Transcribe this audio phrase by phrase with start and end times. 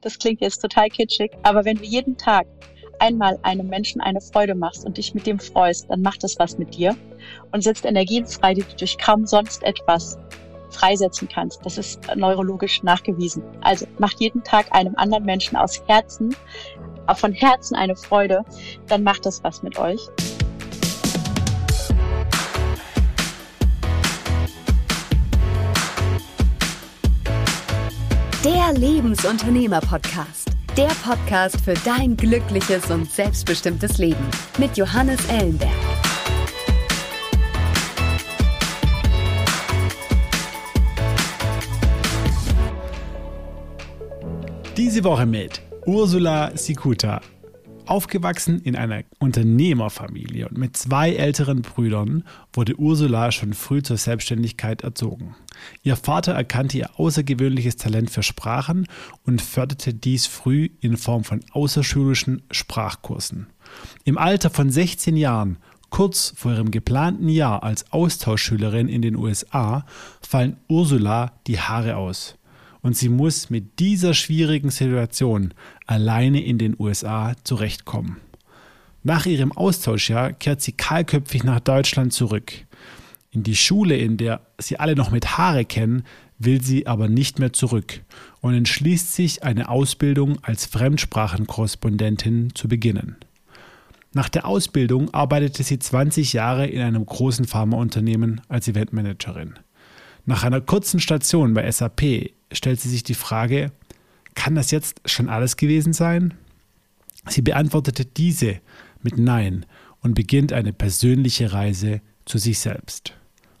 [0.00, 2.46] Das klingt jetzt total kitschig, aber wenn du jeden Tag
[2.98, 6.58] einmal einem Menschen eine Freude machst und dich mit dem freust, dann macht das was
[6.58, 6.96] mit dir
[7.52, 10.18] und setzt Energien frei, die du durch kaum sonst etwas
[10.70, 11.64] freisetzen kannst.
[11.64, 13.42] Das ist neurologisch nachgewiesen.
[13.60, 16.34] Also macht jeden Tag einem anderen Menschen aus Herzen,
[17.14, 18.44] von Herzen eine Freude,
[18.86, 20.00] dann macht das was mit euch.
[28.44, 30.48] Der Lebensunternehmer-Podcast.
[30.74, 34.24] Der Podcast für dein glückliches und selbstbestimmtes Leben
[34.56, 35.70] mit Johannes Ellenberg.
[44.74, 47.20] Diese Woche mit Ursula Sikuta.
[47.90, 52.22] Aufgewachsen in einer Unternehmerfamilie und mit zwei älteren Brüdern
[52.52, 55.34] wurde Ursula schon früh zur Selbstständigkeit erzogen.
[55.82, 58.86] Ihr Vater erkannte ihr außergewöhnliches Talent für Sprachen
[59.24, 63.48] und förderte dies früh in Form von außerschulischen Sprachkursen.
[64.04, 65.58] Im Alter von 16 Jahren
[65.90, 69.84] Kurz vor ihrem geplanten Jahr als Austauschschülerin in den USA
[70.20, 72.38] fallen Ursula die Haare aus
[72.82, 75.52] und sie muss mit dieser schwierigen Situation
[75.90, 78.18] alleine in den USA zurechtkommen.
[79.02, 82.52] Nach ihrem Austauschjahr kehrt sie kahlköpfig nach Deutschland zurück.
[83.32, 86.04] In die Schule, in der sie alle noch mit Haare kennen,
[86.38, 88.02] will sie aber nicht mehr zurück
[88.40, 93.16] und entschließt sich, eine Ausbildung als Fremdsprachenkorrespondentin zu beginnen.
[94.12, 99.54] Nach der Ausbildung arbeitete sie 20 Jahre in einem großen Pharmaunternehmen als Eventmanagerin.
[100.24, 103.72] Nach einer kurzen Station bei SAP stellt sie sich die Frage,
[104.40, 106.32] kann das jetzt schon alles gewesen sein?
[107.28, 108.60] Sie beantwortete diese
[109.02, 109.66] mit Nein
[110.00, 113.12] und beginnt eine persönliche Reise zu sich selbst.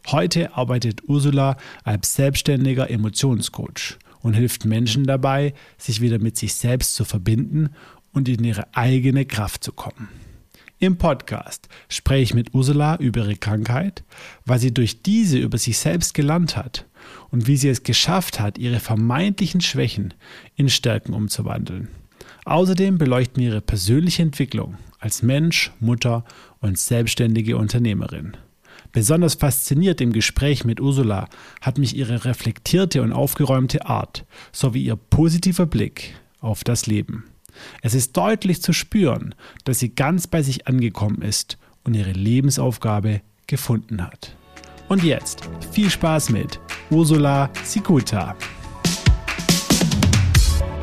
[0.06, 6.94] Heute arbeitet Ursula als selbstständiger Emotionscoach und hilft Menschen dabei, sich wieder mit sich selbst
[6.94, 7.68] zu verbinden
[8.14, 10.08] und in ihre eigene Kraft zu kommen.
[10.78, 14.02] Im Podcast spreche ich mit Ursula über ihre Krankheit,
[14.46, 16.86] was sie durch diese über sich selbst gelernt hat
[17.30, 20.14] und wie sie es geschafft hat, ihre vermeintlichen Schwächen
[20.56, 21.88] in Stärken umzuwandeln.
[22.44, 26.24] Außerdem beleuchten wir ihre persönliche Entwicklung als Mensch, Mutter
[26.60, 28.36] und selbstständige Unternehmerin.
[28.92, 31.28] Besonders fasziniert im Gespräch mit Ursula
[31.60, 37.24] hat mich ihre reflektierte und aufgeräumte Art sowie ihr positiver Blick auf das Leben.
[37.82, 43.20] Es ist deutlich zu spüren, dass sie ganz bei sich angekommen ist und ihre Lebensaufgabe
[43.46, 44.34] gefunden hat.
[44.90, 46.58] Und jetzt viel Spaß mit
[46.90, 48.34] Ursula Sikuta.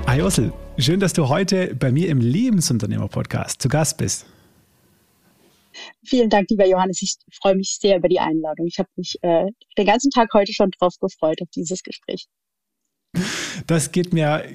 [0.07, 4.25] Hi Ursel, schön, dass du heute bei mir im Lebensunternehmer-Podcast zu Gast bist.
[6.05, 7.01] Vielen Dank, lieber Johannes.
[7.01, 8.67] Ich freue mich sehr über die Einladung.
[8.67, 9.47] Ich habe mich äh,
[9.77, 12.27] den ganzen Tag heute schon drauf gefreut, auf dieses Gespräch.
[13.65, 14.45] Das geht mir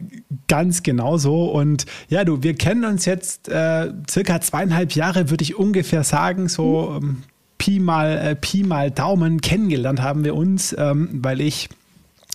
[0.49, 1.51] ganz genauso.
[1.51, 6.49] Und ja, du, wir kennen uns jetzt äh, circa zweieinhalb Jahre, würde ich ungefähr sagen,
[6.49, 7.25] so ähm,
[7.63, 11.69] Pi, mal, äh, Pi mal Daumen kennengelernt haben wir uns, ähm, weil ich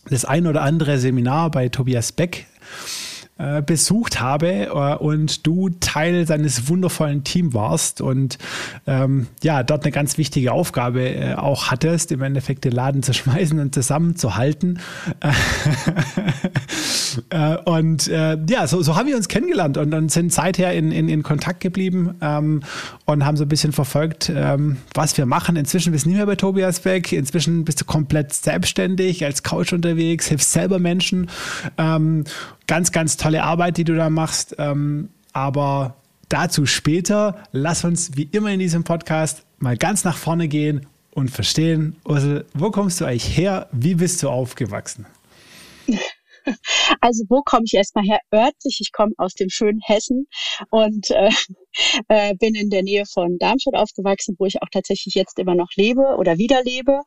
[0.09, 2.45] das ein oder andere Seminar bei Tobias Beck
[3.38, 8.38] äh, besucht habe äh, und du Teil seines wundervollen Teams warst und
[8.88, 13.14] ähm, ja, dort eine ganz wichtige Aufgabe äh, auch hattest, im Endeffekt den Laden zu
[13.18, 14.80] schmeißen und zusammenzuhalten.
[17.30, 21.09] äh, und ja, so, so haben wir uns kennengelernt und, und sind seither in, in,
[21.09, 22.62] in Kontakt geblieben ähm,
[23.06, 25.56] und haben so ein bisschen verfolgt, ähm, was wir machen.
[25.56, 29.74] Inzwischen bist du nicht mehr bei Tobias Beck, inzwischen bist du komplett selbstständig als Coach
[29.74, 31.30] unterwegs, hilfst selber Menschen
[31.78, 32.24] ähm,
[32.67, 34.55] ganz, ganz tolle Arbeit, die du da machst.
[34.59, 35.95] Ähm, aber
[36.29, 37.44] dazu später.
[37.51, 42.45] Lass uns wie immer in diesem Podcast mal ganz nach vorne gehen und verstehen, Ursel,
[42.53, 43.67] wo kommst du eigentlich her?
[43.72, 45.06] Wie bist du aufgewachsen?
[47.01, 48.19] Also wo komme ich erstmal her?
[48.33, 50.27] Örtlich, ich komme aus dem schönen Hessen
[50.69, 51.29] und äh,
[52.07, 55.69] äh, bin in der Nähe von Darmstadt aufgewachsen, wo ich auch tatsächlich jetzt immer noch
[55.75, 57.01] lebe oder wieder lebe.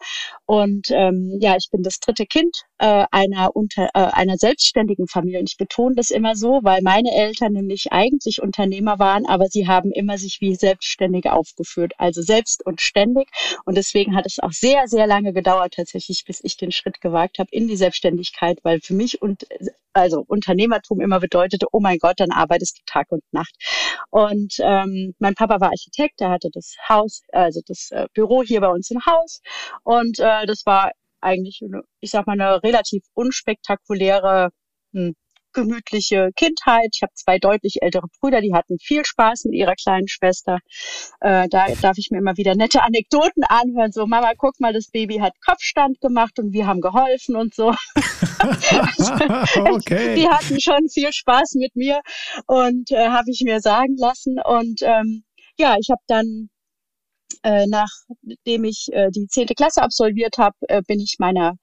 [0.47, 5.41] Und ähm, ja, ich bin das dritte Kind äh, einer unter äh, einer selbstständigen Familie.
[5.41, 9.67] Und ich betone das immer so, weil meine Eltern nämlich eigentlich Unternehmer waren, aber sie
[9.67, 13.29] haben immer sich wie Selbstständige aufgeführt, also selbst und ständig.
[13.65, 17.39] Und deswegen hat es auch sehr, sehr lange gedauert tatsächlich, bis ich den Schritt gewagt
[17.39, 19.47] habe in die Selbstständigkeit, weil für mich und
[19.93, 23.55] also Unternehmertum immer bedeutete, oh mein Gott, dann arbeitest du Tag und Nacht.
[24.11, 28.61] Und ähm, mein Papa war Architekt, der hatte das Haus, also das äh, Büro hier
[28.61, 29.41] bei uns im Haus.
[29.85, 31.63] Und äh, das war eigentlich,
[32.01, 34.51] ich sag mal, eine relativ unspektakuläre
[34.93, 35.15] hm,
[35.53, 36.89] gemütliche Kindheit.
[36.95, 40.59] Ich habe zwei deutlich ältere Brüder, die hatten viel Spaß mit ihrer kleinen Schwester.
[41.21, 43.93] Äh, da darf ich mir immer wieder nette Anekdoten anhören.
[43.93, 47.69] So, Mama, guck mal, das Baby hat Kopfstand gemacht und wir haben geholfen und so.
[48.41, 50.15] okay.
[50.15, 52.01] Die hatten schon viel Spaß mit mir
[52.47, 54.37] und äh, habe ich mir sagen lassen.
[54.45, 55.25] Und ähm,
[55.59, 56.49] ja, ich habe dann
[57.43, 61.57] äh, nachdem ich äh, die zehnte Klasse absolviert habe, äh, bin ich meiner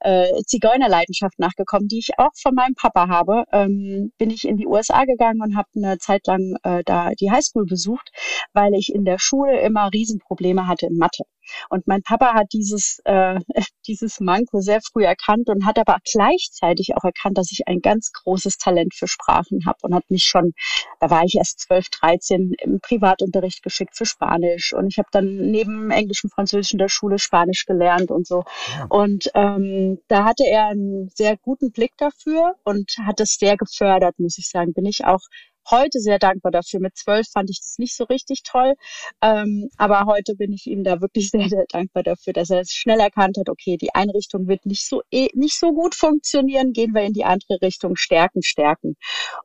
[0.00, 3.44] äh, Zigeunerleidenschaft nachgekommen, die ich auch von meinem Papa habe.
[3.52, 7.30] Ähm, bin ich in die USA gegangen und habe eine Zeit lang äh, da die
[7.30, 8.10] Highschool besucht,
[8.52, 11.24] weil ich in der Schule immer Riesenprobleme hatte in Mathe.
[11.68, 13.40] Und mein Papa hat dieses, äh,
[13.86, 18.12] dieses Manko sehr früh erkannt und hat aber gleichzeitig auch erkannt, dass ich ein ganz
[18.12, 20.52] großes Talent für Sprachen habe und hat mich schon,
[21.00, 24.72] da war ich erst 12, 13, im Privatunterricht geschickt für Spanisch.
[24.72, 28.44] Und ich habe dann neben Englisch und Französisch in der Schule Spanisch gelernt und so.
[28.76, 28.86] Ja.
[28.88, 34.18] Und ähm, da hatte er einen sehr guten Blick dafür und hat es sehr gefördert,
[34.18, 34.72] muss ich sagen.
[34.72, 35.20] Bin ich auch
[35.70, 36.80] heute sehr dankbar dafür.
[36.80, 38.74] Mit zwölf fand ich das nicht so richtig toll,
[39.22, 43.00] ähm, aber heute bin ich ihm da wirklich sehr, sehr dankbar dafür, dass er schnell
[43.00, 47.02] erkannt hat, okay, die Einrichtung wird nicht so eh, nicht so gut funktionieren, gehen wir
[47.02, 48.96] in die andere Richtung, stärken, stärken.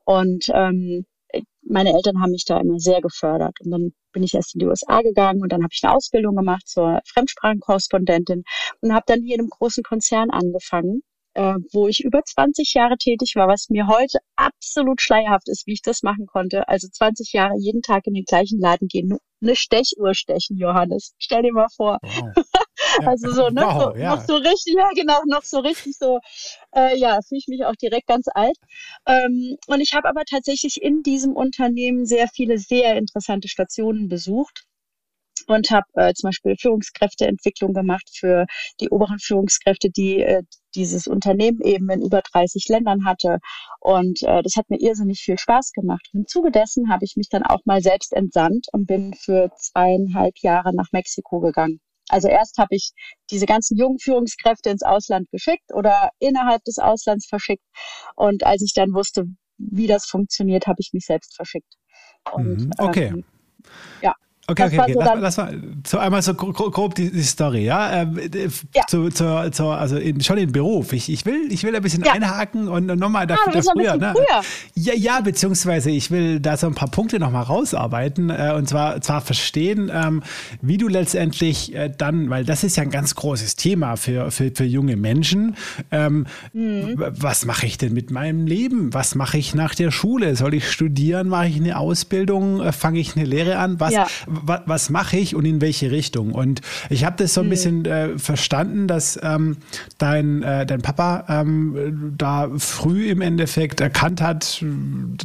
[0.04, 1.06] Und ähm,
[1.62, 3.60] meine Eltern haben mich da immer sehr gefördert.
[3.60, 6.34] Und dann bin ich erst in die USA gegangen und dann habe ich eine Ausbildung
[6.34, 8.44] gemacht zur Fremdsprachenkorrespondentin
[8.80, 11.02] und habe dann hier in einem großen Konzern angefangen
[11.38, 15.74] äh, wo ich über 20 Jahre tätig war, was mir heute absolut schleierhaft ist, wie
[15.74, 16.68] ich das machen konnte.
[16.68, 21.14] Also 20 Jahre jeden Tag in den gleichen Laden gehen, eine Stechuhr stechen, Johannes.
[21.18, 21.98] Stell dir mal vor.
[22.02, 22.44] Wow.
[23.04, 23.62] Also so, ne?
[23.62, 24.14] Wow, so, ja.
[24.14, 26.20] Noch so richtig, ja genau, noch so richtig so,
[26.74, 28.56] äh, ja, fühle ich mich auch direkt ganz alt.
[29.06, 34.67] Ähm, und ich habe aber tatsächlich in diesem Unternehmen sehr viele sehr interessante Stationen besucht
[35.48, 38.46] und habe äh, zum Beispiel Führungskräfteentwicklung gemacht für
[38.80, 40.42] die oberen Führungskräfte, die äh,
[40.74, 43.38] dieses Unternehmen eben in über 30 Ländern hatte.
[43.80, 46.08] Und äh, das hat mir irrsinnig viel Spaß gemacht.
[46.12, 49.50] Und Im Zuge dessen habe ich mich dann auch mal selbst entsandt und bin für
[49.56, 51.80] zweieinhalb Jahre nach Mexiko gegangen.
[52.10, 52.92] Also erst habe ich
[53.30, 57.64] diese ganzen jungen Führungskräfte ins Ausland geschickt oder innerhalb des Auslands verschickt.
[58.16, 59.24] Und als ich dann wusste,
[59.58, 61.74] wie das funktioniert, habe ich mich selbst verschickt.
[62.32, 62.70] Und, mhm.
[62.78, 63.06] okay.
[63.08, 63.24] Ähm,
[64.02, 64.14] ja.
[64.50, 64.92] Okay, okay, okay.
[64.94, 68.00] So lass, lass, mal so einmal so grob die, die Story, ja?
[68.00, 68.18] Ähm,
[68.74, 68.86] ja.
[68.86, 70.94] Zu, zu, zu, also in, schon in Beruf.
[70.94, 72.12] Ich, ich, will, ich will ein bisschen ja.
[72.12, 74.14] einhaken und nochmal dafür ah, das früher, ne?
[74.14, 74.40] früher.
[74.74, 79.02] Ja, ja, beziehungsweise ich will da so ein paar Punkte nochmal rausarbeiten äh, und zwar,
[79.02, 80.22] zwar verstehen, ähm,
[80.62, 84.50] wie du letztendlich äh, dann, weil das ist ja ein ganz großes Thema für, für,
[84.54, 85.56] für junge Menschen.
[85.90, 86.94] Ähm, mhm.
[86.96, 88.94] Was mache ich denn mit meinem Leben?
[88.94, 90.36] Was mache ich nach der Schule?
[90.36, 91.28] Soll ich studieren?
[91.28, 92.62] Mache ich eine Ausbildung?
[92.62, 93.78] Äh, Fange ich eine Lehre an?
[93.78, 94.06] Was, ja
[94.42, 96.32] was, mache ich und in welche Richtung?
[96.32, 97.50] Und ich habe das so ein mhm.
[97.50, 99.58] bisschen äh, verstanden, dass ähm,
[99.98, 104.64] dein, äh, dein Papa ähm, da früh im Endeffekt erkannt hat,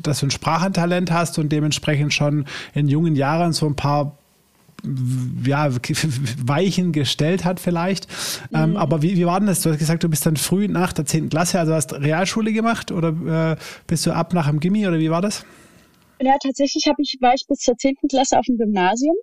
[0.02, 4.18] dass du ein Sprachentalent hast und dementsprechend schon in jungen Jahren so ein paar
[5.46, 5.70] ja,
[6.46, 8.08] Weichen gestellt hat vielleicht.
[8.54, 8.76] Ähm, mhm.
[8.76, 9.62] Ähm, aber wie, wie war denn das?
[9.62, 11.30] Du hast gesagt, du bist dann früh nach der 10.
[11.30, 13.56] Klasse, also hast Realschule gemacht oder äh,
[13.88, 15.46] bist du ab nach dem Gimmi oder wie war das?
[16.22, 19.16] Ja, tatsächlich habe ich, war ich bis zur zehnten Klasse auf dem Gymnasium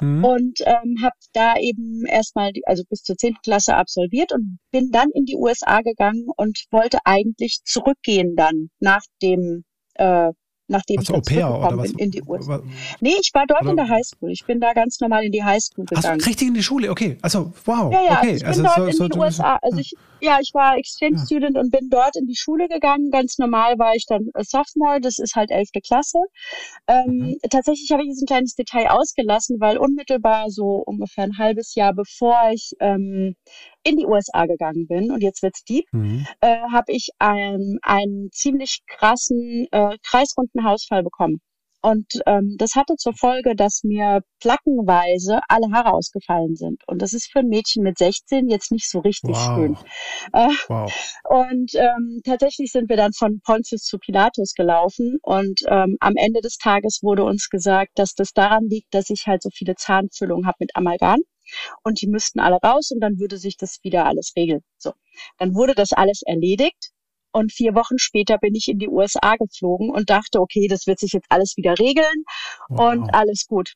[0.00, 0.24] mhm.
[0.24, 5.08] und ähm, habe da eben erstmal, also bis zur zehnten Klasse absolviert und bin dann
[5.14, 9.64] in die USA gegangen und wollte eigentlich zurückgehen dann nach dem
[9.94, 10.32] äh,
[10.70, 11.90] nachdem also ich oder was?
[11.92, 12.62] In, die USA.
[13.00, 13.70] Nee, ich war dort oder?
[13.70, 14.30] in der Highschool.
[14.30, 16.20] Ich bin da ganz normal in die Highschool gegangen.
[16.22, 17.18] Ach, richtig in die Schule, okay.
[17.22, 17.92] Also, wow.
[17.92, 18.36] Ja, ja, okay.
[18.36, 19.58] ich bin also, dort so, in so, die so, USA.
[19.62, 21.24] Also ich, ja, ich war Exchange ja.
[21.24, 23.10] Student und bin dort in die Schule gegangen.
[23.10, 26.18] Ganz normal war ich dann Sophomore, das ist halt elfte Klasse.
[26.86, 27.36] Ähm, mhm.
[27.50, 31.92] Tatsächlich habe ich jetzt ein kleines Detail ausgelassen, weil unmittelbar so ungefähr ein halbes Jahr
[31.94, 33.34] bevor ich ähm,
[33.90, 36.26] in die USA gegangen bin, und jetzt wird's deep, mhm.
[36.40, 41.40] äh, habe ich ähm, einen ziemlich krassen äh, kreisrunden Hausfall bekommen.
[41.82, 46.82] Und ähm, das hatte zur Folge, dass mir plackenweise alle Haare ausgefallen sind.
[46.86, 49.56] Und das ist für ein Mädchen mit 16 jetzt nicht so richtig wow.
[49.56, 49.76] schön.
[50.32, 50.92] Äh, wow.
[51.24, 55.18] Und ähm, tatsächlich sind wir dann von Pontius zu Pilatus gelaufen.
[55.22, 59.26] Und ähm, am Ende des Tages wurde uns gesagt, dass das daran liegt, dass ich
[59.26, 61.20] halt so viele Zahnfüllungen habe mit Amalgam
[61.82, 64.62] und die müssten alle raus und dann würde sich das wieder alles regeln.
[64.78, 64.92] So,
[65.38, 66.92] dann wurde das alles erledigt
[67.32, 70.98] und vier Wochen später bin ich in die USA geflogen und dachte, okay, das wird
[70.98, 72.24] sich jetzt alles wieder regeln
[72.68, 72.92] wow.
[72.92, 73.74] und alles gut.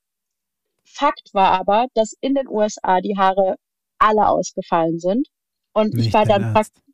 [0.85, 3.57] Fakt war aber, dass in den USA die Haare
[3.99, 5.29] alle ausgefallen sind
[5.73, 6.85] und nicht ich war dann praktisch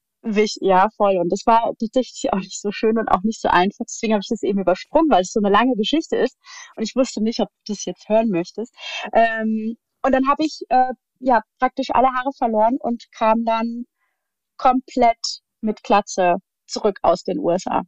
[0.60, 1.16] ja, voll.
[1.16, 3.84] Und das war tatsächlich auch nicht so schön und auch nicht so einfach.
[3.86, 6.36] Deswegen habe ich das eben übersprungen, weil es so eine lange Geschichte ist.
[6.76, 8.74] Und ich wusste nicht, ob du das jetzt hören möchtest.
[9.12, 13.84] Ähm, und dann habe ich äh, ja praktisch alle Haare verloren und kam dann
[14.56, 16.36] komplett mit Klatze
[16.70, 17.82] zurück aus den USA.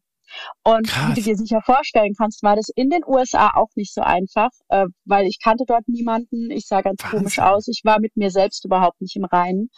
[0.65, 1.11] Und Krass.
[1.11, 4.51] wie du dir sicher vorstellen kannst, war das in den USA auch nicht so einfach,
[4.69, 6.51] äh, weil ich kannte dort niemanden.
[6.51, 7.19] Ich sah ganz Wahnsinn.
[7.19, 7.69] komisch aus.
[7.69, 9.69] Ich war mit mir selbst überhaupt nicht im Reinen.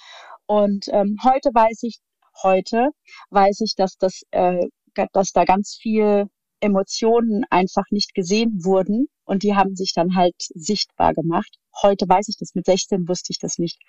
[0.46, 1.98] Und ähm, heute weiß ich,
[2.42, 2.88] heute
[3.30, 4.66] weiß ich, dass das, äh,
[5.12, 6.26] dass da ganz viel
[6.64, 11.58] Emotionen einfach nicht gesehen wurden und die haben sich dann halt sichtbar gemacht.
[11.82, 13.80] Heute weiß ich das, mit 16 wusste ich das nicht.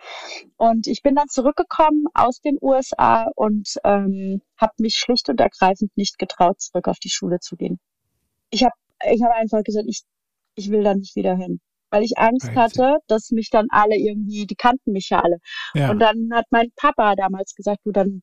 [0.57, 5.95] Und ich bin dann zurückgekommen aus den USA und ähm, habe mich schlicht und ergreifend
[5.95, 7.79] nicht getraut, zurück auf die Schule zu gehen.
[8.49, 8.75] Ich habe
[9.11, 10.03] ich hab einfach gesagt, ich,
[10.55, 11.59] ich will da nicht wieder hin
[11.91, 15.37] weil ich Angst hatte, dass mich dann alle irgendwie, die kannten mich ja alle.
[15.73, 15.91] Ja.
[15.91, 18.21] Und dann hat mein Papa damals gesagt, du dann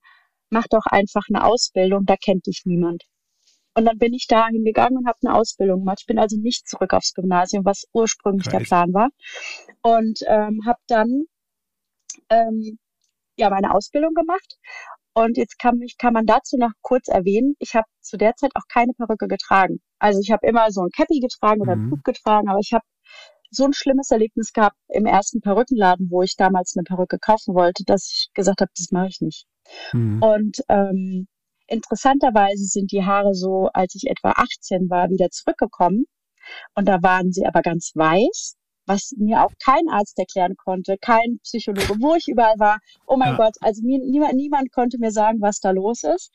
[0.51, 3.05] mach doch einfach eine Ausbildung, da kennt dich niemand.
[3.75, 5.99] Und dann bin ich da hingegangen und habe eine Ausbildung gemacht.
[6.01, 8.59] Ich bin also nicht zurück aufs Gymnasium, was ursprünglich Crazy.
[8.59, 9.09] der Plan war.
[9.83, 11.25] Und ähm, habe dann
[12.29, 12.79] ähm,
[13.37, 14.59] ja meine Ausbildung gemacht.
[15.15, 18.53] Und jetzt kann, mich, kann man dazu noch kurz erwähnen, ich habe zu der Zeit
[18.55, 19.81] auch keine Perücke getragen.
[19.99, 21.87] Also ich habe immer so ein Cappy getragen oder mhm.
[21.87, 22.85] ein Hut getragen, aber ich habe
[23.51, 27.85] so ein schlimmes Erlebnis gehabt im ersten Perückenladen, wo ich damals eine Perücke kaufen wollte,
[27.85, 29.47] dass ich gesagt habe, das mache ich nicht.
[29.93, 30.23] Mhm.
[30.23, 31.29] Und ähm,
[31.73, 36.05] Interessanterweise sind die Haare so, als ich etwa 18 war, wieder zurückgekommen.
[36.75, 41.39] Und da waren sie aber ganz weiß, was mir auch kein Arzt erklären konnte, kein
[41.43, 42.79] Psychologe, wo ich überall war.
[43.07, 43.37] Oh mein ja.
[43.39, 46.31] Gott, also mir, niemand, niemand konnte mir sagen, was da los ist.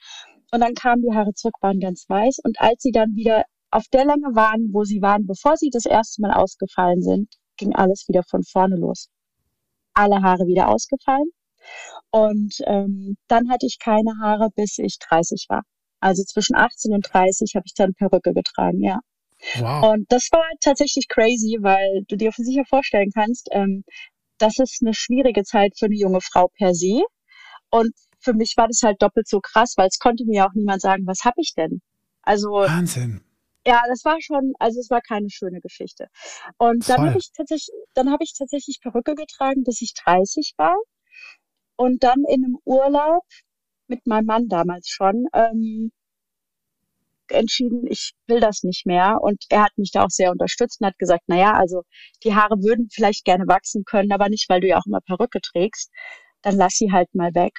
[0.52, 2.40] Und dann kamen die Haare zurück, waren ganz weiß.
[2.44, 5.86] Und als sie dann wieder auf der Länge waren, wo sie waren, bevor sie das
[5.86, 9.10] erste Mal ausgefallen sind, ging alles wieder von vorne los.
[9.94, 11.30] Alle Haare wieder ausgefallen.
[12.12, 15.64] Und ähm, dann hatte ich keine Haare, bis ich 30 war.
[16.00, 19.00] Also zwischen 18 und 30 habe ich dann Perücke getragen, ja.
[19.60, 19.94] Wow.
[19.94, 23.84] Und das war tatsächlich crazy, weil du dir sicher vorstellen kannst, ähm,
[24.40, 27.04] das ist eine schwierige Zeit für eine junge Frau per se.
[27.70, 30.82] Und für mich war das halt doppelt so krass, weil es konnte mir auch niemand
[30.82, 31.82] sagen, was habe ich denn?
[32.22, 33.22] Also Wahnsinn.
[33.66, 36.08] Ja, das war schon, also es war keine schöne Geschichte.
[36.58, 40.76] Und dann habe ich tatsächlich, dann habe ich tatsächlich Perücke getragen, bis ich 30 war
[41.78, 43.24] und dann in einem Urlaub
[43.88, 45.92] mit meinem Mann damals schon ähm,
[47.30, 49.18] entschieden, ich will das nicht mehr.
[49.22, 51.84] Und er hat mich da auch sehr unterstützt und hat gesagt, na ja, also
[52.24, 55.40] die Haare würden vielleicht gerne wachsen können, aber nicht, weil du ja auch immer Perücke
[55.42, 55.92] trägst.
[56.42, 57.54] Dann lass sie halt mal weg.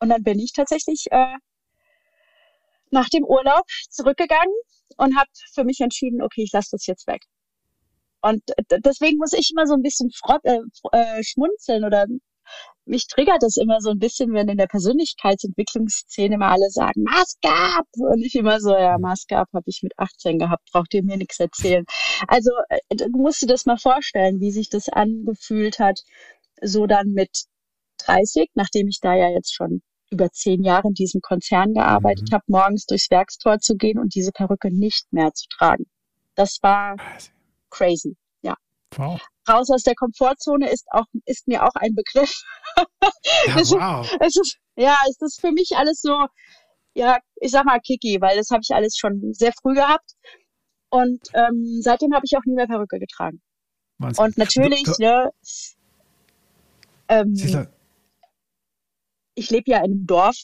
[0.00, 1.36] Und dann bin ich tatsächlich äh,
[2.90, 4.54] nach dem Urlaub zurückgegangen
[4.96, 7.22] und habe für mich entschieden, okay, ich lasse das jetzt weg.
[8.22, 8.42] Und
[8.84, 10.10] deswegen muss ich immer so ein bisschen
[10.44, 10.58] äh,
[10.92, 12.06] äh, schmunzeln oder
[12.84, 17.48] mich triggert das immer so ein bisschen, wenn in der Persönlichkeitsentwicklungsszene immer alle sagen, Maske
[17.48, 17.86] ab!
[17.96, 21.16] Und ich immer so, ja, Maske ab habe ich mit 18 gehabt, braucht ihr mir
[21.16, 21.84] nichts erzählen.
[22.28, 26.00] Also äh, du musst dir das mal vorstellen, wie sich das angefühlt hat,
[26.62, 27.46] so dann mit
[27.98, 32.34] 30, nachdem ich da ja jetzt schon über zehn Jahre in diesem Konzern gearbeitet mhm.
[32.34, 35.86] habe, morgens durchs Werkstor zu gehen und diese Perücke nicht mehr zu tragen.
[36.36, 36.96] Das war
[37.70, 38.16] crazy.
[38.96, 39.20] Wow.
[39.48, 42.42] Raus aus der Komfortzone ist auch, ist mir auch ein Begriff.
[42.76, 42.84] Ja,
[43.56, 44.16] wow.
[44.20, 46.26] es ist, ja, es ist für mich alles so,
[46.94, 50.12] ja, ich sag mal Kiki, weil das habe ich alles schon sehr früh gehabt.
[50.90, 53.40] Und ähm, seitdem habe ich auch nie mehr Perücke getragen.
[53.98, 54.24] Wahnsinn.
[54.24, 55.30] Und natürlich, du, du, ne,
[57.08, 57.34] ähm,
[59.34, 60.36] ich lebe ja in einem Dorf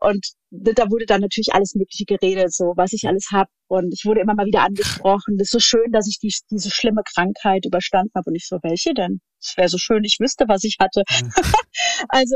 [0.00, 3.48] und da wurde dann natürlich alles Mögliche geredet, so was ich alles hab.
[3.68, 5.36] Und ich wurde immer mal wieder angesprochen.
[5.38, 8.30] Das ist so schön, dass ich die, diese schlimme Krankheit überstanden habe.
[8.30, 9.20] Und ich so, welche denn?
[9.40, 11.02] Es wäre so schön, ich wüsste, was ich hatte.
[12.08, 12.34] also,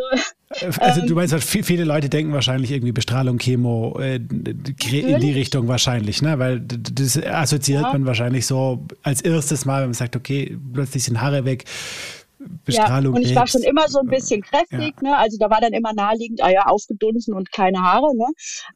[0.78, 5.66] also ähm, du meinst, viele Leute denken wahrscheinlich irgendwie Bestrahlung, Chemo äh, in die Richtung
[5.66, 6.38] wahrscheinlich, ne?
[6.38, 7.92] Weil das assoziiert ja.
[7.92, 11.64] man wahrscheinlich so als erstes Mal, wenn man sagt, okay, plötzlich sind Haare weg
[12.64, 13.14] Bestrahlung.
[13.14, 15.10] Ja, und ich war schon immer so ein bisschen kräftig, ja.
[15.10, 15.16] ne?
[15.16, 18.26] Also da war dann immer naheliegend, ah ja, aufgedunsen und keine Haare, ne?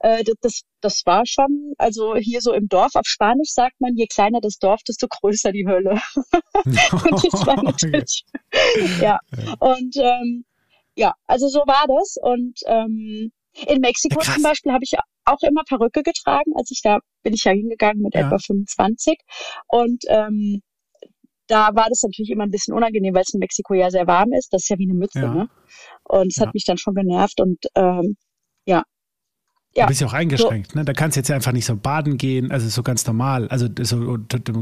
[0.01, 4.07] Äh, das, das, war schon, also hier so im Dorf, auf Spanisch sagt man, je
[4.07, 6.01] kleiner das Dorf, desto größer die Hölle.
[6.65, 8.25] und das war natürlich,
[9.01, 9.19] ja.
[9.59, 10.45] Und ähm,
[10.99, 12.17] ja, also so war das.
[12.21, 13.33] Und ähm,
[13.67, 14.93] in Mexiko ja, zum Beispiel habe ich
[15.25, 16.53] auch immer Perücke getragen.
[16.57, 18.27] Als ich da bin ich ja hingegangen mit ja.
[18.27, 19.19] etwa 25.
[19.69, 20.63] Und ähm,
[21.49, 24.33] da war das natürlich immer ein bisschen unangenehm, weil es in Mexiko ja sehr warm
[24.33, 24.53] ist.
[24.53, 25.35] Das ist ja wie eine Mütze, ja.
[25.35, 25.49] ne?
[26.05, 26.47] Und es ja.
[26.47, 28.17] hat mich dann schon genervt und ähm,
[28.67, 28.83] ja,
[29.77, 29.85] ja.
[29.85, 30.79] Du bist ja auch eingeschränkt, so.
[30.79, 30.85] ne?
[30.85, 33.49] Da kannst du jetzt einfach nicht so baden gehen, also so ganz normal.
[33.49, 34.19] Also so,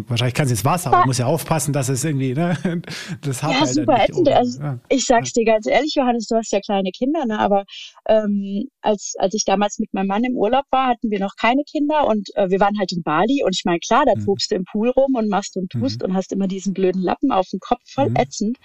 [0.08, 2.56] wahrscheinlich kannst du jetzt Wasser, aber du musst ja aufpassen, dass es irgendwie, ne?
[3.22, 4.28] Das hat ja, halt super ätzend.
[4.28, 4.78] Also, ja.
[4.88, 7.38] Ich sag's dir ganz ehrlich, Johannes, du hast ja kleine Kinder, ne?
[7.38, 7.64] Aber
[8.08, 11.62] ähm, als, als ich damals mit meinem Mann im Urlaub war, hatten wir noch keine
[11.62, 14.24] Kinder und äh, wir waren halt in Bali und ich meine, klar, da mhm.
[14.24, 16.08] tobst du im Pool rum und machst und tust mhm.
[16.08, 18.16] und hast immer diesen blöden Lappen auf dem Kopf, voll mhm.
[18.16, 18.58] ätzend.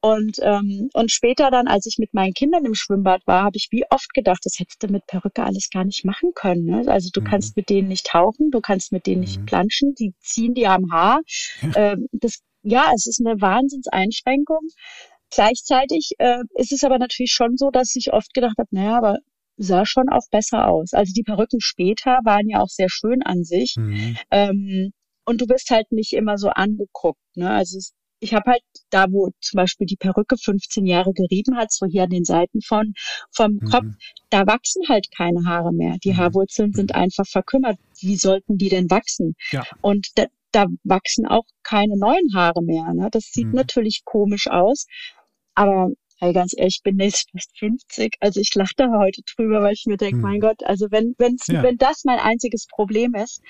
[0.00, 3.68] Und, ähm, und später dann, als ich mit meinen Kindern im Schwimmbad war, habe ich
[3.70, 6.64] wie oft gedacht, das hättest du mit Perücke alles gar nicht machen können.
[6.64, 6.84] Ne?
[6.86, 7.26] Also du mhm.
[7.26, 9.26] kannst mit denen nicht tauchen, du kannst mit denen mhm.
[9.26, 11.20] nicht planschen, die ziehen dir am Haar.
[11.62, 11.92] Ja.
[11.92, 14.60] Ähm, das, ja, es ist eine Wahnsinnseinschränkung.
[15.30, 19.18] Gleichzeitig äh, ist es aber natürlich schon so, dass ich oft gedacht habe, naja, aber
[19.58, 20.92] sah schon auch besser aus.
[20.92, 23.74] Also die Perücken später waren ja auch sehr schön an sich.
[23.76, 24.16] Mhm.
[24.30, 24.92] Ähm,
[25.26, 27.20] und du bist halt nicht immer so angeguckt.
[27.34, 27.50] Ne?
[27.50, 31.72] Also es, ich habe halt da, wo zum Beispiel die Perücke 15 Jahre gerieben hat,
[31.72, 32.94] so hier an den Seiten von
[33.30, 33.70] vom mhm.
[33.70, 33.86] Kopf,
[34.30, 35.96] da wachsen halt keine Haare mehr.
[36.02, 36.16] Die mhm.
[36.18, 37.02] Haarwurzeln sind mhm.
[37.02, 37.78] einfach verkümmert.
[38.00, 39.34] Wie sollten die denn wachsen?
[39.50, 39.64] Ja.
[39.80, 42.92] Und da, da wachsen auch keine neuen Haare mehr.
[42.94, 43.08] Ne?
[43.10, 43.54] Das sieht mhm.
[43.54, 44.86] natürlich komisch aus.
[45.54, 48.14] Aber Hey, ganz ehrlich, ich bin jetzt fast 50.
[48.20, 50.22] Also ich lache da heute drüber, weil ich mir denke, hm.
[50.22, 51.62] mein Gott, also wenn, wenn's, ja.
[51.62, 53.42] wenn das mein einziges Problem ist,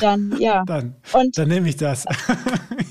[0.00, 0.64] dann ja.
[0.66, 2.04] dann, und dann nehme ich das.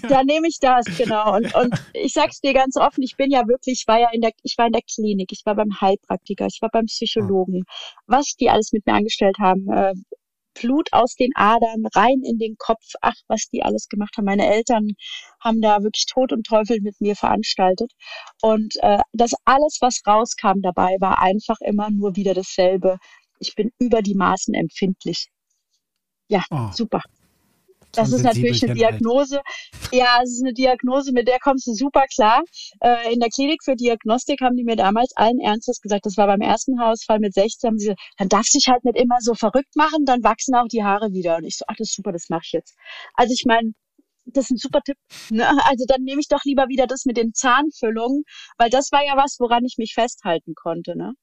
[0.08, 1.36] dann nehme ich das, genau.
[1.36, 4.22] Und, und ich sag's dir ganz offen, ich bin ja wirklich, ich war ja in
[4.22, 7.63] der, ich war in der Klinik, ich war beim Heilpraktiker, ich war beim Psychologen.
[8.06, 9.94] Was die alles mit mir angestellt haben, äh,
[10.53, 12.83] Blut aus den Adern rein in den Kopf.
[13.01, 14.25] Ach, was die alles gemacht haben.
[14.25, 14.93] Meine Eltern
[15.39, 17.91] haben da wirklich Tod und Teufel mit mir veranstaltet.
[18.41, 22.98] Und äh, das alles, was rauskam dabei, war einfach immer nur wieder dasselbe.
[23.39, 25.29] Ich bin über die Maßen empfindlich.
[26.27, 26.72] Ja, oh.
[26.72, 27.01] super.
[27.94, 29.42] Das ist natürlich eine Diagnose.
[29.92, 32.42] Ja, es ist eine Diagnose, mit der kommst du super klar.
[32.82, 36.28] Äh, in der Klinik für Diagnostik haben die mir damals allen Ernstes gesagt, das war
[36.28, 39.18] beim ersten Haarausfall mit 16, haben sie gesagt, dann darfst du dich halt nicht immer
[39.20, 41.38] so verrückt machen, dann wachsen auch die Haare wieder.
[41.38, 42.76] Und ich so, ach, das ist super, das mache ich jetzt.
[43.14, 43.74] Also ich meine,
[44.26, 44.98] das ist ein super Tipp.
[45.30, 45.48] Ne?
[45.66, 48.24] Also dann nehme ich doch lieber wieder das mit den Zahnfüllungen,
[48.58, 50.98] weil das war ja was, woran ich mich festhalten konnte.
[50.98, 51.14] Ne?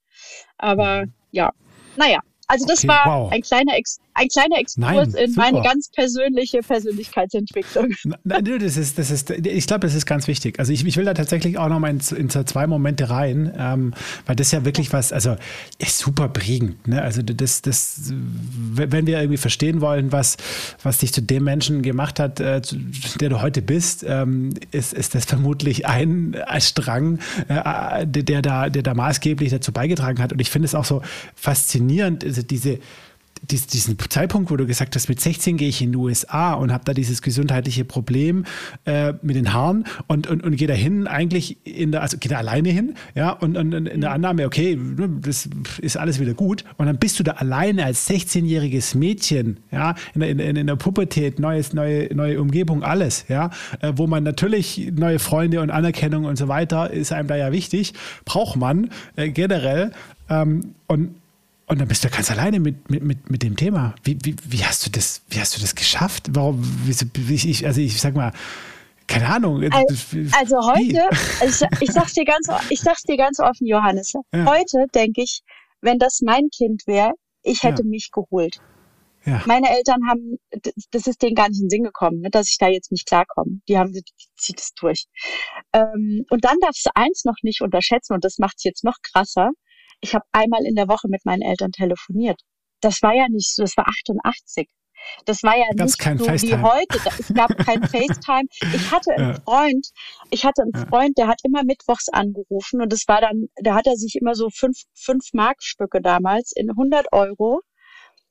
[0.57, 1.13] Aber mhm.
[1.31, 1.51] ja,
[1.97, 2.19] naja,
[2.51, 3.31] also das okay, war wow.
[3.31, 5.41] ein kleiner Ex ein kleiner Exkurs in super.
[5.41, 7.93] meine ganz persönliche Persönlichkeitsentwicklung.
[8.23, 10.59] Nein, das ist, das ist, ich glaube, das ist ganz wichtig.
[10.59, 13.93] Also ich, ich will da tatsächlich auch noch mal in, in zwei Momente rein, ähm,
[14.25, 15.37] weil das ja wirklich was, also
[15.77, 16.87] ist super prägend.
[16.87, 17.01] Ne?
[17.01, 20.37] Also das, das, wenn wir irgendwie verstehen wollen, was,
[20.83, 22.61] was dich zu dem Menschen gemacht hat, äh,
[23.19, 28.69] der du heute bist, ähm, ist, ist das vermutlich ein, ein Strang, äh, der, da,
[28.69, 30.33] der da maßgeblich dazu beigetragen hat.
[30.33, 31.01] Und ich finde es auch so
[31.35, 32.79] faszinierend, also diese
[33.49, 36.83] diesen Zeitpunkt, wo du gesagt hast, mit 16 gehe ich in die USA und habe
[36.85, 38.45] da dieses gesundheitliche Problem
[38.85, 42.29] äh, mit den Haaren und, und, und gehe da hin, eigentlich in der, also gehe
[42.29, 46.35] da alleine hin, ja, und, und in der Annahme, okay, ne, das ist alles wieder
[46.35, 46.63] gut.
[46.77, 50.75] Und dann bist du da alleine als 16-jähriges Mädchen, ja, in der, in, in der
[50.75, 56.25] Pubertät, neues, neue, neue Umgebung, alles, ja, äh, wo man natürlich neue Freunde und Anerkennung
[56.25, 59.93] und so weiter, ist einem da ja wichtig, braucht man äh, generell.
[60.29, 61.15] Ähm, und
[61.71, 63.95] und dann bist du ganz alleine mit, mit, mit, mit dem Thema.
[64.03, 66.27] Wie, wie, wie, hast du das, wie hast du das geschafft?
[66.31, 68.33] Warum, ich, also ich sag mal,
[69.07, 69.63] keine Ahnung.
[69.71, 71.07] Also, also heute,
[71.39, 74.11] also ich, ich, sag's dir ganz, ich sag's dir ganz offen, Johannes.
[74.33, 74.45] Ja.
[74.47, 75.43] Heute denke ich,
[75.79, 77.89] wenn das mein Kind wäre, ich hätte ja.
[77.89, 78.57] mich geholt.
[79.23, 79.41] Ja.
[79.45, 80.39] Meine Eltern haben,
[80.91, 83.07] das ist denen gar nicht in den Sinn gekommen, ne, dass ich da jetzt nicht
[83.07, 83.61] klarkomme.
[83.69, 84.03] Die haben, die
[84.35, 85.05] zieht es durch.
[85.71, 88.97] Ähm, und dann darfst du eins noch nicht unterschätzen, und das macht es jetzt noch
[89.13, 89.51] krasser
[90.01, 92.39] ich habe einmal in der Woche mit meinen Eltern telefoniert.
[92.81, 94.67] Das war ja nicht so, das war 88.
[95.25, 96.41] Das war ja nicht so FaceTime.
[96.41, 96.99] wie heute.
[97.19, 98.47] Es gab kein FaceTime.
[98.73, 99.35] Ich hatte einen.
[99.41, 99.87] Freund,
[100.29, 103.87] ich hatte einen Freund, der hat immer mittwochs angerufen und es war dann, da hat
[103.87, 107.61] er sich immer so fünf, fünf Markstücke damals in 100 Euro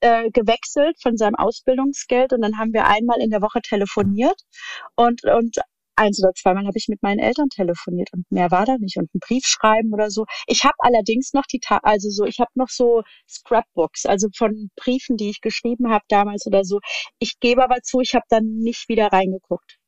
[0.00, 4.40] äh, gewechselt von seinem Ausbildungsgeld und dann haben wir einmal in der Woche telefoniert
[4.96, 5.56] und, und
[6.00, 9.10] eins oder zweimal habe ich mit meinen Eltern telefoniert und mehr war da nicht und
[9.12, 10.24] einen Brief schreiben oder so.
[10.46, 14.70] Ich habe allerdings noch die, Ta also so, ich habe noch so Scrapbooks, also von
[14.76, 16.80] Briefen, die ich geschrieben habe damals oder so.
[17.18, 19.78] Ich gebe aber zu, ich habe dann nicht wieder reingeguckt,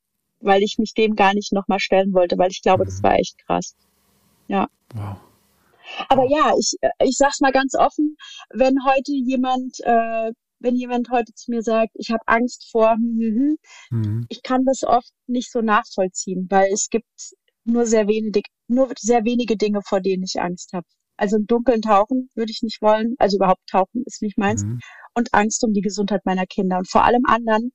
[0.40, 3.02] weil ich mich dem gar nicht nochmal stellen wollte, weil ich glaube, das mhm.
[3.04, 3.74] war echt krass.
[4.48, 4.68] Ja.
[4.94, 5.16] Wow.
[6.08, 8.16] Aber ja, ich, ich sag's mal ganz offen,
[8.50, 13.18] wenn heute jemand äh, wenn jemand heute zu mir sagt, ich habe Angst vor, hm,
[13.18, 13.56] hm,
[13.90, 14.26] hm, mhm.
[14.28, 17.06] ich kann das oft nicht so nachvollziehen, weil es gibt
[17.64, 20.86] nur sehr wenige, nur sehr wenige Dinge, vor denen ich Angst habe.
[21.16, 24.64] Also im Dunkeln tauchen würde ich nicht wollen, also überhaupt tauchen ist nicht meins.
[24.64, 24.80] Mhm.
[25.14, 26.78] Und Angst um die Gesundheit meiner Kinder.
[26.78, 27.72] Und vor allem anderen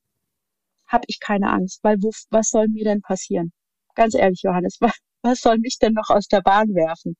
[0.87, 3.51] habe ich keine Angst, weil wo, was soll mir denn passieren?
[3.95, 7.15] Ganz ehrlich, Johannes, was, was soll mich denn noch aus der Bahn werfen?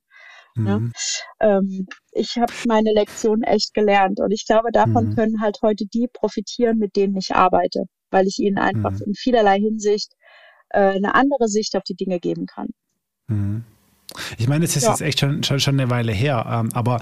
[0.64, 0.80] Ne?
[0.80, 0.92] Mhm.
[1.40, 5.16] Ähm, ich habe meine Lektion echt gelernt und ich glaube, davon mhm.
[5.16, 9.02] können halt heute die profitieren, mit denen ich arbeite, weil ich ihnen einfach mhm.
[9.08, 10.14] in vielerlei Hinsicht
[10.70, 12.68] äh, eine andere Sicht auf die Dinge geben kann.
[13.28, 13.64] Mhm.
[14.38, 14.92] Ich meine, es ist ja.
[14.92, 17.00] jetzt echt schon, schon, schon eine Weile her, ähm, aber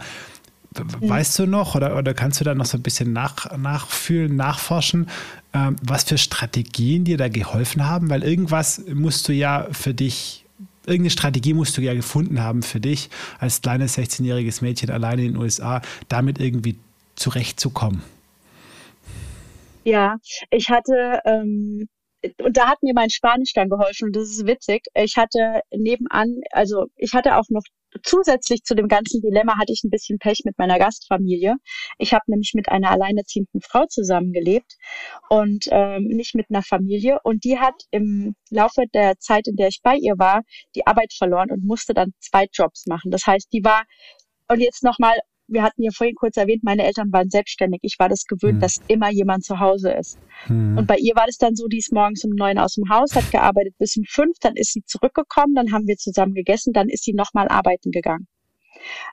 [0.78, 1.10] mhm.
[1.10, 5.08] Weißt du noch oder, oder kannst du da noch so ein bisschen nach, nachfühlen, nachforschen,
[5.54, 8.10] ähm, was für Strategien dir da geholfen haben?
[8.10, 10.45] Weil irgendwas musst du ja für dich
[10.88, 15.34] irgendeine Strategie musst du ja gefunden haben für dich als kleines 16-jähriges Mädchen alleine in
[15.34, 16.78] den USA, damit irgendwie
[17.16, 18.02] zurechtzukommen.
[19.84, 20.18] Ja,
[20.50, 21.88] ich hatte, ähm,
[22.42, 24.84] und da hat mir mein Spanisch dann geholfen und das ist witzig.
[24.96, 27.62] Ich hatte nebenan, also ich hatte auch noch
[28.04, 31.56] zusätzlich zu dem ganzen Dilemma hatte ich ein bisschen Pech mit meiner Gastfamilie.
[31.98, 34.76] Ich habe nämlich mit einer alleinerziehenden Frau zusammengelebt
[35.30, 37.20] und ähm, nicht mit einer Familie.
[37.24, 40.42] Und die hat im Laufe der Zeit, in der ich bei ihr war,
[40.76, 43.12] die Arbeit verloren und musste dann zwei Jobs machen.
[43.12, 43.84] Das heißt, die war
[44.48, 47.80] und jetzt nochmal wir hatten ja vorhin kurz erwähnt, meine Eltern waren selbstständig.
[47.84, 48.60] Ich war das gewöhnt, hm.
[48.62, 50.18] dass immer jemand zu Hause ist.
[50.48, 50.78] Hm.
[50.78, 53.16] Und bei ihr war das dann so, die ist morgens um neun aus dem Haus,
[53.16, 56.90] hat gearbeitet bis um fünf, dann ist sie zurückgekommen, dann haben wir zusammen gegessen, dann
[56.90, 58.28] ist sie nochmal arbeiten gegangen.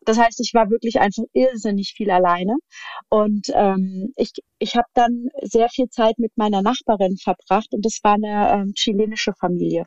[0.04, 2.56] Das heißt, ich war wirklich einfach irrsinnig viel alleine.
[3.08, 7.98] Und ähm, ich, ich habe dann sehr viel Zeit mit meiner Nachbarin verbracht und das
[8.02, 9.84] war eine ähm, chilenische Familie.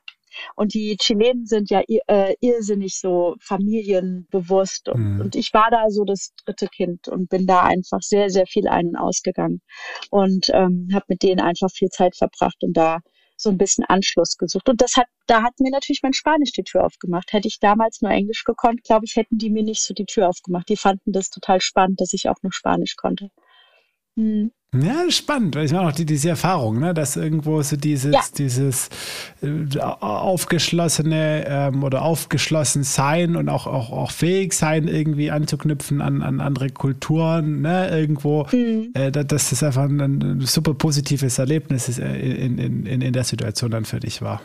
[0.56, 4.90] Und die Chilenen sind ja äh, irrsinnig so familienbewusst.
[4.90, 5.22] Und, mhm.
[5.22, 8.68] und ich war da so das dritte Kind und bin da einfach sehr, sehr viel
[8.68, 9.62] ein- und ausgegangen.
[10.12, 13.00] Und ähm, habe mit denen einfach viel Zeit verbracht und da
[13.38, 14.70] so ein bisschen Anschluss gesucht.
[14.70, 17.34] Und das hat, da hat mir natürlich mein Spanisch die Tür aufgemacht.
[17.34, 20.30] Hätte ich damals nur Englisch gekonnt, glaube ich, hätten die mir nicht so die Tür
[20.30, 20.70] aufgemacht.
[20.70, 23.30] Die fanden das total spannend, dass ich auch nur Spanisch konnte.
[24.16, 24.52] Hm.
[24.82, 28.22] Ja, spannend, weil ich meine auch die, diese Erfahrung, ne, dass irgendwo so dieses, ja.
[28.38, 28.90] dieses
[29.42, 36.22] äh, aufgeschlossene ähm, oder aufgeschlossen sein und auch, auch, auch fähig sein, irgendwie anzuknüpfen an,
[36.22, 38.92] an andere Kulturen, ne, irgendwo, mhm.
[38.94, 43.14] äh, dass das einfach ein, ein, super positives Erlebnis ist, äh, in, in, in, in
[43.14, 44.42] der Situation dann für dich war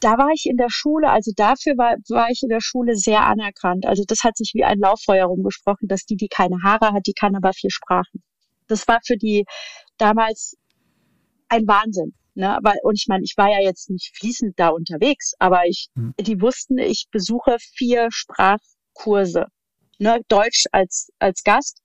[0.00, 3.24] da war ich in der Schule, also dafür war, war ich in der Schule sehr
[3.26, 3.86] anerkannt.
[3.86, 7.14] Also das hat sich wie ein Lauffeuer rumgesprochen, dass die, die keine Haare hat, die
[7.14, 8.22] kann aber vier Sprachen
[8.68, 9.44] das war für die
[9.98, 10.56] damals
[11.48, 12.14] ein Wahnsinn.
[12.34, 15.88] Ne, aber, und ich meine, ich war ja jetzt nicht fließend da unterwegs, aber ich,
[15.94, 16.12] mhm.
[16.20, 19.46] die wussten, ich besuche vier Sprachkurse.
[19.98, 21.80] Ne, Deutsch als, als Gast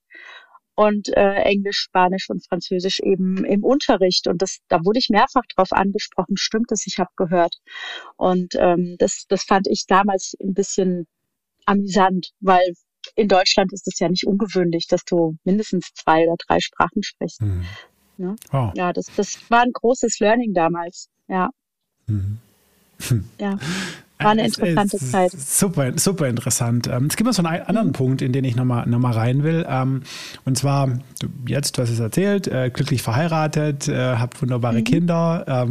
[0.75, 4.27] und äh, Englisch, Spanisch und Französisch eben im Unterricht.
[4.27, 7.55] Und das, da wurde ich mehrfach drauf angesprochen, stimmt das, ich habe gehört.
[8.17, 11.07] Und ähm, das, das fand ich damals ein bisschen
[11.65, 12.73] amüsant, weil
[13.15, 17.41] in Deutschland ist es ja nicht ungewöhnlich, dass du mindestens zwei oder drei Sprachen sprichst.
[17.41, 17.65] Mhm.
[18.17, 18.35] Ne?
[18.51, 18.71] Wow.
[18.75, 21.09] Ja, das, das war ein großes Learning damals.
[21.27, 21.49] Ja.
[22.07, 22.39] Mhm.
[23.39, 23.57] Ja.
[24.23, 25.31] War eine interessante es, es, Zeit.
[25.31, 26.87] Super, super interessant.
[26.87, 27.93] Ähm, es gibt noch so einen anderen mhm.
[27.93, 29.65] Punkt, in den ich nochmal noch mal rein will.
[29.67, 30.03] Ähm,
[30.45, 30.87] und zwar,
[31.19, 34.83] du, jetzt, du hast es erzählt, äh, glücklich verheiratet, äh, habt wunderbare mhm.
[34.83, 35.65] Kinder.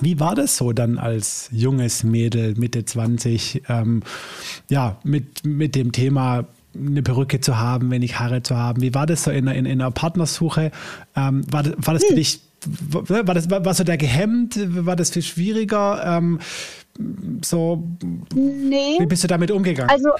[0.00, 4.02] Wie war das so dann als junges Mädel, Mitte 20, ähm,
[4.68, 8.82] ja, mit, mit dem Thema eine Perücke zu haben, wenig Haare zu haben?
[8.82, 10.72] Wie war das so in, in, in einer Partnersuche?
[11.16, 12.16] Ähm, war, das, war das für hm.
[12.16, 12.40] dich,
[12.90, 14.58] war das, war, warst du da gehemmt?
[14.86, 16.02] War das viel schwieriger?
[16.04, 16.40] Ähm,
[17.42, 17.84] so,
[18.34, 18.96] nee.
[18.98, 19.90] Wie bist du damit umgegangen?
[19.90, 20.10] Also,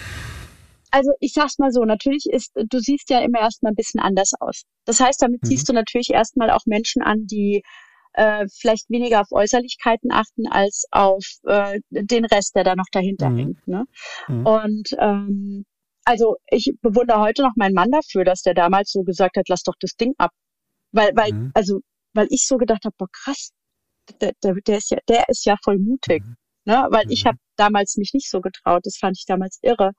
[0.91, 4.33] also ich sag's mal so, natürlich ist, du siehst ja immer erstmal ein bisschen anders
[4.39, 4.63] aus.
[4.85, 5.49] Das heißt, damit mhm.
[5.49, 7.63] siehst du natürlich erstmal auch Menschen an, die
[8.15, 13.31] äh, vielleicht weniger auf Äußerlichkeiten achten als auf äh, den Rest, der da noch dahinter
[13.31, 13.39] mhm.
[13.39, 13.69] hängt.
[13.69, 13.85] Ne?
[14.29, 14.47] Mhm.
[14.47, 15.65] Und ähm,
[16.05, 19.63] also ich bewundere heute noch meinen Mann dafür, dass der damals so gesagt hat, lass
[19.63, 20.31] doch das Ding ab.
[20.93, 21.51] Weil, weil, mhm.
[21.55, 21.81] also,
[22.13, 23.51] weil ich so gedacht habe, boah, krass,
[24.21, 26.23] der, der, der ist ja, der ist ja voll mutig.
[26.25, 26.37] Mhm.
[26.67, 26.87] Ne?
[26.91, 27.29] Weil ich mhm.
[27.29, 28.83] habe damals mich nicht so getraut.
[28.85, 29.93] Das fand ich damals irre.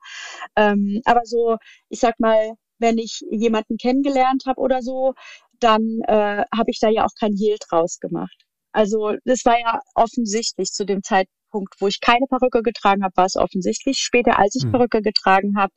[0.56, 1.56] Ähm, aber so,
[1.88, 5.14] ich sag mal, wenn ich jemanden kennengelernt habe oder so,
[5.60, 8.46] dann äh, habe ich da ja auch kein Hehl draus gemacht.
[8.72, 13.24] Also das war ja offensichtlich zu dem Zeitpunkt, wo ich keine Perücke getragen habe, war
[13.24, 13.98] es offensichtlich.
[13.98, 14.72] Später, als ich mhm.
[14.72, 15.72] Perücke getragen habe,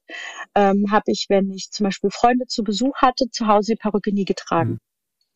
[0.55, 4.13] ähm, habe ich, wenn ich zum Beispiel Freunde zu Besuch hatte, zu Hause die Perücke
[4.13, 4.71] nie getragen.
[4.71, 4.79] Mhm.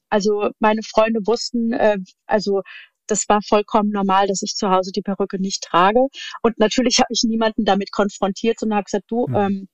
[0.10, 2.62] Also meine Freunde wussten, äh, also
[3.08, 6.08] das war vollkommen normal, dass ich zu Hause die Perücke nicht trage.
[6.42, 9.36] Und natürlich habe ich niemanden damit konfrontiert, sondern habe gesagt, du, mhm.
[9.36, 9.68] ähm,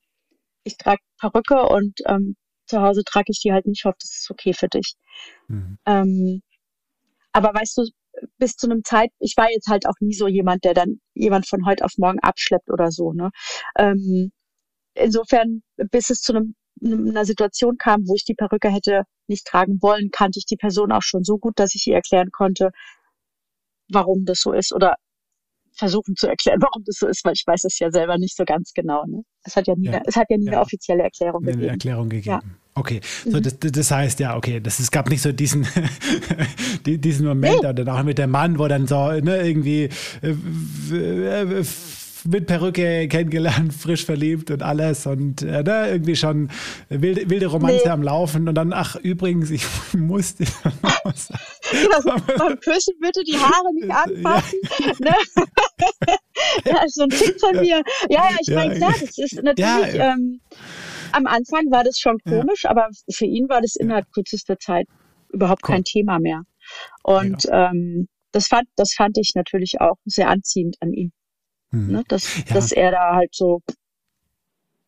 [0.64, 2.36] ich trage Perücke und ähm,
[2.70, 3.80] zu Hause trage ich die halt nicht.
[3.80, 4.96] Ich hoffe, das ist okay für dich.
[5.48, 5.78] Mhm.
[5.86, 6.42] Ähm,
[7.34, 7.84] aber weißt du,
[8.38, 11.48] bis zu einem Zeit, ich war jetzt halt auch nie so jemand, der dann jemand
[11.48, 13.14] von heute auf morgen abschleppt oder so.
[13.14, 13.30] Ne?
[13.78, 14.32] Ähm,
[14.94, 19.82] insofern, bis es zu einem, einer Situation kam, wo ich die Perücke hätte nicht tragen
[19.82, 22.72] wollen, kannte ich die Person auch schon so gut, dass ich ihr erklären konnte,
[23.92, 24.96] warum das so ist oder
[25.80, 28.44] versuchen zu erklären, warum das so ist, weil ich weiß es ja selber nicht so
[28.46, 29.04] ganz genau.
[29.08, 29.24] Ne?
[29.44, 30.02] Es hat ja nie, ja.
[30.06, 30.52] es hat ja nie ja.
[30.54, 31.70] eine offizielle Erklärung eine gegeben.
[31.70, 32.30] Erklärung gegeben.
[32.30, 32.42] Ja.
[32.76, 33.44] Okay, so mhm.
[33.44, 35.68] das, das heißt ja, okay, das, es gab nicht so diesen,
[36.86, 37.74] diesen Moment, nee.
[37.74, 39.90] dann auch mit dem Mann, wo dann so ne, irgendwie
[40.22, 41.64] äh,
[42.26, 46.50] mit Perücke kennengelernt, frisch verliebt und alles und äh, ne, irgendwie schon
[46.90, 47.92] wilde, wilde Romanze nee.
[47.92, 50.46] am Laufen und dann, ach übrigens, ich musste
[51.74, 54.60] beim Küssen bitte die Haare nicht anfassen.
[54.80, 54.94] Ja.
[55.00, 55.16] Ne?
[56.66, 57.82] ja, so ein Tipp von mir.
[58.10, 60.42] Ja, ja, ich meine, klar, das ist natürlich, ja, ähm,
[61.12, 62.72] am Anfang war das schon komisch, ja.
[62.72, 64.88] aber für ihn war das innerhalb kürzester Zeit
[65.32, 65.76] überhaupt cool.
[65.76, 66.44] kein Thema mehr.
[67.04, 71.12] Und ähm, das fand, das fand ich natürlich auch sehr anziehend an ihm.
[71.72, 71.92] Hm.
[71.92, 72.04] Ne?
[72.08, 72.54] Dass, ja.
[72.54, 73.62] dass er da halt so,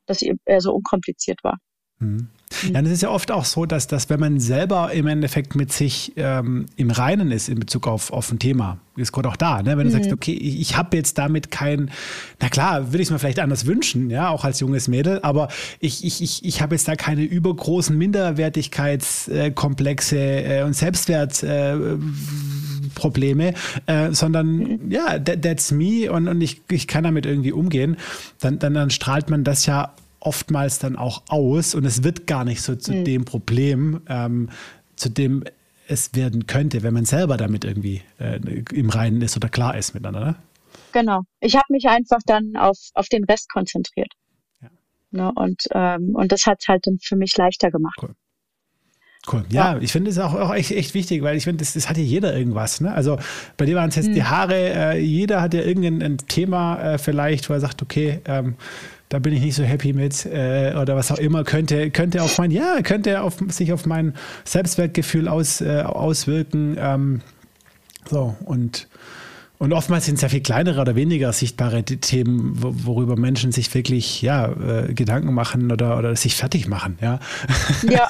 [0.06, 1.58] dass er so unkompliziert war.
[2.00, 2.30] Hm.
[2.74, 5.56] Ja, und es ist ja oft auch so, dass, dass wenn man selber im Endeffekt
[5.56, 9.38] mit sich ähm, im Reinen ist in Bezug auf, auf ein Thema, ist Gott auch
[9.38, 9.78] da, ne?
[9.78, 10.02] wenn du mhm.
[10.04, 11.90] sagst, okay, ich, ich habe jetzt damit kein,
[12.40, 15.48] na klar, würde ich es mir vielleicht anders wünschen, ja, auch als junges Mädel, aber
[15.80, 22.00] ich, ich, ich, ich habe jetzt da keine übergroßen Minderwertigkeitskomplexe äh, und Selbstwertprobleme, äh,
[23.86, 24.92] äh, sondern mhm.
[24.92, 27.98] ja, that, that's me und, und ich, ich kann damit irgendwie umgehen,
[28.40, 32.46] dann, dann, dann strahlt man das ja oftmals dann auch aus und es wird gar
[32.46, 33.06] nicht so zu mhm.
[33.06, 34.50] dem Problem, ähm,
[34.96, 35.44] zu dem
[35.88, 38.40] es werden könnte, wenn man selber damit irgendwie äh,
[38.74, 40.26] im Reinen ist oder klar ist miteinander.
[40.26, 40.36] Ne?
[40.94, 41.22] Genau.
[41.40, 44.14] Ich habe mich einfach dann auf, auf den Rest konzentriert.
[44.62, 44.70] Ja.
[45.12, 47.98] Ne, und, ähm, und das hat es halt dann für mich leichter gemacht.
[48.02, 48.16] Cool.
[49.32, 49.46] Cool.
[49.50, 51.88] Ja, ja, ich finde es auch, auch echt, echt wichtig, weil ich finde, das, das
[51.88, 52.82] hat ja jeder irgendwas.
[52.82, 52.92] Ne?
[52.92, 53.20] Also
[53.56, 54.16] bei dir waren es jetzt mhm.
[54.16, 58.56] die Haare, äh, jeder hat ja irgendein Thema äh, vielleicht, wo er sagt, okay, ähm,
[59.10, 62.38] da bin ich nicht so happy mit äh, oder was auch immer, könnte, könnte auf
[62.40, 66.78] mein, ja, könnte auf, sich auf mein Selbstwertgefühl aus, äh, auswirken.
[66.80, 67.22] Ähm,
[68.10, 68.88] so, und,
[69.62, 74.24] und oftmals sind es ja viel kleinere oder weniger sichtbare Themen, worüber Menschen sich wirklich
[74.24, 76.98] ja, äh, Gedanken machen oder, oder sich fertig machen.
[77.00, 77.20] Ja,
[77.84, 78.08] ja.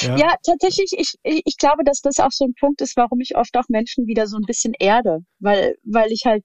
[0.00, 0.16] ja.
[0.16, 0.34] ja.
[0.42, 3.68] tatsächlich, ich, ich glaube, dass das auch so ein Punkt ist, warum ich oft auch
[3.68, 6.44] Menschen wieder so ein bisschen erde, weil, weil ich halt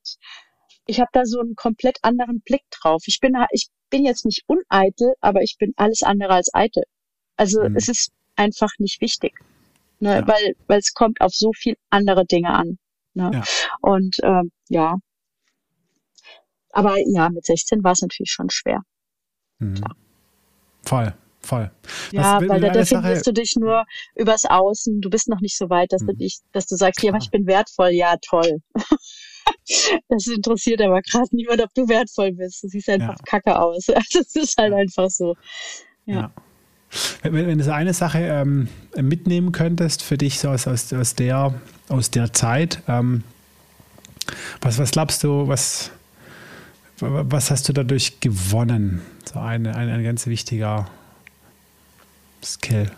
[0.88, 3.04] ich habe da so einen komplett anderen Blick drauf.
[3.06, 6.84] Ich bin, ich bin jetzt nicht uneitel, aber ich bin alles andere als eitel.
[7.38, 7.78] Also mhm.
[7.78, 9.40] es ist einfach nicht wichtig,
[10.02, 10.16] ne?
[10.16, 10.28] Ja.
[10.28, 12.78] weil weil es kommt auf so viel andere Dinge an.
[13.14, 13.32] Ne?
[13.34, 13.44] Ja.
[13.82, 14.96] Und ähm, ja,
[16.74, 18.82] aber ja, mit 16 war es natürlich schon schwer.
[19.60, 19.84] Mhm.
[20.84, 21.14] Voll.
[21.40, 21.70] Voll.
[22.12, 23.84] Ja, Was, weil da definierst du dich nur
[24.16, 25.02] übers Außen.
[25.02, 26.08] Du bist noch nicht so weit, dass mhm.
[26.08, 27.14] du dich, dass du sagst, Klar.
[27.14, 27.92] ja, ich bin wertvoll.
[27.92, 28.60] Ja, toll.
[30.08, 32.64] das interessiert aber gerade niemand, ob du wertvoll bist.
[32.64, 33.24] Du siehst einfach ja.
[33.26, 33.88] kacke aus.
[34.14, 35.36] Das ist halt einfach so.
[36.06, 36.16] Ja.
[36.16, 36.34] ja.
[37.22, 41.16] Wenn, wenn, du so eine Sache ähm, mitnehmen könntest für dich so aus, aus, aus,
[41.16, 41.54] der,
[41.90, 43.24] aus der Zeit, ähm,
[44.62, 45.92] was, was glaubst du, was,
[47.00, 49.02] was hast du dadurch gewonnen?
[49.26, 50.88] So eine, ein, ein ganz wichtiger
[52.44, 52.92] Skill.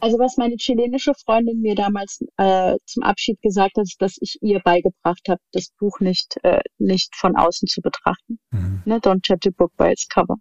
[0.00, 4.36] Also was meine chilenische Freundin mir damals äh, zum Abschied gesagt hat, ist, dass ich
[4.40, 8.40] ihr beigebracht habe, das Buch nicht, äh, nicht von außen zu betrachten.
[8.50, 8.82] Mhm.
[8.84, 8.98] Ne?
[8.98, 10.34] Don't judge a book by its cover.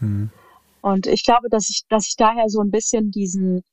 [0.00, 0.30] Mhm.
[0.86, 3.64] Und ich glaube, dass ich, dass ich daher so ein bisschen diesen,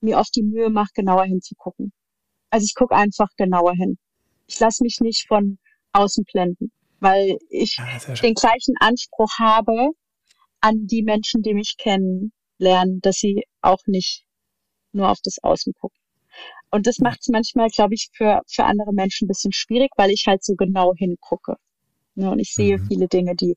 [0.00, 1.92] mir oft die Mühe mache, genauer hinzugucken.
[2.48, 3.98] Also ich gucke einfach genauer hin.
[4.46, 5.58] Ich lasse mich nicht von
[5.92, 9.90] außen blenden, weil ich ja, den gleichen Anspruch habe
[10.62, 14.24] an die Menschen, die mich kennen, lernen, dass sie auch nicht
[14.92, 16.00] nur auf das Außen gucken.
[16.70, 20.10] Und das macht es manchmal, glaube ich, für, für andere Menschen ein bisschen schwierig, weil
[20.10, 21.56] ich halt so genau hingucke.
[22.14, 22.86] Ne, und ich sehe mhm.
[22.88, 23.54] viele Dinge, die,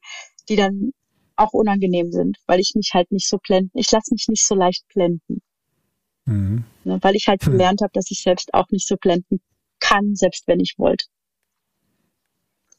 [0.49, 0.91] die dann
[1.37, 4.55] auch unangenehm sind, weil ich mich halt nicht so blenden, ich lasse mich nicht so
[4.55, 5.41] leicht blenden.
[6.25, 6.65] Mhm.
[6.83, 7.53] Ne, weil ich halt hm.
[7.53, 9.39] gelernt habe, dass ich selbst auch nicht so blenden
[9.79, 11.05] kann, selbst wenn ich wollte.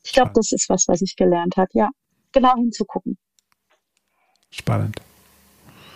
[0.04, 1.88] Ich glaube, das ist was, was ich gelernt habe, ja.
[2.32, 3.16] Genau hinzugucken.
[4.50, 4.96] Spannend.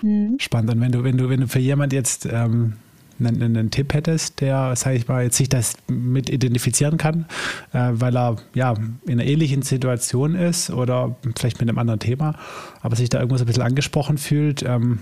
[0.02, 0.36] Mhm.
[0.38, 0.70] Spannend.
[0.70, 2.78] Und wenn du, wenn du, wenn du für jemand jetzt ähm,
[3.18, 7.26] einen, einen, Tipp hättest, der, sage ich mal, jetzt sich das mit identifizieren kann,
[7.72, 8.74] äh, weil er ja
[9.06, 12.38] in einer ähnlichen Situation ist oder vielleicht mit einem anderen Thema,
[12.80, 15.00] aber sich da irgendwas ein bisschen angesprochen fühlt ähm,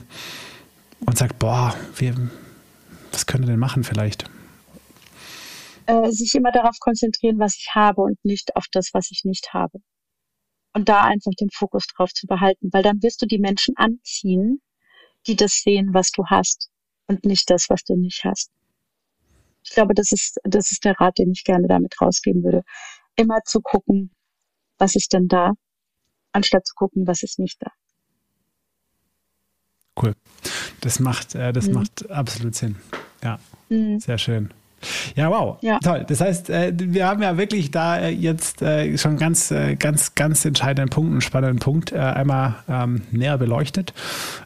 [1.07, 2.15] und sagt, boah, wir,
[3.13, 4.25] was können wir denn machen vielleicht?
[5.87, 9.53] Äh, sich immer darauf konzentrieren, was ich habe und nicht auf das, was ich nicht
[9.53, 9.79] habe.
[10.73, 14.61] Und da einfach den Fokus drauf zu behalten, weil dann wirst du die Menschen anziehen,
[15.27, 16.71] die das sehen, was du hast
[17.11, 18.51] und nicht das, was du nicht hast.
[19.65, 22.63] Ich glaube, das ist, das ist der Rat, den ich gerne damit rausgeben würde.
[23.17, 24.11] Immer zu gucken,
[24.79, 25.53] was ist denn da,
[26.33, 27.71] anstatt zu gucken, was ist nicht da.
[30.01, 30.15] Cool.
[30.81, 31.75] Das macht, äh, das mhm.
[31.75, 32.77] macht absolut Sinn.
[33.23, 33.99] Ja, mhm.
[33.99, 34.55] sehr schön.
[35.15, 35.59] Ja, wow.
[35.61, 35.79] Ja.
[35.79, 36.05] Toll.
[36.09, 40.45] Das heißt, äh, wir haben ja wirklich da äh, jetzt äh, schon ganz, ganz, ganz
[40.45, 43.93] entscheidenden Punkt, einen spannenden Punkt einmal ähm, näher beleuchtet.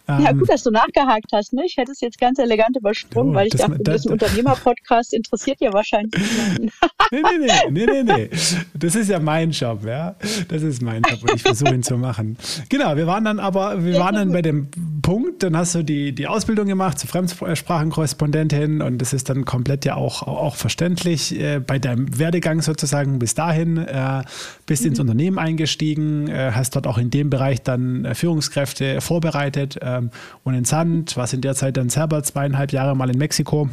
[0.09, 1.53] ja, ähm, gut, dass du nachgehakt hast.
[1.53, 1.63] Ne?
[1.67, 5.15] Ich hätte es jetzt ganz elegant übersprungen, oh, weil ich das, dachte, das, das Unternehmer-Podcast
[5.15, 6.73] interessiert ja wahrscheinlich niemanden.
[7.11, 8.31] nee, nee, nee, nee, nee, nee.
[8.75, 10.17] Das ist ja mein Job, ja.
[10.49, 12.37] Das ist mein Job und ich versuche ihn zu machen.
[12.69, 14.69] Genau, wir waren dann aber, wir waren dann bei dem
[15.03, 19.85] Punkt, dann hast du die, die Ausbildung gemacht zur Fremdsprachenkorrespondentin und das ist dann komplett
[19.85, 21.39] ja auch auch verständlich.
[21.39, 24.23] Äh, bei deinem Werdegang sozusagen bis dahin äh,
[24.67, 24.91] bist mhm.
[24.91, 30.11] ins Unternehmen eingestiegen, äh, hast dort auch in dem Bereich dann äh, Führungskräfte vorbereitet ähm,
[30.43, 33.69] und in Sand, warst in der Zeit dann selber zweieinhalb Jahre mal in Mexiko.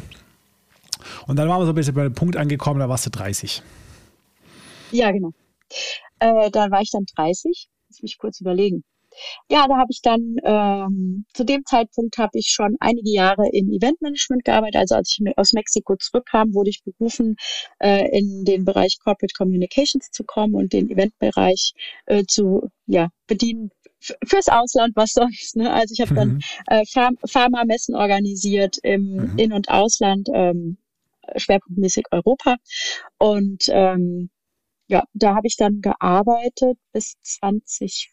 [1.26, 3.62] Und dann waren wir so ein bisschen bei dem Punkt angekommen, da warst du 30.
[4.92, 5.32] Ja, genau.
[6.18, 7.68] Äh, dann war ich dann 30.
[7.88, 8.84] Lass mich kurz überlegen.
[9.48, 13.70] Ja, da habe ich dann, ähm, zu dem Zeitpunkt habe ich schon einige Jahre im
[13.70, 14.76] Eventmanagement gearbeitet.
[14.76, 17.36] Also als ich aus Mexiko zurückkam, wurde ich berufen,
[17.80, 21.72] äh, in den Bereich Corporate Communications zu kommen und den Eventbereich
[22.06, 23.70] äh, zu ja, bedienen
[24.26, 25.56] fürs Ausland, was sonst.
[25.56, 25.72] Ne?
[25.72, 26.40] Also ich habe dann mhm.
[26.66, 26.84] äh,
[27.26, 29.38] Pharma-Messen organisiert im mhm.
[29.38, 30.78] In- und Ausland, ähm,
[31.36, 32.56] schwerpunktmäßig Europa.
[33.18, 34.30] Und ähm,
[34.88, 38.10] ja, da habe ich dann gearbeitet bis 2014,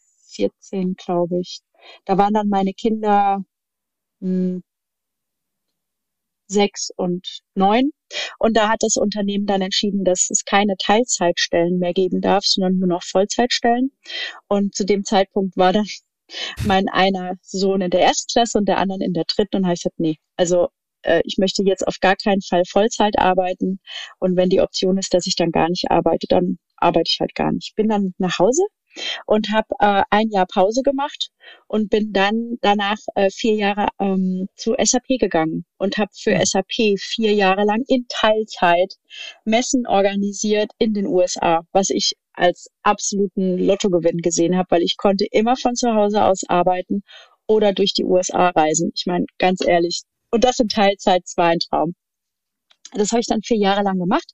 [0.96, 1.60] glaube ich.
[2.04, 3.44] Da waren dann meine Kinder
[4.20, 4.62] mh, hm,
[6.50, 7.92] sechs und neun.
[8.38, 12.78] Und da hat das Unternehmen dann entschieden, dass es keine Teilzeitstellen mehr geben darf, sondern
[12.78, 13.92] nur noch Vollzeitstellen.
[14.48, 15.86] Und zu dem Zeitpunkt war dann
[16.66, 19.74] mein einer Sohn in der ersten Klasse und der andere in der dritten und habe
[19.74, 20.68] ich nee, also
[21.02, 23.80] äh, ich möchte jetzt auf gar keinen Fall Vollzeit arbeiten.
[24.18, 27.34] Und wenn die Option ist, dass ich dann gar nicht arbeite, dann arbeite ich halt
[27.34, 27.74] gar nicht.
[27.76, 28.62] Bin dann nach Hause
[29.26, 31.30] und habe äh, ein Jahr Pause gemacht
[31.68, 36.44] und bin dann danach äh, vier Jahre ähm, zu SAP gegangen und habe für ja.
[36.44, 38.94] SAP vier Jahre lang in Teilzeit
[39.44, 45.26] Messen organisiert in den USA, was ich als absoluten Lottogewinn gesehen habe, weil ich konnte
[45.30, 47.02] immer von zu Hause aus arbeiten
[47.46, 48.92] oder durch die USA reisen.
[48.94, 51.94] Ich meine, ganz ehrlich, und das in Teilzeit, war ein Traum.
[52.92, 54.32] Das habe ich dann vier Jahre lang gemacht.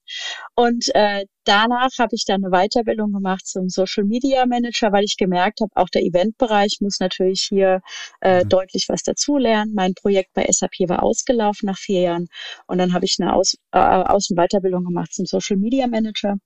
[0.54, 5.16] Und äh, danach habe ich dann eine Weiterbildung gemacht zum Social Media Manager, weil ich
[5.16, 7.80] gemerkt habe, auch der Eventbereich muss natürlich hier
[8.20, 8.48] äh, mhm.
[8.48, 9.72] deutlich was dazulernen.
[9.74, 12.26] Mein Projekt bei SAP war ausgelaufen nach vier Jahren.
[12.66, 16.36] Und dann habe ich eine Aus äh, Außen- Weiterbildung gemacht zum Social Media Manager.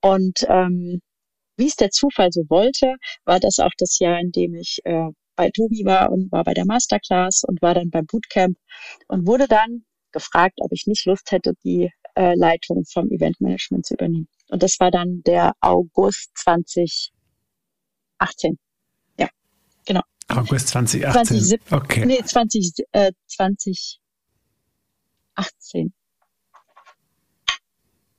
[0.00, 1.00] Und ähm,
[1.56, 5.08] wie es der Zufall so wollte, war das auch das Jahr, in dem ich äh,
[5.36, 8.56] bei Tobi war und war bei der Masterclass und war dann beim Bootcamp
[9.08, 9.84] und wurde dann
[10.14, 14.28] gefragt, ob ich nicht Lust hätte, die äh, Leitung vom Eventmanagement zu übernehmen.
[14.48, 17.12] Und das war dann der August 2018.
[19.18, 19.28] Ja,
[19.84, 20.00] genau.
[20.28, 21.26] August 2018.
[21.26, 22.06] 2017, okay.
[22.06, 25.92] Nee, 20, äh, 2018.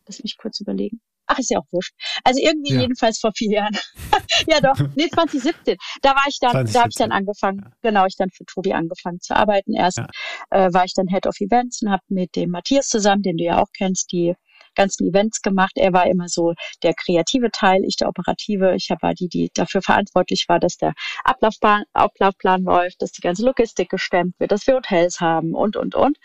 [0.08, 1.02] Lass mich kurz überlegen.
[1.28, 1.94] Ach, ist ja auch wurscht.
[2.24, 2.82] Also irgendwie ja.
[2.82, 3.78] jedenfalls vor vier Jahren.
[4.48, 5.78] ja doch, nee, 2017.
[6.02, 6.74] Da war ich dann, 2017.
[6.74, 7.72] da habe ich dann angefangen, ja.
[7.82, 9.74] genau, ich dann für Tobi angefangen zu arbeiten.
[9.74, 10.08] Erst ja.
[10.52, 13.44] äh, war ich dann Head of Events und habe mit dem Matthias zusammen, den du
[13.44, 14.36] ja auch kennst, die
[14.76, 15.72] ganzen Events gemacht.
[15.76, 18.76] Er war immer so der kreative Teil, ich der operative.
[18.76, 23.46] Ich war die, die dafür verantwortlich war, dass der Ablaufplan, Ablaufplan läuft, dass die ganze
[23.46, 26.18] Logistik gestemmt wird, dass wir Hotels haben und, und, und.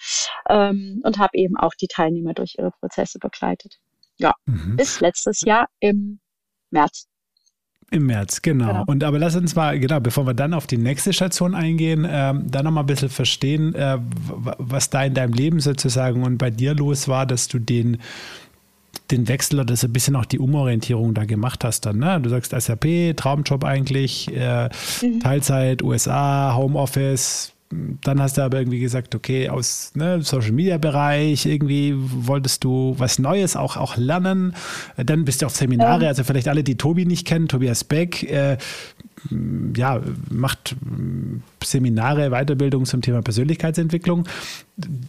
[0.49, 3.79] Ähm, und habe eben auch die Teilnehmer durch ihre Prozesse begleitet.
[4.21, 4.77] Ja, mhm.
[4.77, 6.21] bis letztes Jahr im
[6.71, 7.07] März.
[7.91, 8.67] Im März, genau.
[8.67, 8.85] genau.
[8.87, 12.45] Und aber lass uns mal, genau, bevor wir dann auf die nächste Station eingehen, ähm,
[12.49, 13.99] dann nochmal ein bisschen verstehen, äh,
[14.59, 17.99] was da in deinem Leben sozusagen und bei dir los war, dass du den,
[19.11, 21.99] den Wechsel oder so ein bisschen auch die Umorientierung da gemacht hast dann.
[21.99, 22.21] Ne?
[22.21, 24.69] Du sagst SAP, Traumjob eigentlich, äh,
[25.03, 25.21] mhm.
[25.21, 31.47] Teilzeit, USA, Homeoffice, dann hast du aber irgendwie gesagt, okay, aus ne, Social Media Bereich
[31.47, 34.57] irgendwie wolltest du was Neues auch, auch lernen.
[34.97, 38.59] Dann bist du auf Seminare, also vielleicht alle, die Tobi nicht kennen, Tobias Beck, äh,
[39.77, 40.77] ja, macht
[41.63, 44.27] Seminare, Weiterbildung zum Thema Persönlichkeitsentwicklung.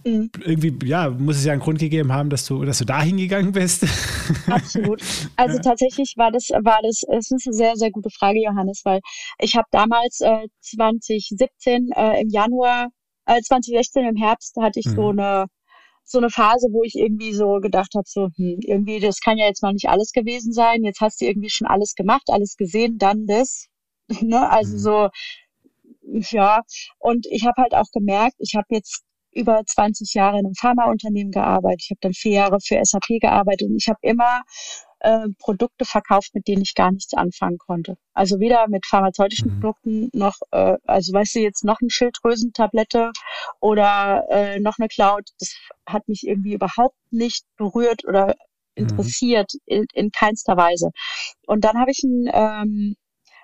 [0.06, 0.30] Mhm.
[0.44, 3.54] Irgendwie, ja, muss es ja einen Grund gegeben haben, dass du, dass du da hingegangen
[3.54, 3.86] bist.
[4.48, 5.02] Absolut.
[5.38, 9.00] Also tatsächlich war das, war das, es ist eine sehr, sehr gute Frage, Johannes, weil
[9.40, 12.88] ich habe damals äh, 2017 äh, im Januar,
[13.26, 14.96] äh, 2016 im Herbst hatte ich mhm.
[14.96, 15.46] so eine
[16.04, 19.46] so eine Phase, wo ich irgendwie so gedacht habe, so, hm, irgendwie, das kann ja
[19.46, 20.84] jetzt noch nicht alles gewesen sein.
[20.84, 23.68] Jetzt hast du irgendwie schon alles gemacht, alles gesehen, dann das.
[24.22, 24.50] Ne?
[24.50, 24.80] Also mhm.
[24.80, 25.10] so,
[26.32, 26.62] ja.
[27.00, 31.32] Und ich habe halt auch gemerkt, ich habe jetzt über 20 Jahre in einem Pharmaunternehmen
[31.32, 31.82] gearbeitet.
[31.84, 34.42] Ich habe dann vier Jahre für SAP gearbeitet und ich habe immer
[35.00, 37.96] äh, Produkte verkauft, mit denen ich gar nichts anfangen konnte.
[38.14, 39.60] Also weder mit pharmazeutischen mhm.
[39.60, 43.12] Produkten noch, äh, also weißt du jetzt noch eine Schilddrüsentablette
[43.60, 45.30] oder äh, noch eine Cloud.
[45.40, 45.56] Das
[45.88, 48.34] hat mich irgendwie überhaupt nicht berührt oder mhm.
[48.76, 49.60] interessiert mhm.
[49.78, 50.92] in, in keinster Weise.
[51.48, 52.96] Und dann habe ich ein ähm,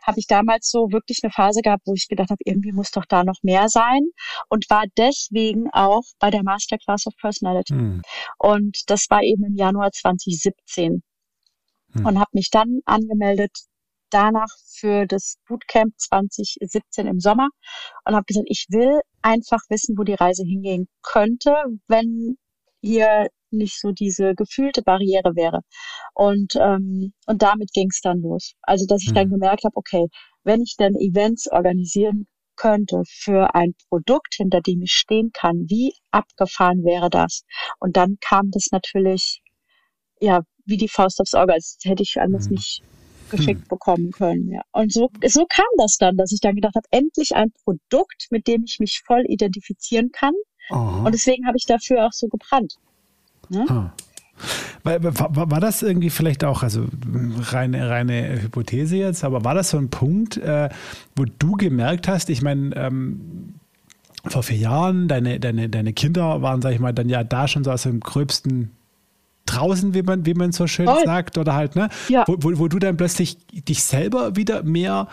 [0.07, 3.05] habe ich damals so wirklich eine Phase gehabt, wo ich gedacht habe, irgendwie muss doch
[3.05, 4.01] da noch mehr sein
[4.49, 7.73] und war deswegen auch bei der Masterclass of Personality.
[7.73, 8.01] Mhm.
[8.37, 11.03] Und das war eben im Januar 2017
[11.93, 12.05] mhm.
[12.05, 13.51] und habe mich dann angemeldet
[14.09, 14.47] danach
[14.79, 17.49] für das Bootcamp 2017 im Sommer
[18.05, 21.53] und habe gesagt, ich will einfach wissen, wo die Reise hingehen könnte,
[21.87, 22.37] wenn
[22.81, 25.61] hier nicht so diese gefühlte Barriere wäre.
[26.13, 28.53] Und, ähm, und damit ging es dann los.
[28.61, 29.33] Also dass ich dann mhm.
[29.33, 30.07] gemerkt habe, okay,
[30.43, 35.93] wenn ich dann Events organisieren könnte für ein Produkt, hinter dem ich stehen kann, wie
[36.11, 37.43] abgefahren wäre das?
[37.79, 39.41] Und dann kam das natürlich,
[40.19, 42.55] ja, wie die Faust aufs Auge, als hätte ich anders mhm.
[42.55, 42.81] nicht
[43.29, 43.67] geschickt hm.
[43.67, 44.51] bekommen können.
[44.51, 44.61] Ja.
[44.71, 48.47] Und so, so kam das dann, dass ich dann gedacht habe, endlich ein Produkt, mit
[48.47, 50.33] dem ich mich voll identifizieren kann.
[50.69, 51.05] Aha.
[51.05, 52.75] Und deswegen habe ich dafür auch so gebrannt.
[53.49, 53.65] Ne?
[53.69, 53.93] Ah.
[54.83, 56.85] War, war, war, das irgendwie vielleicht auch, also
[57.51, 60.69] reine, reine Hypothese jetzt, aber war das so ein Punkt, äh,
[61.15, 63.55] wo du gemerkt hast, ich meine, ähm,
[64.25, 67.63] vor vier Jahren, deine, deine, deine Kinder waren, sag ich mal, dann ja da schon
[67.63, 68.71] so aus dem gröbsten
[69.45, 70.97] draußen, wie man, wie man so schön oh.
[71.03, 71.89] sagt, oder halt, ne?
[72.09, 72.23] Ja.
[72.27, 75.07] Wo, wo, wo, du dann plötzlich dich selber wieder mehr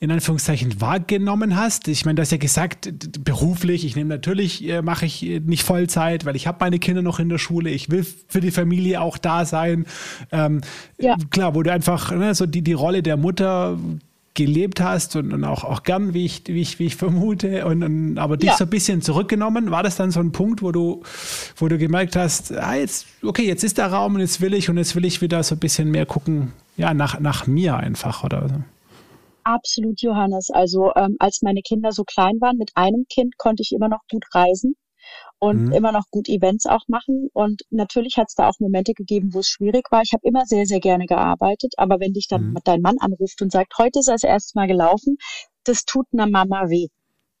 [0.00, 1.88] in Anführungszeichen wahrgenommen hast.
[1.88, 2.92] Ich meine, du hast ja gesagt,
[3.24, 7.20] beruflich, ich nehme natürlich, äh, mache ich nicht Vollzeit, weil ich habe meine Kinder noch
[7.20, 9.86] in der Schule, ich will für die Familie auch da sein.
[10.30, 10.60] Ähm,
[10.98, 11.16] ja.
[11.30, 13.78] Klar, wo du einfach ne, so die, die Rolle der Mutter
[14.34, 17.82] gelebt hast und, und auch, auch gern, wie ich, wie ich, wie ich vermute, und,
[17.84, 18.56] und aber dich ja.
[18.56, 19.70] so ein bisschen zurückgenommen.
[19.70, 21.02] War das dann so ein Punkt, wo du,
[21.56, 24.68] wo du gemerkt hast, ah, jetzt, okay, jetzt ist der Raum und jetzt will ich
[24.68, 28.24] und jetzt will ich wieder so ein bisschen mehr gucken, ja, nach, nach mir einfach
[28.24, 28.56] oder so?
[29.44, 30.50] Absolut, Johannes.
[30.50, 34.00] Also ähm, als meine Kinder so klein waren, mit einem Kind konnte ich immer noch
[34.10, 34.74] gut reisen
[35.38, 35.72] und mhm.
[35.72, 37.28] immer noch gut Events auch machen.
[37.32, 40.02] Und natürlich hat es da auch Momente gegeben, wo es schwierig war.
[40.02, 42.58] Ich habe immer sehr, sehr gerne gearbeitet, aber wenn dich dann mhm.
[42.64, 45.16] dein Mann anruft und sagt, heute ist er das erste Mal gelaufen,
[45.64, 46.88] das tut einer Mama weh.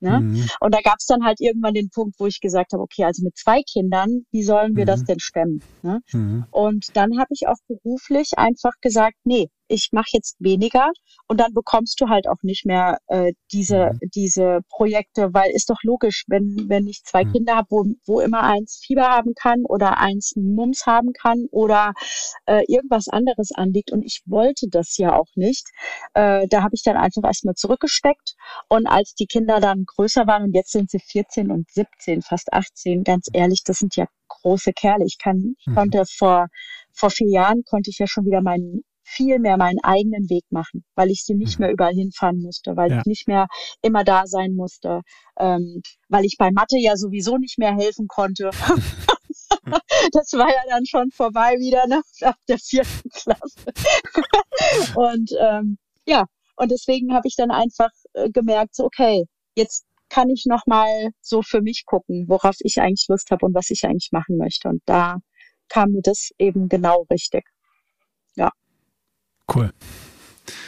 [0.00, 0.20] Ne?
[0.20, 0.48] Mhm.
[0.60, 3.24] Und da gab es dann halt irgendwann den Punkt, wo ich gesagt habe, okay, also
[3.24, 5.04] mit zwei Kindern, wie sollen wir das mhm.
[5.06, 5.62] denn stemmen?
[5.82, 6.00] Ne?
[6.12, 6.44] Mhm.
[6.50, 10.90] Und dann habe ich auch beruflich einfach gesagt, nee, ich mache jetzt weniger
[11.28, 13.98] und dann bekommst du halt auch nicht mehr äh, diese mhm.
[14.14, 17.32] diese Projekte, weil ist doch logisch, wenn wenn ich zwei mhm.
[17.32, 21.92] Kinder habe, wo, wo immer eins Fieber haben kann oder eins Mums haben kann oder
[22.46, 25.66] äh, irgendwas anderes anliegt und ich wollte das ja auch nicht,
[26.14, 28.34] äh, da habe ich dann einfach erstmal zurückgesteckt
[28.68, 32.52] und als die Kinder dann größer waren und jetzt sind sie 14 und 17, fast
[32.52, 35.04] 18, ganz ehrlich, das sind ja große Kerle.
[35.04, 35.74] Ich kann, ich mhm.
[35.74, 36.48] konnte vor
[36.94, 40.84] vor vier Jahren konnte ich ja schon wieder meinen viel mehr meinen eigenen Weg machen,
[40.94, 41.66] weil ich sie nicht mhm.
[41.66, 42.98] mehr überall hinfahren musste, weil ja.
[42.98, 43.46] ich nicht mehr
[43.82, 45.02] immer da sein musste,
[45.38, 48.50] ähm, weil ich bei Mathe ja sowieso nicht mehr helfen konnte.
[50.12, 53.72] das war ja dann schon vorbei wieder nach, nach der vierten Klasse.
[54.96, 56.24] und ähm, ja,
[56.56, 59.24] und deswegen habe ich dann einfach äh, gemerkt, so, okay,
[59.54, 63.54] jetzt kann ich noch mal so für mich gucken, worauf ich eigentlich Lust habe und
[63.54, 64.68] was ich eigentlich machen möchte.
[64.68, 65.16] Und da
[65.68, 67.44] kam mir das eben genau richtig.
[69.52, 69.70] Cool.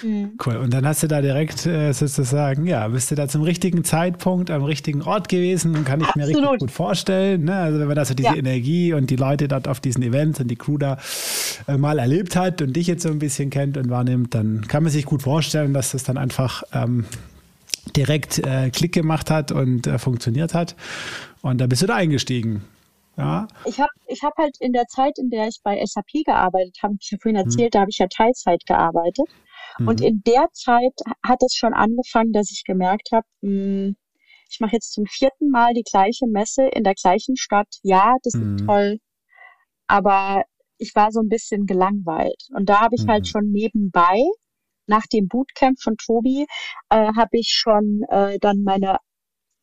[0.02, 0.32] Mhm.
[0.44, 0.56] Cool.
[0.56, 4.50] Und dann hast du da direkt äh, sozusagen, ja, bist du da zum richtigen Zeitpunkt
[4.50, 6.28] am richtigen Ort gewesen und kann ich Absolut.
[6.28, 7.44] mir richtig gut vorstellen.
[7.44, 7.54] Ne?
[7.54, 8.36] Also wenn man da so diese ja.
[8.36, 10.98] Energie und die Leute dort auf diesen Events und die Crew da
[11.68, 14.82] äh, mal erlebt hat und dich jetzt so ein bisschen kennt und wahrnimmt, dann kann
[14.82, 17.04] man sich gut vorstellen, dass das dann einfach ähm,
[17.94, 20.74] direkt äh, Klick gemacht hat und äh, funktioniert hat.
[21.42, 22.62] Und da bist du da eingestiegen.
[23.16, 23.46] Ja.
[23.64, 26.96] Ich habe ich hab halt in der Zeit, in der ich bei SAP gearbeitet habe,
[27.00, 27.46] ich ja vorhin hm.
[27.46, 27.70] erzählt, mhm.
[27.72, 29.26] da habe ich ja Teilzeit gearbeitet.
[29.78, 29.88] Mhm.
[29.88, 33.96] Und in der Zeit hat es schon angefangen, dass ich gemerkt habe, hm,
[34.50, 37.68] ich mache jetzt zum vierten Mal die gleiche Messe in der gleichen Stadt.
[37.82, 38.56] Ja, das mhm.
[38.56, 38.66] ist hm.
[38.66, 38.98] toll.
[39.88, 40.42] Aber
[40.78, 42.48] ich war so ein bisschen gelangweilt.
[42.54, 44.20] Und da habe ich halt schon nebenbei
[44.86, 46.46] nach dem Bootcamp von Tobi
[46.90, 48.98] äh, habe ich schon äh, dann meine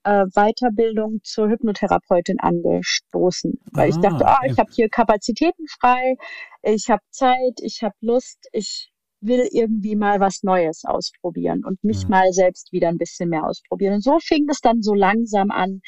[0.04, 6.16] äh, Weiterbildung zur Hypnotherapeutin angestoßen, weil ah, ich dachte, oh, ich habe hier Kapazitäten frei,
[6.62, 8.92] ich habe Zeit, ich habe Lust, ich
[9.22, 12.10] will irgendwie mal was Neues ausprobieren und mich ja.
[12.10, 13.96] mal selbst wieder ein bisschen mehr ausprobieren.
[13.96, 15.82] Und so fing es dann so langsam an,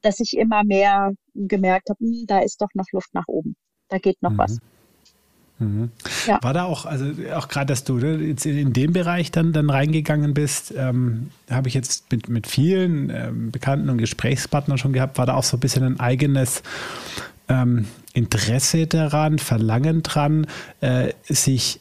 [0.00, 3.56] dass ich immer mehr gemerkt habe, hm, da ist doch noch Luft nach oben.
[3.88, 4.38] Da geht noch mhm.
[4.38, 4.58] was.
[5.58, 5.90] Mhm.
[6.26, 6.38] Ja.
[6.42, 9.70] War da auch, also auch gerade, dass du ne, jetzt in dem Bereich dann, dann
[9.70, 15.18] reingegangen bist, ähm, habe ich jetzt mit, mit vielen ähm, Bekannten und Gesprächspartnern schon gehabt,
[15.18, 16.62] war da auch so ein bisschen ein eigenes
[17.48, 20.46] ähm, Interesse daran, Verlangen dran,
[20.80, 21.80] äh, sich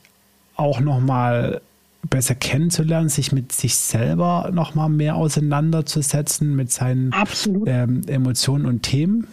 [0.55, 1.61] auch nochmal
[2.09, 7.13] besser kennenzulernen, sich mit sich selber nochmal mehr auseinanderzusetzen, mit seinen
[7.65, 9.27] ähm, Emotionen und Themen?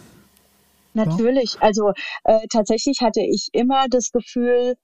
[0.95, 1.57] Natürlich.
[1.59, 1.91] Also
[2.23, 4.75] äh, tatsächlich hatte ich immer das Gefühl,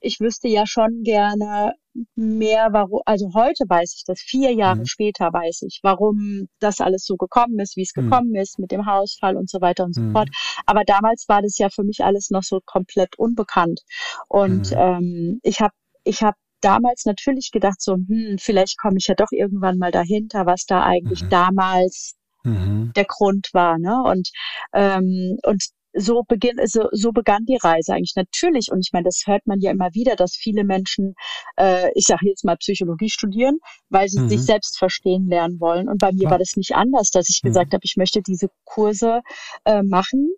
[0.00, 1.74] ich wüsste ja schon gerne
[2.14, 4.86] mehr, warum, also heute weiß ich das, vier Jahre mhm.
[4.86, 8.02] später weiß ich, warum das alles so gekommen ist, wie es mhm.
[8.02, 10.12] gekommen ist mit dem Hausfall und so weiter und so mhm.
[10.12, 10.30] fort.
[10.66, 13.80] Aber damals war das ja für mich alles noch so komplett unbekannt.
[14.28, 14.76] Und mhm.
[14.78, 19.32] ähm, ich habe ich hab damals natürlich gedacht, so, hm, vielleicht komme ich ja doch
[19.32, 21.30] irgendwann mal dahinter, was da eigentlich mhm.
[21.30, 22.14] damals
[22.44, 22.92] mhm.
[22.94, 23.78] der Grund war.
[23.78, 24.02] Ne?
[24.04, 24.30] Und,
[24.72, 25.62] ähm, und
[25.92, 28.70] so beginn, so, so begann die Reise eigentlich natürlich.
[28.70, 31.14] Und ich meine, das hört man ja immer wieder, dass viele Menschen,
[31.56, 34.28] äh, ich sage jetzt mal Psychologie studieren, weil sie mhm.
[34.28, 35.88] sich selbst verstehen lernen wollen.
[35.88, 36.30] Und bei mir ja.
[36.30, 37.48] war das nicht anders, dass ich mhm.
[37.48, 39.20] gesagt habe, ich möchte diese Kurse
[39.64, 40.30] äh, machen.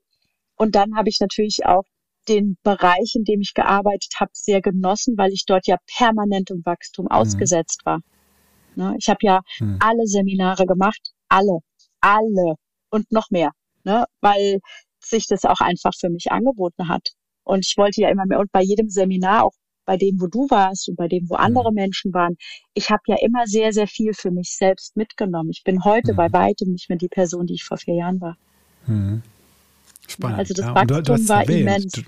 [0.56, 1.84] Und dann habe ich natürlich auch
[2.28, 6.62] den Bereich, in dem ich gearbeitet habe, sehr genossen, weil ich dort ja permanent im
[6.64, 7.10] Wachstum mhm.
[7.10, 8.00] ausgesetzt war.
[8.76, 8.94] Ne?
[8.98, 9.78] Ich habe ja mhm.
[9.80, 11.58] alle Seminare gemacht, alle,
[12.02, 12.54] alle
[12.90, 13.52] und noch mehr,
[13.84, 14.04] ne?
[14.20, 14.60] weil
[15.00, 17.08] sich das auch einfach für mich angeboten hat.
[17.44, 20.48] Und ich wollte ja immer mehr, und bei jedem Seminar, auch bei dem, wo du
[20.48, 21.76] warst und bei dem, wo andere mhm.
[21.76, 22.36] Menschen waren,
[22.74, 25.50] ich habe ja immer sehr, sehr viel für mich selbst mitgenommen.
[25.50, 26.16] Ich bin heute mhm.
[26.16, 28.36] bei weitem nicht mehr die Person, die ich vor vier Jahren war.
[28.86, 29.22] Mhm.
[30.08, 30.38] Spannend.
[30.38, 31.92] Also das ja, Wachstum war erwähnt, immens.
[31.92, 32.02] Du,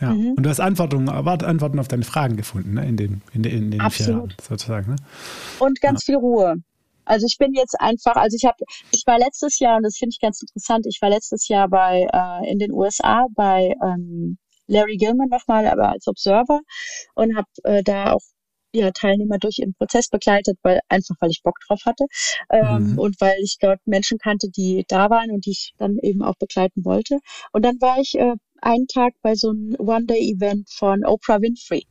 [0.00, 0.12] ja.
[0.12, 0.32] Mhm.
[0.32, 2.86] Und du hast Antworten, Antworten auf deine Fragen gefunden ne?
[2.86, 4.06] in den, in den, in den Absolut.
[4.06, 4.90] vier Jahren sozusagen.
[4.90, 4.96] Ne?
[5.60, 6.12] Und ganz ja.
[6.12, 6.56] viel Ruhe.
[7.04, 8.56] Also ich bin jetzt einfach, also ich habe,
[8.92, 10.86] ich war letztes Jahr und das finde ich ganz interessant.
[10.86, 15.90] Ich war letztes Jahr bei äh, in den USA bei ähm, Larry Gilman nochmal, aber
[15.90, 16.60] als Observer
[17.14, 18.22] und habe äh, da auch
[18.74, 22.06] ja, Teilnehmer durch ihren Prozess begleitet, weil einfach weil ich Bock drauf hatte
[22.50, 22.98] ähm, mhm.
[22.98, 26.34] und weil ich dort Menschen kannte, die da waren und die ich dann eben auch
[26.36, 27.18] begleiten wollte.
[27.52, 31.86] Und dann war ich äh, einen Tag bei so einem One-Day-Event von Oprah Winfrey.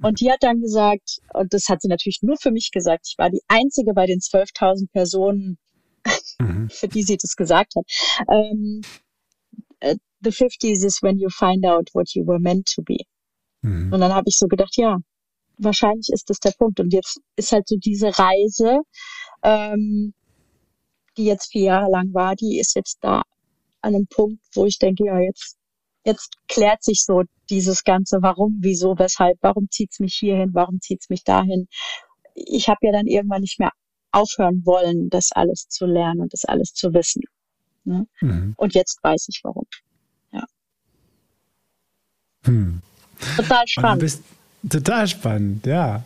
[0.00, 3.18] Und die hat dann gesagt, und das hat sie natürlich nur für mich gesagt, ich
[3.18, 5.58] war die einzige bei den 12.000 Personen,
[6.38, 6.68] mhm.
[6.70, 7.84] für die sie das gesagt hat.
[8.28, 8.82] Ähm,
[9.80, 12.98] äh, the 50s is when you find out what you were meant to be.
[13.62, 13.92] Mhm.
[13.92, 14.98] Und dann habe ich so gedacht, ja,
[15.58, 16.80] wahrscheinlich ist das der Punkt.
[16.80, 18.80] Und jetzt ist halt so diese Reise,
[19.42, 20.14] ähm,
[21.16, 23.22] die jetzt vier Jahre lang war, die ist jetzt da
[23.80, 25.56] an einem Punkt, wo ich denke, ja, jetzt,
[26.04, 31.08] jetzt klärt sich so dieses ganze Warum, wieso, weshalb, warum zieht's mich hierhin, warum zieht's
[31.08, 31.68] mich dahin.
[32.34, 33.72] Ich habe ja dann irgendwann nicht mehr
[34.12, 37.22] aufhören wollen, das alles zu lernen und das alles zu wissen.
[37.84, 38.06] Ne?
[38.20, 38.54] Mhm.
[38.56, 39.66] Und jetzt weiß ich warum.
[40.32, 40.44] Ja.
[42.44, 42.82] Hm.
[43.36, 44.22] Total spannend.
[44.68, 46.04] Total spannend, ja.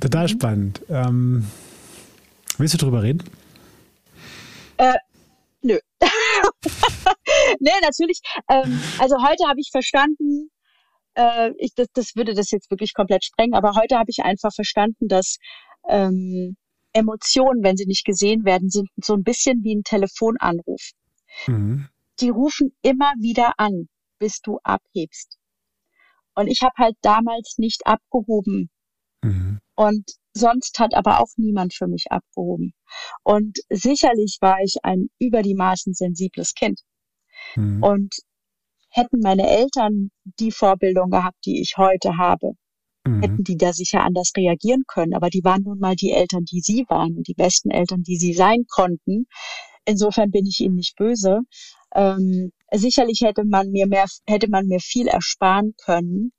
[0.00, 0.28] Total mhm.
[0.28, 0.82] spannend.
[0.88, 1.46] Ähm,
[2.58, 3.22] willst du drüber reden?
[4.78, 4.94] Äh,
[5.62, 5.78] nö.
[7.60, 8.20] nee, natürlich.
[8.48, 10.50] Ähm, also heute habe ich verstanden,
[11.14, 14.52] äh, ich, das, das würde das jetzt wirklich komplett sprengen, aber heute habe ich einfach
[14.54, 15.38] verstanden, dass
[15.88, 16.56] ähm,
[16.92, 20.90] Emotionen, wenn sie nicht gesehen werden, sind so ein bisschen wie ein Telefonanruf.
[21.46, 21.88] Mhm.
[22.20, 23.88] Die rufen immer wieder an,
[24.18, 25.38] bis du abhebst.
[26.34, 28.70] Und ich habe halt damals nicht abgehoben.
[29.22, 29.60] Mhm.
[29.74, 32.72] Und sonst hat aber auch niemand für mich abgehoben.
[33.22, 36.80] Und sicherlich war ich ein über die Maßen sensibles Kind.
[37.56, 37.82] Mhm.
[37.82, 38.14] Und
[38.88, 42.52] hätten meine Eltern die Vorbildung gehabt, die ich heute habe,
[43.06, 43.22] mhm.
[43.22, 45.14] hätten die da sicher anders reagieren können.
[45.14, 48.16] Aber die waren nun mal die Eltern, die sie waren und die besten Eltern, die
[48.16, 49.26] sie sein konnten.
[49.84, 51.40] Insofern bin ich ihnen nicht böse.
[51.94, 56.32] Ähm, sicherlich hätte man mir mehr, hätte man mir viel ersparen können.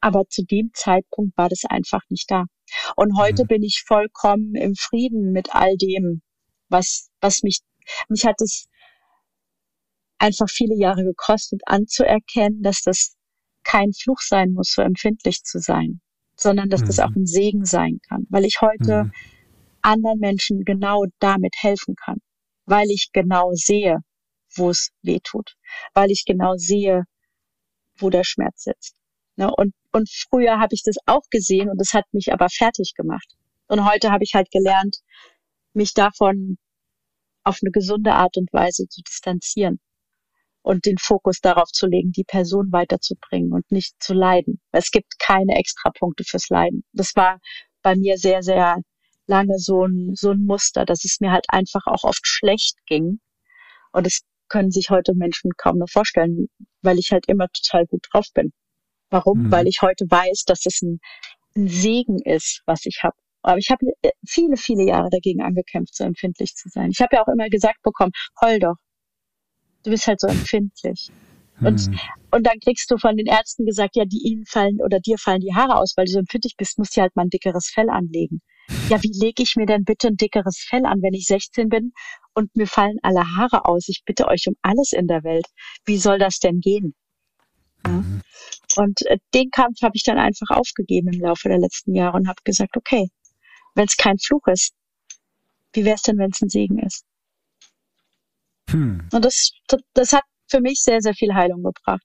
[0.00, 2.44] Aber zu dem Zeitpunkt war das einfach nicht da.
[2.96, 3.48] Und heute mhm.
[3.48, 6.22] bin ich vollkommen im Frieden mit all dem,
[6.68, 7.60] was, was mich,
[8.08, 8.66] mich hat es
[10.22, 13.16] einfach viele Jahre gekostet anzuerkennen, dass das
[13.64, 16.00] kein Fluch sein muss, so empfindlich zu sein,
[16.36, 16.86] sondern dass mhm.
[16.86, 19.12] das auch ein Segen sein kann, weil ich heute mhm.
[19.82, 22.18] anderen Menschen genau damit helfen kann,
[22.66, 23.98] weil ich genau sehe,
[24.54, 25.56] wo es weh tut,
[25.92, 27.02] weil ich genau sehe,
[27.96, 28.94] wo der Schmerz sitzt.
[29.34, 29.50] Ne?
[29.56, 33.34] Und, und früher habe ich das auch gesehen und es hat mich aber fertig gemacht.
[33.66, 34.98] Und heute habe ich halt gelernt,
[35.72, 36.58] mich davon
[37.42, 39.80] auf eine gesunde Art und Weise zu distanzieren
[40.62, 44.60] und den Fokus darauf zu legen, die Person weiterzubringen und nicht zu leiden.
[44.70, 46.84] Es gibt keine Extrapunkte fürs Leiden.
[46.92, 47.38] Das war
[47.82, 48.80] bei mir sehr, sehr
[49.26, 53.20] lange so ein, so ein Muster, dass es mir halt einfach auch oft schlecht ging.
[53.92, 56.48] Und es können sich heute Menschen kaum noch vorstellen,
[56.82, 58.52] weil ich halt immer total gut drauf bin.
[59.10, 59.44] Warum?
[59.44, 59.52] Mhm.
[59.52, 61.00] Weil ich heute weiß, dass es ein,
[61.56, 63.16] ein Segen ist, was ich habe.
[63.42, 63.86] Aber ich habe
[64.26, 66.90] viele, viele Jahre dagegen angekämpft, so empfindlich zu sein.
[66.92, 68.76] Ich habe ja auch immer gesagt bekommen, heul doch.
[69.82, 71.10] Du bist halt so empfindlich.
[71.60, 71.98] Und, mhm.
[72.32, 75.40] und dann kriegst du von den Ärzten gesagt, ja, die ihnen fallen oder dir fallen
[75.40, 77.88] die Haare aus, weil du so empfindlich bist, musst du halt mal ein dickeres Fell
[77.88, 78.40] anlegen.
[78.88, 81.92] Ja, wie lege ich mir denn bitte ein dickeres Fell an, wenn ich 16 bin
[82.34, 83.88] und mir fallen alle Haare aus?
[83.88, 85.46] Ich bitte euch um alles in der Welt.
[85.84, 86.94] Wie soll das denn gehen?
[87.86, 87.92] Ja.
[87.92, 88.22] Mhm.
[88.76, 92.28] Und äh, den Kampf habe ich dann einfach aufgegeben im Laufe der letzten Jahre und
[92.28, 93.08] habe gesagt, okay,
[93.74, 94.72] wenn es kein Fluch ist,
[95.74, 97.04] wie wäre es denn, wenn es ein Segen ist?
[98.72, 99.08] Hm.
[99.12, 99.52] Und das,
[99.94, 102.02] das hat für mich sehr, sehr viel Heilung gebracht.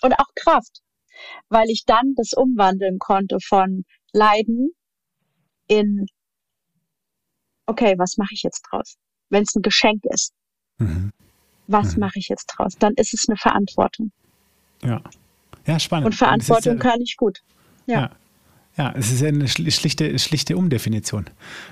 [0.00, 0.80] Und auch Kraft,
[1.48, 4.70] weil ich dann das umwandeln konnte von Leiden
[5.66, 6.06] in,
[7.66, 8.96] okay, was mache ich jetzt draus?
[9.28, 10.32] Wenn es ein Geschenk ist.
[10.78, 11.12] Mhm.
[11.66, 12.00] was mhm.
[12.00, 12.74] mache ich jetzt draus?
[12.78, 14.12] Dann ist es eine Verantwortung.
[14.82, 15.02] Ja.
[15.66, 16.06] Ja, spannend.
[16.06, 17.40] Und Verantwortung ja, kann ich gut.
[17.86, 18.00] Ja.
[18.00, 18.10] ja.
[18.78, 21.24] Ja, es ist eine schlichte, schlichte Umdefinition.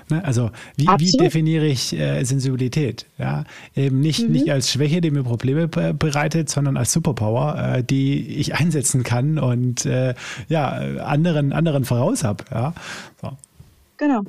[0.09, 0.23] Ne?
[0.25, 3.05] Also wie, wie, definiere ich äh, Sensibilität?
[3.17, 3.45] Ja,
[3.77, 4.33] eben nicht, mhm.
[4.33, 9.39] nicht als Schwäche, die mir Probleme bereitet, sondern als Superpower, äh, die ich einsetzen kann
[9.39, 10.15] und äh,
[10.49, 12.43] ja anderen anderen voraus habe.
[12.51, 12.73] Ja,
[13.21, 13.31] so.
[13.95, 14.23] genau.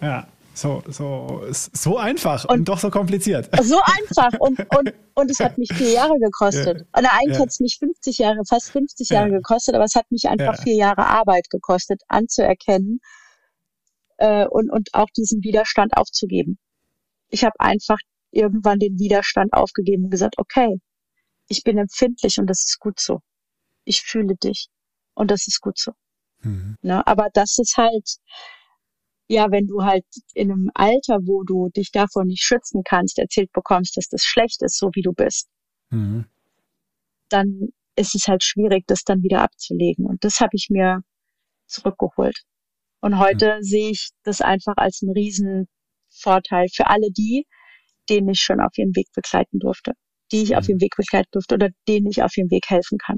[0.00, 3.48] Ja, so, so, so einfach und, und, doch so kompliziert.
[3.62, 6.86] So einfach und, und, und es hat mich vier Jahre gekostet.
[6.96, 7.40] Oder eigentlich ja.
[7.40, 9.36] hat es mich 50 Jahre, fast 50 Jahre ja.
[9.36, 10.62] gekostet, aber es hat mich einfach ja.
[10.62, 13.00] vier Jahre Arbeit gekostet, anzuerkennen
[14.18, 16.58] äh, und, und auch diesen Widerstand aufzugeben.
[17.28, 17.98] Ich habe einfach
[18.30, 20.80] irgendwann den Widerstand aufgegeben und gesagt, okay,
[21.48, 23.20] ich bin empfindlich und das ist gut so.
[23.84, 24.68] Ich fühle dich
[25.14, 25.92] und das ist gut so.
[26.40, 26.76] Mhm.
[26.82, 27.06] Ne?
[27.06, 28.16] Aber das ist halt,
[29.32, 30.04] ja, wenn du halt
[30.34, 34.62] in einem Alter, wo du dich davor nicht schützen kannst, erzählt bekommst, dass das schlecht
[34.62, 35.48] ist, so wie du bist,
[35.88, 36.26] mhm.
[37.30, 40.04] dann ist es halt schwierig, das dann wieder abzulegen.
[40.04, 41.00] Und das habe ich mir
[41.66, 42.42] zurückgeholt.
[43.00, 43.62] Und heute mhm.
[43.62, 45.66] sehe ich das einfach als einen riesen
[46.10, 47.46] Vorteil für alle die,
[48.10, 49.92] denen ich schon auf ihrem Weg begleiten durfte,
[50.30, 50.56] die ich mhm.
[50.56, 53.16] auf ihrem Weg begleiten durfte oder denen ich auf ihrem Weg helfen kann.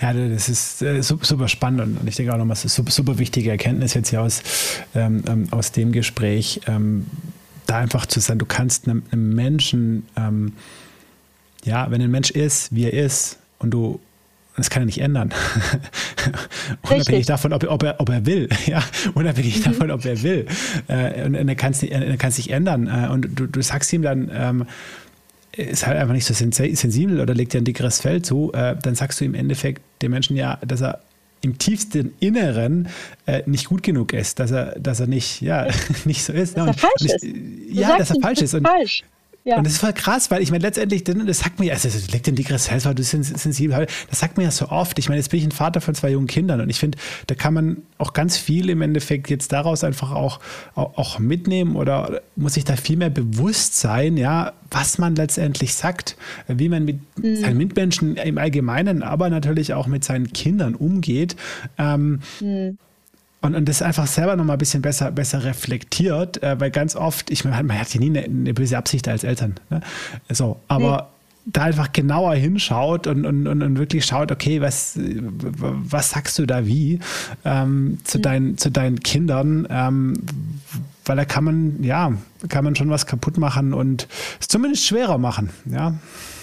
[0.00, 3.18] Ja, das ist äh, super spannend und ich denke auch nochmal, das ist super, super
[3.18, 4.42] wichtige Erkenntnis jetzt hier aus,
[4.94, 7.06] ähm, ähm, aus dem Gespräch, ähm,
[7.66, 10.54] da einfach zu sein, du kannst einem, einem Menschen, ähm,
[11.64, 14.00] ja, wenn ein Mensch ist, wie er ist und du
[14.56, 15.32] das kann er nicht ändern.
[16.82, 18.48] unabhängig davon, ob, ob, er, ob er will.
[18.66, 18.82] Ja?
[19.14, 19.62] Unabhängig mhm.
[19.62, 20.46] davon, ob er will.
[20.88, 21.82] Äh, und, und er kann es
[22.36, 22.86] nicht ändern.
[22.86, 24.66] Äh, und du, du sagst ihm dann, ähm,
[25.56, 28.94] ist halt einfach nicht so sensibel oder legt dir ein dickeres Fell zu, äh, dann
[28.94, 31.00] sagst du im Endeffekt dem Menschen ja, dass er
[31.42, 32.88] im tiefsten Inneren
[33.26, 35.68] äh, nicht gut genug ist, dass er, dass er nicht, ja,
[36.04, 36.56] nicht so ist.
[36.56, 37.26] Dass er falsch ist.
[37.68, 38.54] Ja, dass er falsch ist.
[38.54, 39.04] Und, falsch.
[39.44, 39.56] Ja.
[39.56, 42.10] Und das ist voll krass, weil ich meine, letztendlich, das sagt mir ja, also das
[42.10, 44.98] legt den dickes Herz, weil du sensibel Das sagt mir ja so oft.
[44.98, 47.34] Ich meine, jetzt bin ich ein Vater von zwei jungen Kindern und ich finde, da
[47.34, 50.40] kann man auch ganz viel im Endeffekt jetzt daraus einfach auch,
[50.74, 56.16] auch, mitnehmen oder muss sich da viel mehr bewusst sein, ja, was man letztendlich sagt,
[56.46, 57.36] wie man mit mhm.
[57.36, 61.36] seinen Mitmenschen im Allgemeinen, aber natürlich auch mit seinen Kindern umgeht.
[61.78, 62.78] Ähm, mhm
[63.42, 67.30] und, und das einfach selber nochmal ein bisschen besser, besser reflektiert, äh, weil ganz oft,
[67.30, 69.54] ich meine, man hat ja nie eine, eine böse Absicht als Eltern.
[69.70, 69.80] Ne?
[70.28, 71.10] So, aber
[71.46, 71.52] nee.
[71.52, 76.66] da einfach genauer hinschaut und, und, und, wirklich schaut, okay, was, was sagst du da
[76.66, 76.98] wie
[77.44, 78.22] ähm, zu, mhm.
[78.22, 79.66] dein, zu deinen Kindern?
[79.70, 80.14] Ähm,
[81.06, 82.12] weil da kann man, ja,
[82.48, 84.06] kann man schon was kaputt machen und
[84.38, 85.94] es zumindest schwerer machen, ja.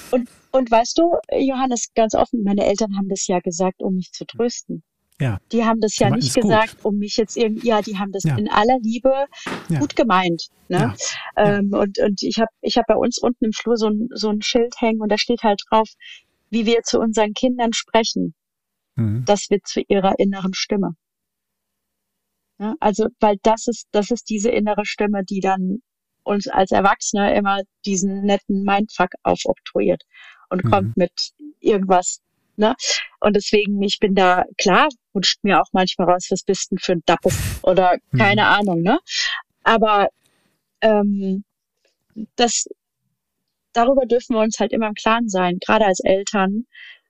[0.10, 4.12] Und, und weißt du, Johannes, ganz offen, meine Eltern haben das ja gesagt, um mich
[4.14, 4.84] zu trösten.
[5.20, 5.40] Ja.
[5.52, 6.86] Die haben das ja nicht gesagt, gut.
[6.86, 8.38] um mich jetzt irgendwie, ja, die haben das ja.
[8.38, 9.26] in aller Liebe
[9.70, 9.80] ja.
[9.80, 10.48] gut gemeint.
[10.68, 10.94] Ne?
[11.36, 14.30] Ähm, und, und ich habe ich hab bei uns unten im Flur so ein, so
[14.30, 15.90] ein Schild hängen und da steht halt drauf,
[16.50, 18.36] wie wir zu unseren Kindern sprechen.
[18.96, 19.24] Mhm.
[19.26, 20.92] Das wird zu ihrer inneren Stimme.
[22.60, 25.80] Ja, also, weil das ist, das ist diese innere Stimme, die dann
[26.24, 30.04] uns als Erwachsene immer diesen netten Mindfuck aufoktroyiert
[30.50, 30.70] und mhm.
[30.70, 32.20] kommt mit irgendwas
[32.58, 32.76] Ne?
[33.20, 36.94] Und deswegen, ich bin da, klar, rutscht mir auch manchmal raus, was bist denn für
[36.94, 37.32] ein Dappel
[37.64, 38.18] oder mhm.
[38.18, 38.48] keine mhm.
[38.48, 39.00] Ahnung, ne?
[39.64, 40.10] Aber
[40.82, 41.44] ähm,
[42.36, 42.66] das,
[43.74, 46.66] darüber dürfen wir uns halt immer im Klaren sein, gerade als Eltern,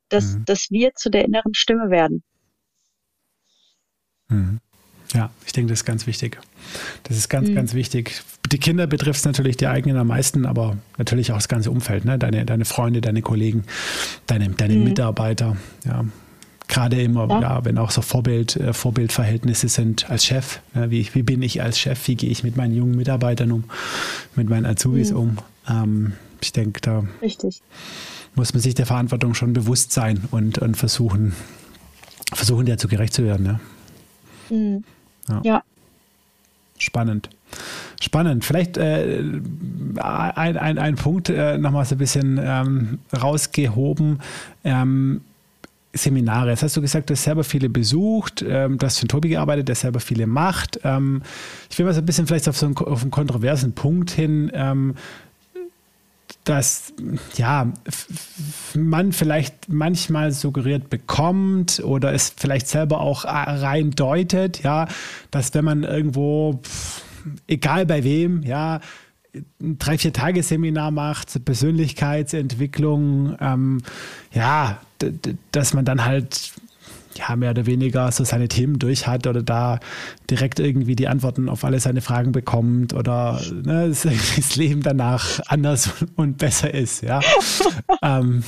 [0.09, 0.45] dass, mhm.
[0.45, 2.23] dass wir zu der inneren Stimme werden.
[4.29, 4.59] Mhm.
[5.13, 6.39] Ja, ich denke, das ist ganz wichtig.
[7.03, 7.55] Das ist ganz, mhm.
[7.55, 8.21] ganz wichtig.
[8.51, 12.05] Die Kinder betrifft es natürlich die eigenen am meisten, aber natürlich auch das ganze Umfeld,
[12.05, 12.17] ne?
[12.17, 13.65] deine, deine Freunde, deine Kollegen,
[14.25, 14.83] deine, deine mhm.
[14.83, 15.57] Mitarbeiter.
[15.85, 16.05] Ja.
[16.67, 17.41] Gerade immer, ja.
[17.41, 17.65] ja.
[17.65, 20.59] wenn auch so Vorbild, äh, Vorbildverhältnisse sind als Chef.
[20.73, 20.91] Ne?
[20.91, 22.07] Wie, wie bin ich als Chef?
[22.07, 23.63] Wie gehe ich mit meinen jungen Mitarbeitern um?
[24.35, 25.17] Mit meinen Azubis mhm.
[25.17, 25.37] um?
[25.69, 27.61] Ähm, ich denke, da Richtig.
[28.35, 31.33] muss man sich der Verantwortung schon bewusst sein und, und versuchen,
[32.33, 33.45] versuchen, der zu gerecht zu werden.
[33.45, 33.59] Ne?
[34.49, 34.83] Mhm.
[35.29, 35.41] Ja.
[35.43, 35.63] ja.
[36.77, 37.29] Spannend.
[37.99, 38.45] Spannend.
[38.45, 39.23] Vielleicht äh,
[39.99, 44.19] ein, ein, ein Punkt äh, nochmal so ein bisschen ähm, rausgehoben.
[44.63, 45.21] Ähm,
[45.93, 46.51] Seminare.
[46.51, 49.67] Jetzt hast du gesagt, du hast selber viele besucht, ähm, du hast für Tobi gearbeitet,
[49.67, 50.79] der selber viele macht.
[50.83, 51.21] Ähm,
[51.69, 54.51] ich will mal so ein bisschen vielleicht auf so einen, auf einen kontroversen Punkt hin.
[54.53, 54.95] Ähm,
[56.43, 56.93] dass
[57.35, 57.71] ja
[58.73, 64.87] man vielleicht manchmal suggeriert bekommt oder es vielleicht selber auch rein deutet, ja,
[65.31, 66.61] dass wenn man irgendwo
[67.47, 68.79] egal bei wem, ja,
[69.61, 73.81] ein drei, vier Tage Seminar macht, Persönlichkeitsentwicklung, ähm,
[74.31, 74.79] ja,
[75.51, 76.53] dass man dann halt
[77.17, 79.79] ja, mehr oder weniger so seine Themen durch hat oder da
[80.29, 83.89] direkt irgendwie die Antworten auf alle seine Fragen bekommt oder ne,
[84.35, 87.19] das Leben danach anders und besser ist, ja.
[88.01, 88.43] ähm,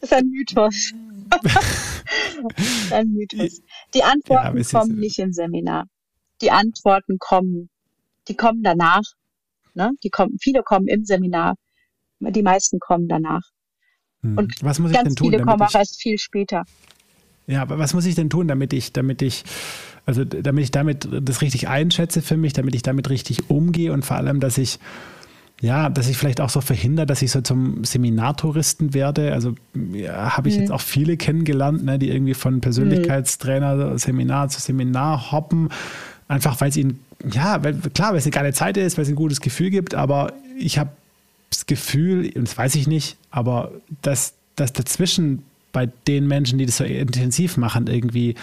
[0.00, 0.92] das ist ein Mythos.
[2.90, 3.62] ein Mythos.
[3.94, 5.86] Die Antworten ja, kommen nicht im Seminar.
[6.40, 7.70] Die Antworten kommen,
[8.28, 9.02] die kommen danach.
[9.74, 9.92] Ne?
[10.02, 11.54] Die kommen, viele kommen im Seminar,
[12.18, 13.42] die meisten kommen danach.
[14.22, 14.38] Hm.
[14.38, 16.64] Und was muss ich ganz denn tun, viele kommen auch erst viel später.
[17.46, 19.44] Ja, aber was muss ich denn tun, damit ich, damit ich,
[20.06, 24.04] also damit ich damit das richtig einschätze für mich, damit ich damit richtig umgehe und
[24.04, 24.78] vor allem, dass ich
[25.62, 29.32] ja, dass ich vielleicht auch so verhindere, dass ich so zum Seminartouristen werde.
[29.32, 29.54] Also
[29.92, 30.62] ja, habe ich mhm.
[30.62, 35.68] jetzt auch viele kennengelernt, ne, die irgendwie von Persönlichkeitstrainer, Seminar zu Seminar hoppen,
[36.26, 36.98] einfach weil es ihnen,
[37.30, 39.94] ja, weil, klar, weil es eine geile Zeit ist, weil es ein gutes Gefühl gibt,
[39.94, 40.90] aber ich habe
[41.62, 43.70] das Gefühl, und das weiß ich nicht, aber
[44.02, 48.34] dass, dass dazwischen bei den Menschen, die das so intensiv machen, irgendwie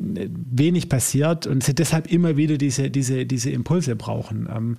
[0.00, 4.48] wenig passiert und sie deshalb immer wieder diese, diese, diese Impulse brauchen.
[4.54, 4.78] Ähm,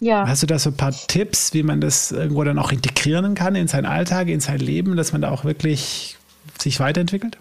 [0.00, 0.26] ja.
[0.26, 3.54] Hast du da so ein paar Tipps, wie man das irgendwo dann auch integrieren kann
[3.54, 6.16] in seinen Alltag, in sein Leben, dass man da auch wirklich
[6.58, 7.38] sich weiterentwickelt?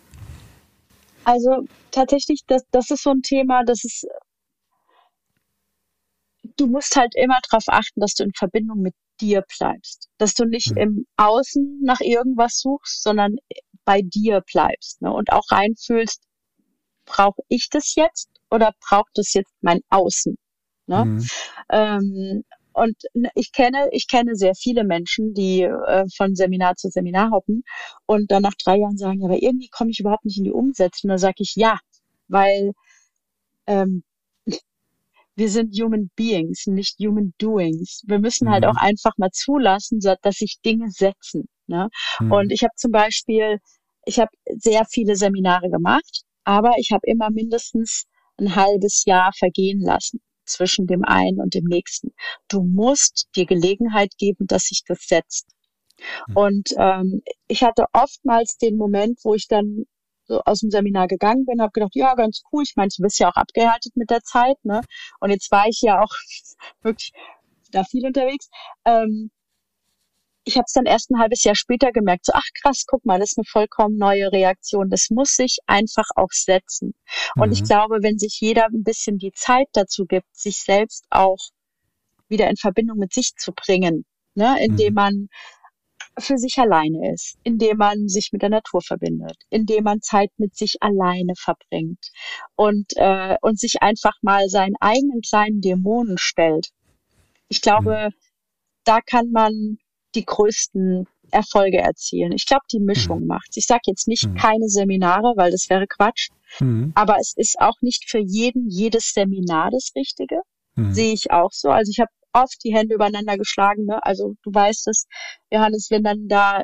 [1.26, 4.06] Also tatsächlich, das, das ist so ein Thema, das ist,
[6.58, 10.10] du musst halt immer darauf achten, dass du in Verbindung mit dir bleibst.
[10.18, 10.78] Dass du nicht mhm.
[10.78, 13.36] im Außen nach irgendwas suchst, sondern
[13.86, 15.12] bei dir bleibst ne?
[15.12, 16.22] und auch reinfühlst,
[17.06, 20.38] brauche ich das jetzt oder braucht das jetzt mein Außen?
[20.88, 21.06] Ne?
[21.06, 21.28] Mhm.
[21.70, 22.44] Ähm,
[22.74, 22.96] und
[23.34, 27.64] ich kenne, ich kenne sehr viele Menschen, die äh, von Seminar zu Seminar hoppen
[28.06, 30.52] und dann nach drei Jahren sagen, ja, aber irgendwie komme ich überhaupt nicht in die
[30.52, 31.10] Umsetzung.
[31.10, 31.80] Da sage ich ja,
[32.28, 32.74] weil
[33.66, 34.04] ähm,
[35.38, 38.02] wir sind Human Beings, nicht Human Doings.
[38.06, 38.68] Wir müssen halt mhm.
[38.68, 41.48] halt auch einfach mal zulassen, dass sich Dinge setzen.
[41.68, 41.90] Ne?
[42.20, 42.32] Mhm.
[42.32, 43.60] Und ich habe zum Beispiel,
[44.06, 48.06] ich habe sehr viele Seminare gemacht aber ich habe immer mindestens
[48.38, 52.14] ein halbes Jahr vergehen lassen zwischen dem einen und dem nächsten.
[52.48, 55.50] Du musst dir Gelegenheit geben, dass sich das setzt.
[56.28, 56.38] Mhm.
[56.38, 59.84] Und ähm, ich hatte oftmals den Moment, wo ich dann
[60.28, 62.64] so aus dem Seminar gegangen bin, habe gedacht, ja, ganz cool.
[62.64, 64.82] Ich meine, du bist ja auch abgehärtet mit der Zeit, ne?
[65.20, 66.14] Und jetzt war ich ja auch
[66.82, 67.12] wirklich
[67.72, 68.50] da viel unterwegs.
[68.86, 69.32] Ähm,
[70.48, 73.20] ich habe es dann erst ein halbes Jahr später gemerkt, so, ach krass, guck mal,
[73.20, 74.90] das ist eine vollkommen neue Reaktion.
[74.90, 76.94] Das muss sich einfach auch setzen.
[77.36, 77.54] Und mhm.
[77.54, 81.38] ich glaube, wenn sich jeder ein bisschen die Zeit dazu gibt, sich selbst auch
[82.30, 84.06] wieder in Verbindung mit sich zu bringen,
[84.36, 84.96] ne, indem mhm.
[84.96, 85.28] man
[86.20, 90.56] für sich alleine ist, indem man sich mit der Natur verbindet, indem man Zeit mit
[90.56, 92.12] sich alleine verbringt
[92.56, 96.70] und, äh, und sich einfach mal seinen eigenen kleinen Dämonen stellt.
[97.50, 98.14] Ich glaube, mhm.
[98.84, 99.78] da kann man
[100.16, 102.32] die größten Erfolge erzielen.
[102.32, 103.28] Ich glaube, die Mischung mhm.
[103.28, 103.56] macht.
[103.56, 104.36] Ich sage jetzt nicht mhm.
[104.36, 106.30] keine Seminare, weil das wäre Quatsch.
[106.60, 106.94] Mhm.
[106.96, 110.42] Aber es ist auch nicht für jeden jedes Seminar das Richtige.
[110.76, 110.94] Mhm.
[110.94, 111.70] Sehe ich auch so.
[111.70, 113.86] Also ich habe oft die Hände übereinander geschlagen.
[113.86, 114.04] Ne?
[114.04, 115.08] Also du weißt es,
[115.52, 116.64] Johannes, wenn dann da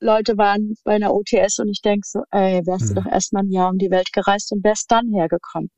[0.00, 3.04] Leute waren bei einer OTS und ich denk so, ey, wärst du mhm.
[3.04, 5.70] doch erstmal ein Jahr um die Welt gereist und wärst dann hergekommen.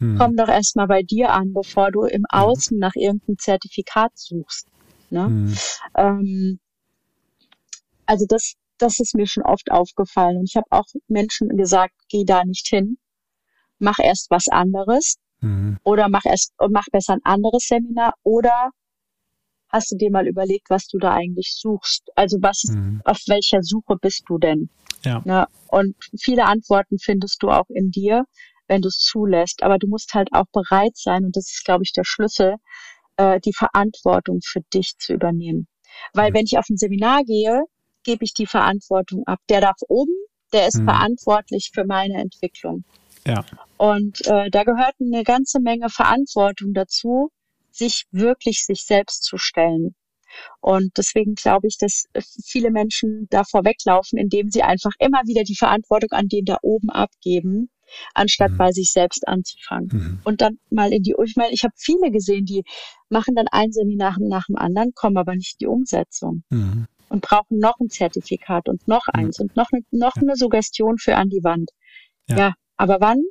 [0.00, 0.16] Mhm.
[0.18, 4.66] Komm doch erstmal bei dir an, bevor du im Außen nach irgendeinem Zertifikat suchst.
[5.10, 5.28] Ne?
[5.28, 5.56] Mhm.
[5.94, 6.60] Ähm,
[8.06, 10.38] also das, das ist mir schon oft aufgefallen.
[10.38, 12.96] Und ich habe auch Menschen gesagt, geh da nicht hin,
[13.78, 15.78] mach erst was anderes mhm.
[15.84, 18.70] oder mach erst mach besser ein anderes Seminar oder
[19.68, 22.10] hast du dir mal überlegt, was du da eigentlich suchst?
[22.14, 23.02] Also was ist, mhm.
[23.04, 24.70] auf welcher Suche bist du denn?
[25.04, 25.22] Ja.
[25.24, 25.46] Ne?
[25.68, 28.24] Und viele Antworten findest du auch in dir,
[28.68, 29.62] wenn du es zulässt.
[29.62, 32.56] Aber du musst halt auch bereit sein, und das ist, glaube ich, der Schlüssel,
[33.16, 35.66] äh, die Verantwortung für dich zu übernehmen.
[36.12, 37.62] Weil wenn ich auf ein Seminar gehe,
[38.04, 39.38] gebe ich die Verantwortung ab.
[39.48, 40.14] Der darf oben,
[40.52, 40.84] der ist mhm.
[40.84, 42.84] verantwortlich für meine Entwicklung.
[43.26, 43.44] Ja.
[43.76, 47.30] Und äh, da gehört eine ganze Menge Verantwortung dazu,
[47.70, 49.94] sich wirklich sich selbst zu stellen.
[50.60, 52.04] Und deswegen glaube ich, dass
[52.44, 56.90] viele Menschen davor weglaufen, indem sie einfach immer wieder die Verantwortung an den da oben
[56.90, 57.70] abgeben
[58.14, 58.56] anstatt mhm.
[58.56, 59.88] bei sich selbst anzufangen.
[59.92, 60.20] Mhm.
[60.24, 62.64] Und dann mal in die, ich meine, ich habe viele gesehen, die
[63.08, 66.42] machen dann ein Seminar nach dem anderen, kommen aber nicht in die Umsetzung.
[66.50, 66.86] Mhm.
[67.08, 70.22] Und brauchen noch ein Zertifikat und noch eins und noch, eine, noch ja.
[70.22, 71.70] eine Suggestion für an die Wand.
[72.28, 72.36] Ja.
[72.36, 73.22] ja, aber wann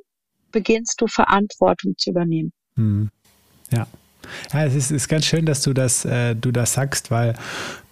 [0.52, 2.52] beginnst du Verantwortung zu übernehmen?
[2.76, 3.10] Mhm.
[3.70, 3.86] Ja.
[4.52, 7.34] Ja, es ist, ist, ganz schön, dass du das, äh, du das sagst, weil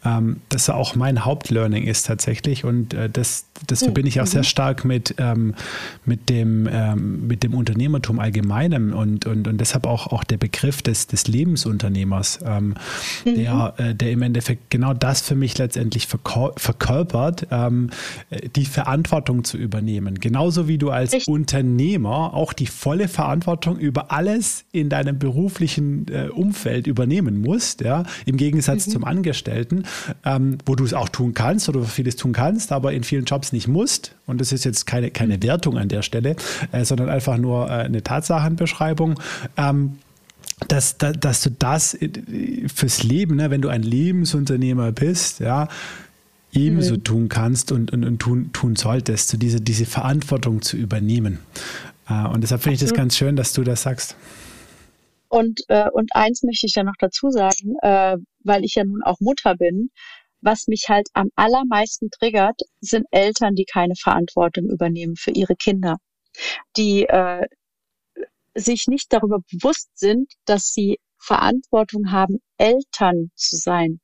[0.05, 2.65] ähm, das auch mein Hauptlearning ist tatsächlich.
[2.65, 3.87] Und äh, das, das mhm.
[3.87, 4.45] verbinde ich auch sehr mhm.
[4.45, 5.55] stark mit, ähm,
[6.05, 10.83] mit, dem, ähm, mit dem Unternehmertum allgemeinem und, und, und deshalb auch, auch der Begriff
[10.83, 12.75] des, des Lebensunternehmers, ähm,
[13.25, 13.35] mhm.
[13.35, 17.91] der, äh, der im Endeffekt genau das für mich letztendlich verkörpert, ähm,
[18.57, 20.21] die Verantwortung zu übernehmen.
[20.21, 21.33] Genauso wie du als Richtig.
[21.33, 28.05] Unternehmer auch die volle Verantwortung über alles in deinem beruflichen äh, Umfeld übernehmen musst, ja,
[28.27, 28.91] im Gegensatz mhm.
[28.91, 29.85] zum Angestellten,
[30.25, 33.53] ähm, wo du es auch tun kannst oder vieles tun kannst, aber in vielen Jobs
[33.53, 34.15] nicht musst.
[34.27, 35.43] Und das ist jetzt keine, keine mhm.
[35.43, 36.37] Wertung an der Stelle,
[36.73, 39.21] äh, sondern einfach nur äh, eine Tatsachenbeschreibung.
[39.57, 39.99] Ähm,
[40.69, 41.99] dass, dass, dass du das
[42.73, 45.69] fürs Leben, ne, wenn du ein Lebensunternehmer bist, ja,
[46.53, 47.05] ebenso mhm.
[47.05, 51.41] tun kannst und, und, und tun, tun solltest, so diese, diese Verantwortung zu übernehmen.
[52.09, 54.17] Äh, und deshalb finde ich das ganz schön, dass du das sagst.
[55.29, 59.03] Und, äh, und eins möchte ich ja noch dazu sagen, äh, weil ich ja nun
[59.03, 59.91] auch Mutter bin,
[60.41, 65.97] was mich halt am allermeisten triggert, sind Eltern, die keine Verantwortung übernehmen für ihre Kinder,
[66.77, 67.47] die äh,
[68.55, 74.01] sich nicht darüber bewusst sind, dass sie Verantwortung haben, Eltern zu sein.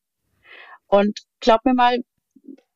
[0.86, 1.98] Und glaub mir mal,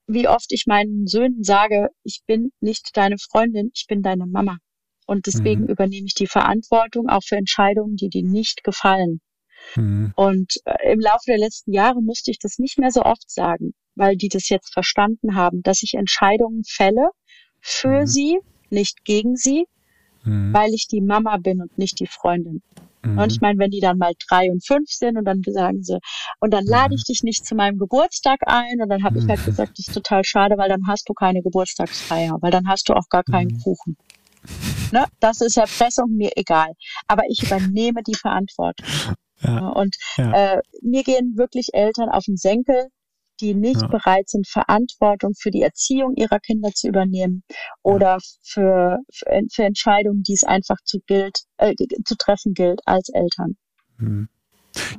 [0.07, 4.59] wie oft ich meinen Söhnen sage, ich bin nicht deine Freundin, ich bin deine Mama.
[5.07, 5.69] Und deswegen mhm.
[5.69, 9.21] übernehme ich die Verantwortung auch für Entscheidungen, die dir nicht gefallen.
[9.77, 10.13] Mhm.
[10.17, 13.75] Und äh, im Laufe der letzten Jahre musste ich das nicht mehr so oft sagen,
[13.95, 17.11] weil die das jetzt verstanden haben, dass ich Entscheidungen fälle
[17.61, 18.07] für mhm.
[18.07, 18.39] sie,
[18.71, 19.67] nicht gegen sie,
[20.25, 20.53] mhm.
[20.53, 22.63] weil ich die Mama bin und nicht die Freundin.
[23.03, 23.19] Mhm.
[23.19, 25.99] Und ich meine, wenn die dann mal drei und fünf sind und dann sagen sie,
[26.41, 26.97] und dann lade mhm.
[26.97, 29.95] ich dich nicht zu meinem Geburtstag ein und dann habe ich halt gesagt, das ist
[29.95, 33.61] total schade, weil dann hast du keine Geburtstagsfeier, weil dann hast du auch gar keinen
[33.61, 33.97] Kuchen.
[34.93, 35.07] Ne?
[35.21, 36.73] Das ist Erpressung, mir egal.
[37.09, 38.87] Aber ich übernehme die Verantwortung.
[39.45, 39.69] Ja.
[39.69, 40.55] Und ja.
[40.55, 42.89] Äh, mir gehen wirklich Eltern auf den Senkel,
[43.41, 43.89] die nicht ja.
[43.89, 47.43] bereit sind, Verantwortung für die Erziehung ihrer Kinder zu übernehmen
[47.83, 51.75] oder für, für, für Entscheidungen, die es einfach zu, gilt, äh,
[52.05, 53.57] zu treffen gilt als Eltern.
[53.99, 54.29] Mhm.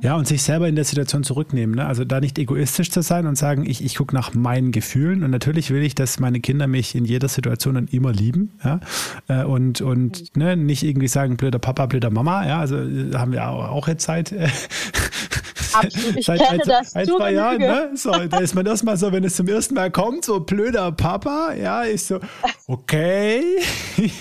[0.02, 1.76] Ja, und sich selber in der Situation zurücknehmen.
[1.76, 1.86] Ne?
[1.86, 5.22] Also da nicht egoistisch zu sein und sagen, ich, ich gucke nach meinen Gefühlen.
[5.22, 8.52] Und natürlich will ich, dass meine Kinder mich in jeder Situation dann immer lieben.
[8.64, 8.80] Ja?
[9.28, 12.46] Äh, und und ne, nicht irgendwie sagen, blöder Papa, blöder Mama.
[12.46, 14.34] Ja, also äh, haben wir auch jetzt Zeit.
[15.72, 17.90] Absolut, ich Seit kenne ein, das ein, zwei Jahren, ne?
[17.94, 21.52] So, da ist man erstmal so, wenn es zum ersten Mal kommt, so blöder Papa,
[21.54, 22.20] ja, ich so,
[22.66, 23.42] okay.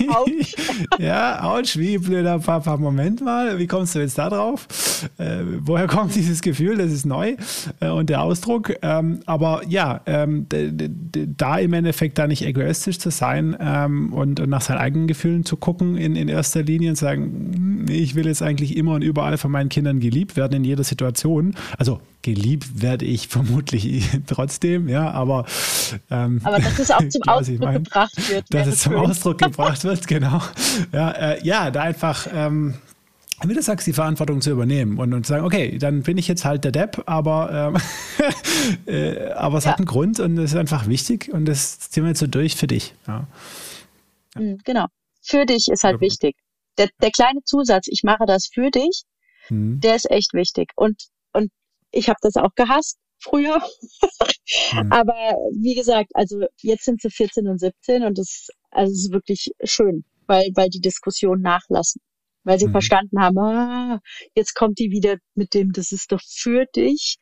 [0.08, 0.56] Autsch.
[1.00, 2.78] ja, ouch, wie blöder Papa.
[2.78, 4.68] Moment mal, wie kommst du jetzt da drauf?
[5.18, 6.78] Äh, woher kommt dieses Gefühl?
[6.78, 7.36] Das ist neu
[7.80, 8.74] äh, und der Ausdruck.
[8.82, 14.50] Ähm, aber ja, ähm, da im Endeffekt da nicht egoistisch zu sein ähm, und, und,
[14.50, 18.28] nach seinen eigenen Gefühlen zu gucken in, in erster Linie und sagen, hm, ich will
[18.28, 21.45] jetzt eigentlich immer und überall von meinen Kindern geliebt werden in jeder Situation.
[21.78, 25.46] Also geliebt werde ich vermutlich trotzdem, ja, aber
[26.10, 28.46] ähm, aber dass es auch zum Ausdruck gebracht wird.
[28.50, 29.02] Dass es zum schön.
[29.02, 30.42] Ausdruck gebracht wird, genau.
[30.92, 32.76] Ja, äh, ja da einfach ähm,
[33.44, 36.28] wie du sagst, die Verantwortung zu übernehmen und, und zu sagen, okay, dann bin ich
[36.28, 39.72] jetzt halt der Depp, aber, ähm, äh, aber es ja.
[39.72, 42.56] hat einen Grund und es ist einfach wichtig und das ziehen wir jetzt so durch
[42.56, 42.94] für dich.
[43.08, 43.28] Ja.
[44.36, 44.42] Ja.
[44.42, 44.86] Mhm, genau.
[45.22, 46.02] Für dich ist halt ja.
[46.02, 46.36] wichtig.
[46.78, 49.04] Der, der kleine Zusatz, ich mache das für dich,
[49.50, 49.80] mhm.
[49.80, 50.72] der ist echt wichtig.
[50.76, 50.96] Und
[51.96, 53.60] ich habe das auch gehasst früher.
[54.74, 54.92] mhm.
[54.92, 59.12] Aber wie gesagt, also jetzt sind sie 14 und 17 und das, also es ist
[59.12, 62.02] wirklich schön, weil, weil die Diskussion nachlassen
[62.46, 62.72] weil sie mhm.
[62.72, 64.00] verstanden haben, ah,
[64.36, 67.18] jetzt kommt die wieder mit dem, das ist doch für dich.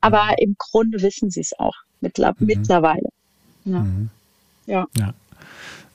[0.00, 0.36] Aber mhm.
[0.38, 2.46] im Grunde wissen sie es auch mittler mhm.
[2.46, 3.08] mittlerweile.
[3.64, 3.78] Ja.
[3.80, 4.10] Mhm.
[4.66, 4.86] ja.
[4.98, 5.14] ja.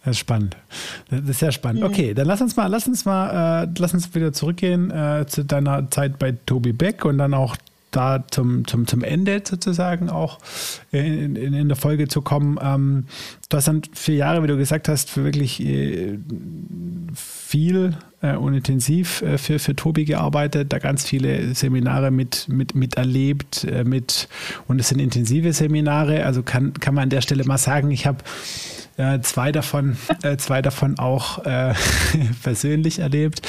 [0.05, 0.55] Das ist spannend.
[1.09, 1.83] Das ist sehr spannend.
[1.83, 5.43] Okay, dann lass uns mal, lass uns mal, äh, lass uns wieder zurückgehen äh, zu
[5.43, 7.57] deiner Zeit bei Tobi Beck und dann auch
[7.91, 10.39] da zum, zum, zum Ende sozusagen auch
[10.91, 12.59] in, in, in der Folge zu kommen.
[12.61, 13.05] Ähm,
[13.49, 16.17] du hast dann vier Jahre, wie du gesagt hast, für wirklich äh,
[17.13, 22.75] viel äh, und intensiv äh, für, für Tobi gearbeitet, da ganz viele Seminare mit, mit,
[22.75, 24.27] miterlebt, äh, mit,
[24.67, 28.05] und es sind intensive Seminare, also kann, kann man an der Stelle mal sagen, ich
[28.05, 28.19] habe
[28.97, 31.73] äh, zwei davon, äh, zwei davon auch äh,
[32.43, 33.41] persönlich erlebt.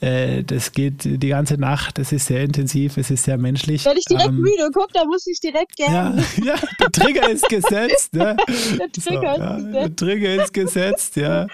[0.00, 3.84] Äh, das geht die ganze Nacht, das ist sehr intensiv, es ist sehr menschlich.
[3.84, 6.24] Wenn ich direkt ähm, müde gucke, dann muss ich direkt gerne.
[6.36, 8.14] Ja, ja, der Trigger ist gesetzt.
[8.14, 8.36] Ne?
[8.78, 9.74] Der Trigger so, ist ja, gesetzt.
[9.74, 11.46] Der Trigger ist gesetzt, ja.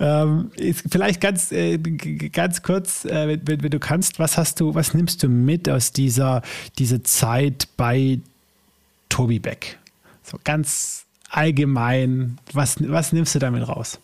[0.00, 4.60] Ähm, ist vielleicht ganz, äh, ganz kurz, äh, wenn, wenn, wenn, du kannst, was hast
[4.60, 6.42] du, was nimmst du mit aus dieser,
[6.78, 8.20] dieser Zeit bei
[9.08, 9.78] Tobi Beck?
[10.22, 11.01] So ganz
[11.32, 14.00] allgemein, was, was nimmst du damit raus?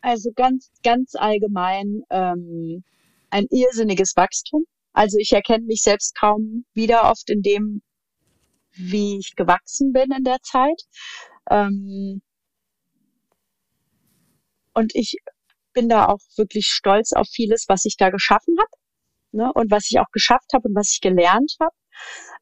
[0.00, 2.82] Also ganz, ganz allgemein ähm,
[3.30, 4.64] ein irrsinniges Wachstum.
[4.92, 7.82] Also ich erkenne mich selbst kaum wieder oft in dem,
[8.72, 10.82] wie ich gewachsen bin in der Zeit.
[11.50, 12.22] Ähm,
[14.74, 15.16] und ich
[15.72, 18.82] bin da auch wirklich stolz auf vieles, was ich da geschaffen habe
[19.32, 19.52] ne?
[19.54, 21.74] und was ich auch geschafft habe und was ich gelernt habe.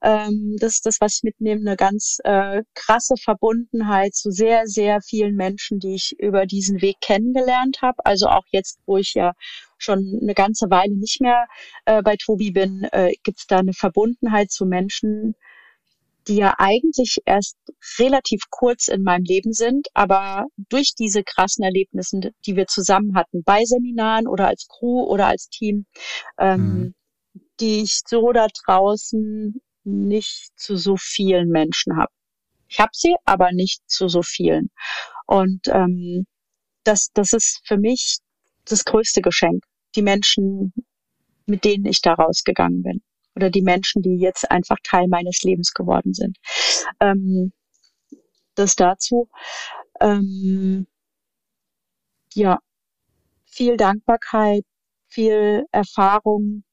[0.03, 5.01] Ähm, das ist das, was ich mitnehme, eine ganz äh, krasse Verbundenheit zu sehr, sehr
[5.03, 8.05] vielen Menschen, die ich über diesen Weg kennengelernt habe.
[8.05, 9.33] Also auch jetzt, wo ich ja
[9.79, 11.47] schon eine ganze Weile nicht mehr
[11.85, 15.35] äh, bei Tobi bin, äh, gibt es da eine Verbundenheit zu Menschen,
[16.29, 17.57] die ja eigentlich erst
[17.99, 23.43] relativ kurz in meinem Leben sind, aber durch diese krassen Erlebnisse, die wir zusammen hatten,
[23.43, 25.87] bei Seminaren oder als Crew oder als Team,
[26.39, 26.95] ähm, mhm.
[27.61, 32.13] Die ich so da draußen nicht zu so vielen Menschen habe.
[32.69, 34.71] Ich habe sie, aber nicht zu so vielen.
[35.27, 36.27] Und ähm,
[36.85, 38.19] das, das ist für mich
[38.65, 39.65] das größte Geschenk.
[39.97, 40.73] Die Menschen,
[41.47, 43.03] mit denen ich da rausgegangen bin
[43.35, 46.39] oder die Menschen, die jetzt einfach Teil meines Lebens geworden sind.
[47.01, 47.53] Ähm,
[48.55, 49.29] das dazu.
[50.01, 50.87] Ähm,
[52.35, 52.59] ja,
[53.47, 54.65] viel Dankbarkeit,
[55.09, 56.65] viel Erfahrung.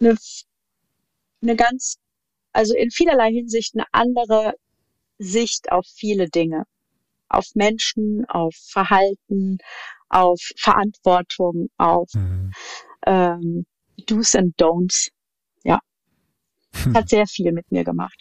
[0.00, 0.16] Eine,
[1.42, 1.96] eine ganz,
[2.52, 4.54] also in vielerlei Hinsicht eine andere
[5.18, 6.64] Sicht auf viele Dinge.
[7.28, 9.58] Auf Menschen, auf Verhalten,
[10.08, 12.52] auf Verantwortung, auf mhm.
[13.04, 13.66] ähm,
[14.06, 15.08] Do's and Don'ts.
[15.64, 15.80] Ja.
[16.72, 16.94] Hm.
[16.94, 18.18] Hat sehr viel mit mir gemacht.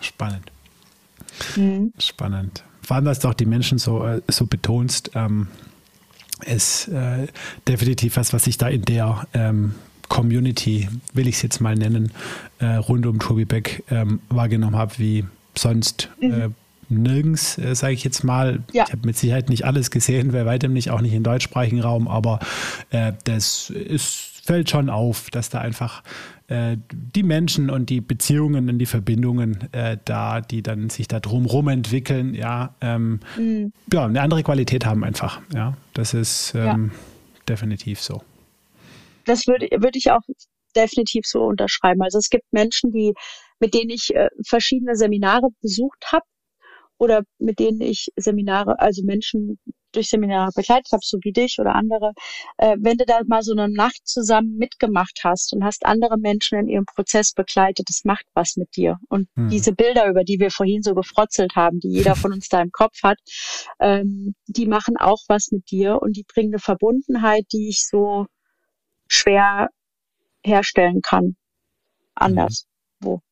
[0.00, 0.50] Spannend.
[1.56, 1.92] Mhm.
[1.98, 2.64] Spannend.
[2.82, 5.48] Vor allem, was du auch die Menschen so, äh, so betonst, ähm,
[6.44, 7.28] ist äh,
[7.66, 9.74] definitiv was, was ich da in der ähm,
[10.08, 12.12] Community, will ich es jetzt mal nennen,
[12.58, 15.24] äh, rund um Tobi Beck ähm, wahrgenommen habe, wie
[15.56, 16.32] sonst mhm.
[16.32, 16.48] äh,
[16.88, 18.60] nirgends, äh, sage ich jetzt mal.
[18.72, 18.84] Ja.
[18.86, 22.08] Ich habe mit Sicherheit nicht alles gesehen, bei weitem nicht, auch nicht im deutschsprachigen Raum,
[22.08, 22.40] aber
[22.90, 26.02] äh, das ist, fällt schon auf, dass da einfach
[26.48, 31.20] äh, die Menschen und die Beziehungen und die Verbindungen äh, da, die dann sich da
[31.20, 33.72] drumherum entwickeln, ja, ähm, mhm.
[33.92, 35.40] ja, eine andere Qualität haben einfach.
[35.54, 36.98] Ja, das ist ähm, ja.
[37.48, 38.22] definitiv so.
[39.24, 40.22] Das würde würd ich auch
[40.76, 42.02] definitiv so unterschreiben.
[42.02, 43.14] Also es gibt Menschen, die,
[43.60, 46.24] mit denen ich äh, verschiedene Seminare besucht habe
[46.98, 49.58] oder mit denen ich Seminare, also Menschen
[49.92, 52.12] durch Seminare begleitet habe, so wie dich oder andere,
[52.58, 56.58] äh, wenn du da mal so eine Nacht zusammen mitgemacht hast und hast andere Menschen
[56.58, 58.98] in ihrem Prozess begleitet, das macht was mit dir.
[59.08, 59.48] Und mhm.
[59.50, 62.70] diese Bilder, über die wir vorhin so gefrotzelt haben, die jeder von uns da im
[62.72, 63.18] Kopf hat,
[63.80, 68.26] ähm, die machen auch was mit dir und die bringen eine Verbundenheit, die ich so
[69.14, 69.68] schwer
[70.44, 71.36] herstellen kann.
[72.14, 72.66] Anders.
[73.00, 73.06] Mhm.
[73.06, 73.22] Wo?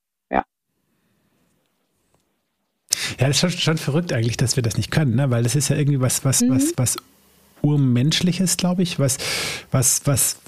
[3.19, 5.31] Ja, das ist schon, schon verrückt eigentlich, dass wir das nicht können, ne?
[5.31, 6.51] weil das ist ja irgendwie was, was, mhm.
[6.51, 6.97] was, was
[7.63, 9.19] urmenschliches, glaube ich, was,
[9.71, 10.39] was, was,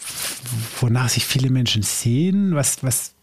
[0.81, 3.15] wonach sich viele Menschen sehen, was, was,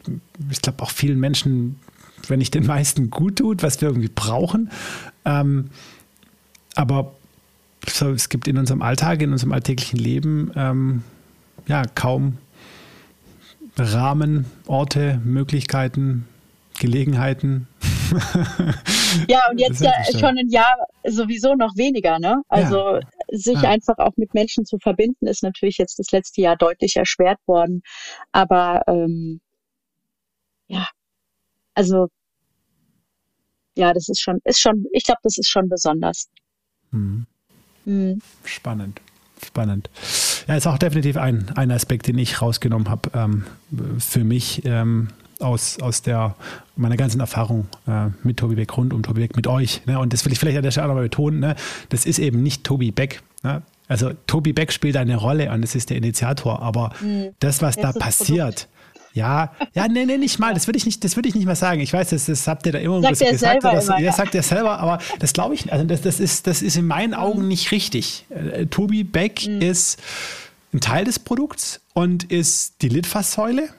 [0.50, 1.80] ich glaube auch vielen Menschen,
[2.28, 4.72] wenn nicht den meisten gut tut, was wir irgendwie brauchen.
[5.26, 5.70] Ähm,
[6.76, 7.14] aber
[7.88, 11.04] so, es gibt in unserem Alltag, in unserem alltäglichen Leben, ähm,
[11.68, 12.38] ja, kaum
[13.78, 16.28] Rahmen, Orte, Möglichkeiten,
[16.80, 17.68] Gelegenheiten.
[19.30, 22.42] ja, und jetzt ja schon ein Jahr sowieso noch weniger, ne?
[22.50, 23.00] Also ja.
[23.32, 23.70] sich ja.
[23.70, 27.82] einfach auch mit Menschen zu verbinden, ist natürlich jetzt das letzte Jahr deutlich erschwert worden.
[28.32, 29.40] Aber ähm,
[30.68, 30.88] ja,
[31.74, 32.08] also
[33.78, 36.30] ja, das ist schon, ist schon, ich glaube, das ist schon besonders.
[36.92, 37.26] Mhm.
[37.86, 38.22] Mhm.
[38.44, 39.02] Spannend.
[39.44, 39.90] Spannend.
[40.52, 43.46] Ja, ist auch definitiv ein, ein Aspekt, den ich rausgenommen habe ähm,
[44.00, 44.64] für mich.
[44.66, 45.08] Ähm,
[45.40, 46.36] aus, aus der,
[46.76, 49.82] meiner ganzen Erfahrung äh, mit Tobi Beck, rund um Tobi Beck, mit euch.
[49.86, 49.98] Ne?
[49.98, 51.40] Und das will ich vielleicht an der Stelle auch nochmal betonen.
[51.40, 51.56] Ne?
[51.88, 53.24] Das ist eben nicht Tobi Beck.
[53.44, 53.62] Ne?
[53.88, 56.62] Also Tobi Beck spielt eine Rolle und das ist der Initiator.
[56.62, 57.30] Aber mhm.
[57.40, 58.68] das, was das da passiert,
[59.14, 60.54] ja, ja, nee, nee, nicht mal.
[60.54, 61.82] Das würde ich nicht, das würde ich nicht mal sagen.
[61.82, 63.64] Ich weiß, das, das habt ihr da immer sagt gesagt.
[63.64, 64.14] Das, immer, ja.
[64.14, 67.14] sagt er selber, aber das glaube ich, also das, das, ist, das ist in meinen
[67.14, 68.26] Augen nicht richtig.
[68.30, 69.62] Äh, Tobi Beck mhm.
[69.62, 70.00] ist
[70.74, 73.70] ein Teil des Produkts und ist die Litfaßsäule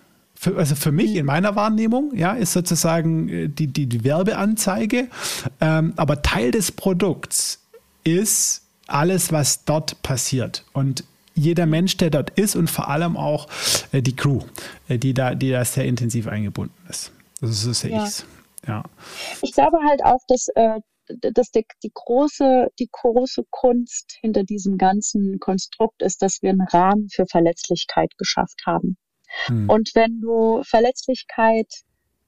[0.42, 5.06] für, also für mich in meiner Wahrnehmung, ja, ist sozusagen äh, die, die, die Werbeanzeige.
[5.60, 7.60] Ähm, aber Teil des Produkts
[8.02, 10.64] ist alles, was dort passiert.
[10.72, 11.04] Und
[11.34, 13.48] jeder Mensch, der dort ist und vor allem auch
[13.92, 14.40] äh, die Crew,
[14.88, 17.12] äh, die, da, die da sehr intensiv eingebunden ist.
[17.40, 18.04] Also so sehe ja.
[18.04, 18.24] ich
[18.66, 18.84] Ja.
[19.42, 20.80] Ich glaube halt auch, dass, äh,
[21.20, 26.66] dass die, die, große, die große Kunst hinter diesem ganzen Konstrukt ist, dass wir einen
[26.72, 28.96] Rahmen für Verletzlichkeit geschafft haben.
[29.46, 29.68] Hm.
[29.68, 31.68] Und wenn du Verletzlichkeit,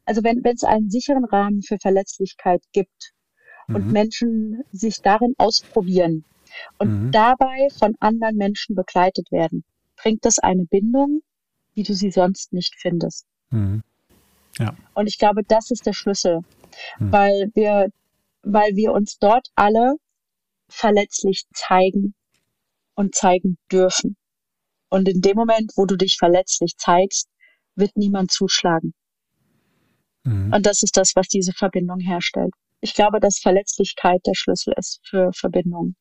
[0.06, 3.12] also wenn es einen sicheren Rahmen für Verletzlichkeit gibt
[3.68, 3.76] mhm.
[3.76, 6.24] und Menschen sich darin ausprobieren
[6.78, 7.12] und mhm.
[7.12, 9.64] dabei von anderen Menschen begleitet werden,
[9.96, 11.22] bringt das eine Bindung,
[11.74, 13.26] wie du sie sonst nicht findest.
[13.50, 13.82] Mhm.
[14.58, 14.74] Ja.
[14.94, 16.40] Und ich glaube, das ist der Schlüssel,
[16.98, 17.12] mhm.
[17.12, 17.88] weil wir,
[18.42, 19.94] weil wir uns dort alle
[20.68, 22.14] verletzlich zeigen
[22.94, 24.16] und zeigen dürfen.
[24.88, 27.28] Und in dem Moment, wo du dich verletzlich zeigst,
[27.74, 28.94] wird niemand zuschlagen.
[30.24, 30.52] Mhm.
[30.52, 32.52] Und das ist das, was diese Verbindung herstellt.
[32.80, 35.96] Ich glaube, dass Verletzlichkeit der Schlüssel ist für Verbindungen.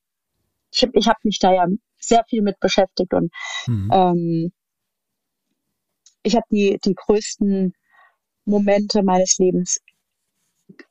[0.74, 1.68] Ich, ich habe mich da ja
[2.00, 3.32] sehr viel mit beschäftigt und
[3.68, 3.90] mhm.
[3.94, 4.52] ähm,
[6.24, 7.74] ich habe die, die größten
[8.46, 9.80] Momente meines Lebens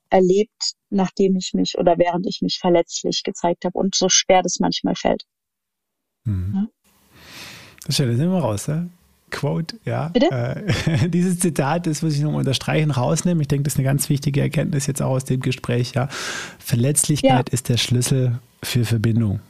[0.09, 4.59] erlebt, nachdem ich mich oder während ich mich verletzlich gezeigt habe und so schwer das
[4.59, 5.23] manchmal fällt.
[6.23, 6.53] Mhm.
[6.55, 6.67] Ja?
[7.85, 8.89] Das stellen wir raus, ne?
[9.31, 10.09] Quote, ja.
[10.09, 10.29] Bitte?
[10.31, 13.41] Äh, dieses Zitat, das muss ich noch unterstreichen, rausnehmen.
[13.41, 16.07] Ich denke, das ist eine ganz wichtige Erkenntnis jetzt auch aus dem Gespräch, ja.
[16.59, 17.53] Verletzlichkeit ja.
[17.53, 19.41] ist der Schlüssel für Verbindung.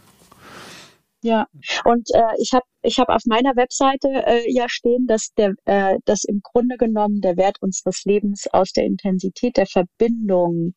[1.24, 1.48] Ja,
[1.86, 5.98] und äh, ich habe ich hab auf meiner Webseite äh, ja stehen, dass der, äh,
[6.04, 10.74] dass im Grunde genommen der Wert unseres Lebens aus der Intensität der Verbindung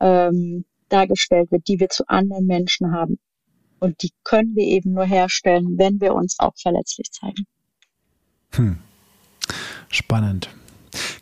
[0.00, 3.18] ähm, dargestellt wird, die wir zu anderen Menschen haben.
[3.78, 7.46] Und die können wir eben nur herstellen, wenn wir uns auch verletzlich zeigen.
[8.52, 8.78] Hm.
[9.90, 10.48] Spannend.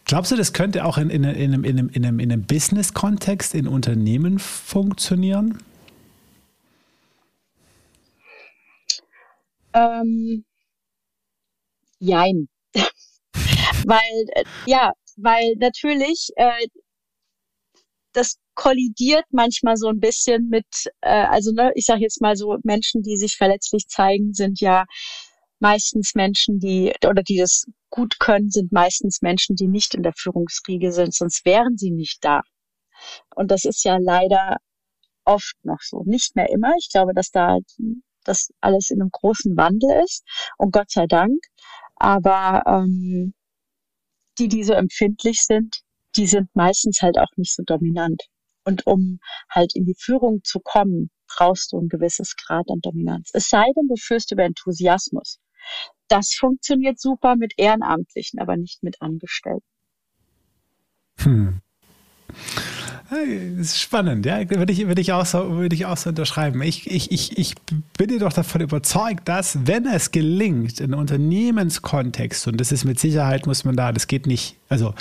[0.05, 3.57] Glaubst du, das könnte auch in, in, in, in einem, in einem, in einem Business-Kontext
[3.57, 5.59] in Unternehmen funktionieren?
[9.72, 10.44] Ähm,
[11.98, 12.48] jein.
[13.86, 16.66] weil, äh, ja, weil natürlich äh,
[18.12, 20.66] das kollidiert manchmal so ein bisschen mit,
[21.00, 24.84] äh, also ne, ich sage jetzt mal so, Menschen, die sich verletzlich zeigen, sind ja
[25.60, 30.12] meistens Menschen, die oder die das gut können, sind meistens Menschen, die nicht in der
[30.16, 32.42] Führungsriege sind, sonst wären sie nicht da.
[33.34, 34.58] Und das ist ja leider
[35.24, 36.02] oft noch so.
[36.04, 36.72] Nicht mehr immer.
[36.78, 37.58] Ich glaube, dass da
[38.24, 40.24] das alles in einem großen Wandel ist
[40.58, 41.38] und Gott sei Dank.
[41.96, 43.34] Aber ähm,
[44.38, 45.82] die, die so empfindlich sind,
[46.16, 48.24] die sind meistens halt auch nicht so dominant.
[48.64, 53.30] Und um halt in die Führung zu kommen, brauchst du ein gewisses Grad an Dominanz.
[53.32, 55.38] Es sei denn, du führst über Enthusiasmus.
[56.08, 59.64] Das funktioniert super mit Ehrenamtlichen, aber nicht mit Angestellten.
[61.18, 61.60] Hm.
[63.11, 64.48] Das ist spannend, ja.
[64.48, 66.62] Würde ich, würde ich, auch, so, würde ich auch so unterschreiben.
[66.62, 67.54] Ich, ich, ich, ich
[67.98, 73.46] bin jedoch davon überzeugt, dass, wenn es gelingt, in Unternehmenskontext, und das ist mit Sicherheit,
[73.46, 74.94] muss man da, das geht nicht, also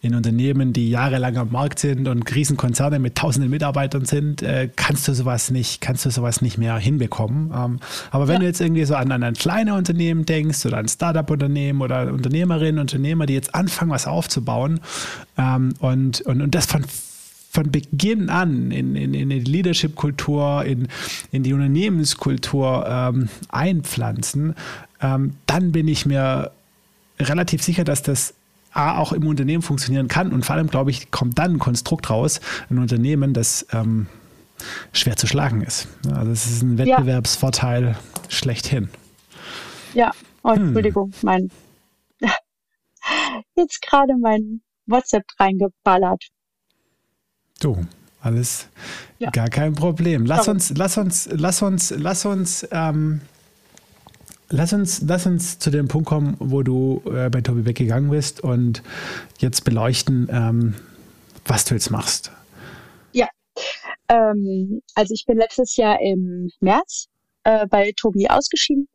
[0.00, 5.06] in Unternehmen, die jahrelang am Markt sind und Riesenkonzerne mit tausenden Mitarbeitern sind, äh, kannst
[5.06, 7.52] du sowas nicht, kannst du sowas nicht mehr hinbekommen.
[7.54, 7.78] Ähm,
[8.10, 8.40] aber wenn ja.
[8.40, 12.80] du jetzt irgendwie so an, an ein kleines Unternehmen denkst oder ein Startup-Unternehmen oder Unternehmerinnen,
[12.80, 14.80] Unternehmer, die jetzt anfangen, was aufzubauen
[15.38, 16.84] ähm, und, und, und das von
[17.52, 20.88] von Beginn an in, in, in die Leadership-Kultur, in,
[21.32, 24.54] in die Unternehmenskultur ähm, einpflanzen,
[25.02, 26.50] ähm, dann bin ich mir
[27.20, 28.32] relativ sicher, dass das
[28.72, 32.08] A, auch im Unternehmen funktionieren kann und vor allem, glaube ich, kommt dann ein Konstrukt
[32.08, 32.40] raus,
[32.70, 34.06] ein Unternehmen, das ähm,
[34.94, 35.88] schwer zu schlagen ist.
[36.10, 37.96] Also es ist ein Wettbewerbsvorteil ja.
[38.30, 38.88] schlechthin.
[39.92, 40.68] Ja, oh, hm.
[40.68, 41.20] Entschuldigung, hm.
[41.22, 41.50] mein
[43.56, 46.24] jetzt gerade mein WhatsApp reingeballert.
[47.62, 47.78] Du,
[48.20, 48.66] alles
[49.20, 49.30] ja.
[49.30, 50.26] gar kein Problem.
[50.26, 53.20] Lass uns, lass uns, lass uns, lass uns, ähm,
[54.48, 58.10] lass uns, lass uns zu dem Punkt kommen, wo du äh, bei Tobi Beck gegangen
[58.10, 58.82] bist und
[59.38, 60.74] jetzt beleuchten, ähm,
[61.44, 62.32] was du jetzt machst.
[63.12, 63.28] Ja,
[64.08, 67.06] ähm, also ich bin letztes Jahr im März
[67.44, 68.88] äh, bei Tobi ausgeschieden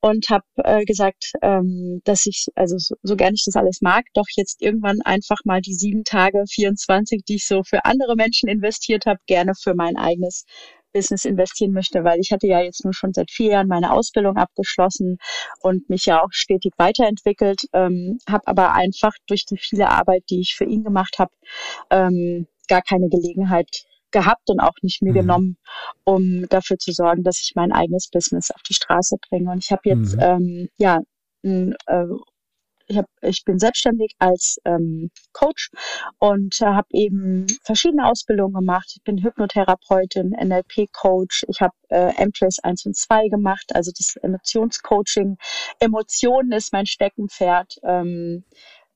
[0.00, 4.04] und habe äh, gesagt, ähm, dass ich, also so, so gerne ich das alles mag,
[4.14, 8.48] doch jetzt irgendwann einfach mal die sieben Tage, 24, die ich so für andere Menschen
[8.48, 10.44] investiert habe, gerne für mein eigenes
[10.92, 14.36] Business investieren möchte, weil ich hatte ja jetzt nur schon seit vier Jahren meine Ausbildung
[14.36, 15.18] abgeschlossen
[15.60, 20.40] und mich ja auch stetig weiterentwickelt, ähm, habe aber einfach durch die viele Arbeit, die
[20.40, 21.32] ich für ihn gemacht habe,
[21.90, 25.16] ähm, gar keine Gelegenheit gehabt und auch nicht mir mhm.
[25.16, 25.56] genommen,
[26.04, 29.50] um dafür zu sorgen, dass ich mein eigenes Business auf die Straße bringe.
[29.50, 30.22] Und ich habe jetzt mhm.
[30.22, 31.00] ähm, ja
[31.44, 32.06] ein, äh,
[32.88, 35.70] ich, hab, ich bin selbstständig als ähm, Coach
[36.18, 38.92] und äh, habe eben verschiedene Ausbildungen gemacht.
[38.94, 41.44] Ich bin Hypnotherapeutin, NLP-Coach.
[41.48, 45.36] Ich habe äh, M-Trace 1 und 2 gemacht, also das Emotionscoaching.
[45.80, 47.76] Emotionen ist mein Steckenpferd.
[47.82, 48.44] Ähm,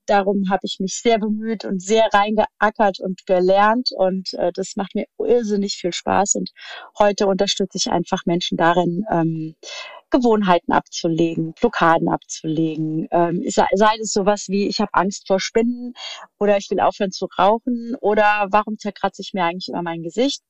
[0.09, 3.89] darum habe ich mich sehr bemüht und sehr reingeackert und gelernt.
[3.95, 6.35] Und äh, das macht mir irrsinnig viel Spaß.
[6.35, 6.51] Und
[6.97, 9.55] heute unterstütze ich einfach Menschen darin, ähm,
[10.09, 13.65] Gewohnheiten abzulegen, Blockaden abzulegen, ähm, sei,
[14.01, 15.93] es sowas wie ich habe Angst vor Spinnen
[16.39, 20.41] oder ich will aufhören zu rauchen oder warum zerkratze ich mir eigentlich immer mein Gesicht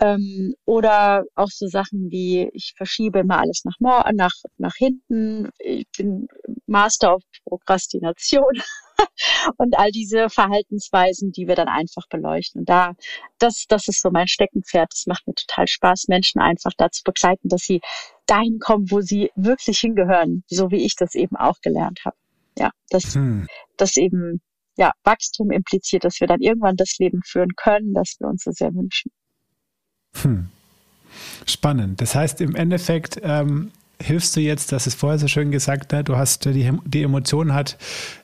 [0.00, 3.76] Ähm, oder auch so Sachen wie, ich verschiebe immer alles nach,
[4.12, 6.28] nach, nach hinten, ich bin
[6.66, 8.62] Master of Prokrastination
[9.56, 12.60] und all diese Verhaltensweisen, die wir dann einfach beleuchten.
[12.60, 12.94] Und da,
[13.38, 14.92] das, das ist so mein Steckenpferd.
[14.92, 17.80] Das macht mir total Spaß, Menschen einfach dazu begleiten, dass sie
[18.26, 22.16] dahin kommen, wo sie wirklich hingehören, so wie ich das eben auch gelernt habe.
[22.58, 23.48] Ja, dass, hm.
[23.76, 24.40] dass eben
[24.76, 28.50] ja, Wachstum impliziert, dass wir dann irgendwann das Leben führen können, das wir uns so
[28.50, 29.10] sehr wünschen.
[30.22, 30.48] Hm.
[31.46, 32.00] Spannend.
[32.00, 33.70] Das heißt, im Endeffekt ähm,
[34.00, 36.02] hilfst du jetzt, das ist vorher so schön gesagt, ne?
[36.02, 37.76] du hast die, die Emotion hat,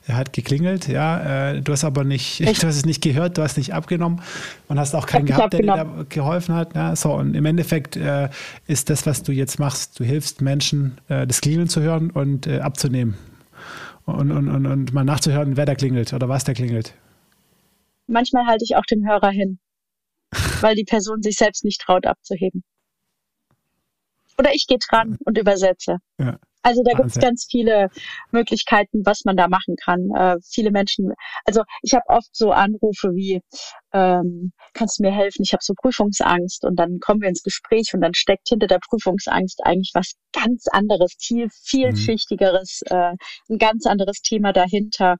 [0.07, 2.63] hat geklingelt, ja, äh, du hast aber nicht, Echt?
[2.63, 4.21] du hast es nicht gehört, du hast nicht abgenommen
[4.67, 6.75] und hast auch keinen gehabt, der dir da geholfen hat.
[6.75, 6.95] Ja?
[6.95, 8.29] So, und im Endeffekt äh,
[8.67, 12.47] ist das, was du jetzt machst, du hilfst Menschen, äh, das Klingeln zu hören und
[12.47, 13.15] äh, abzunehmen.
[14.05, 16.93] Und, und, und, und mal nachzuhören, wer da klingelt oder was da klingelt.
[18.07, 19.59] Manchmal halte ich auch den Hörer hin
[20.61, 22.63] weil die Person sich selbst nicht traut abzuheben.
[24.39, 25.97] Oder ich gehe dran und übersetze.
[26.19, 26.37] Ja.
[26.67, 27.87] Also da gibt es ganz viele
[28.31, 30.09] Möglichkeiten, was man da machen kann.
[30.13, 31.13] Äh, viele Menschen,
[31.45, 33.41] also ich habe oft so Anrufe wie,
[33.93, 35.43] ähm, kannst du mir helfen?
[35.43, 38.79] Ich habe so Prüfungsangst und dann kommen wir ins Gespräch und dann steckt hinter der
[38.79, 42.97] Prüfungsangst eigentlich was ganz anderes, viel vielschichtigeres, mhm.
[42.97, 43.13] äh,
[43.49, 45.15] ein ganz anderes Thema dahinter.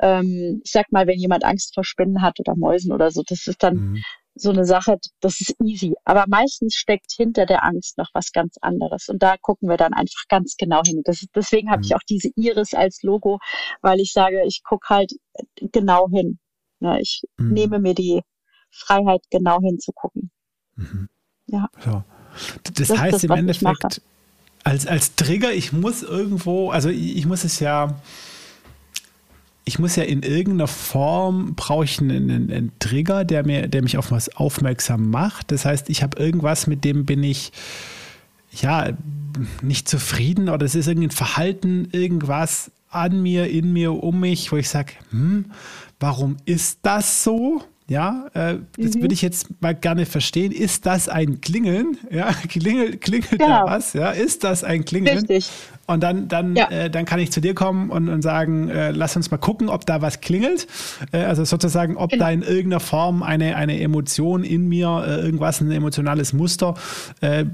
[0.00, 3.48] Ähm, ich sag mal, wenn jemand Angst vor Spinnen hat oder Mäusen oder so, das
[3.48, 4.02] ist dann mhm
[4.34, 5.94] so eine Sache, das ist easy.
[6.04, 9.08] Aber meistens steckt hinter der Angst noch was ganz anderes.
[9.08, 11.02] Und da gucken wir dann einfach ganz genau hin.
[11.04, 11.84] Das, deswegen habe mhm.
[11.84, 13.38] ich auch diese Iris als Logo,
[13.82, 15.12] weil ich sage, ich gucke halt
[15.72, 16.38] genau hin.
[16.80, 17.52] Ja, ich mhm.
[17.52, 18.22] nehme mir die
[18.70, 20.30] Freiheit, genau hinzugucken.
[20.76, 21.08] Mhm.
[21.46, 21.68] Ja.
[21.84, 22.02] So.
[22.74, 24.00] Das, das heißt das, im Endeffekt,
[24.64, 28.00] als, als Trigger, ich muss irgendwo, also ich, ich muss es ja
[29.64, 33.96] ich muss ja in irgendeiner Form brauche ich einen, einen, Trigger, der mir, der mich
[33.96, 35.52] auf was aufmerksam macht.
[35.52, 37.52] Das heißt, ich habe irgendwas, mit dem bin ich
[38.50, 38.90] ja
[39.62, 44.56] nicht zufrieden oder es ist irgendein Verhalten, irgendwas an mir, in mir, um mich, wo
[44.56, 45.46] ich sage, hm,
[46.00, 47.62] warum ist das so?
[47.88, 49.02] Ja, äh, das mhm.
[49.02, 50.52] würde ich jetzt mal gerne verstehen.
[50.52, 51.98] Ist das ein Klingeln?
[52.10, 53.46] Ja, klingelt, klingelt genau.
[53.46, 53.92] da was?
[53.92, 55.18] Ja, ist das ein Klingeln?
[55.18, 55.50] Richtig.
[55.86, 56.70] Und dann, dann, ja.
[56.70, 59.68] äh, dann kann ich zu dir kommen und, und sagen, äh, lass uns mal gucken,
[59.68, 60.66] ob da was klingelt.
[61.10, 62.24] Äh, also sozusagen, ob genau.
[62.24, 66.74] da in irgendeiner Form eine, eine Emotion in mir, äh, irgendwas, ein emotionales Muster,
[67.20, 67.44] äh,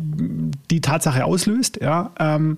[0.71, 1.81] die Tatsache auslöst.
[1.81, 2.13] Ja.
[2.19, 2.57] Ähm,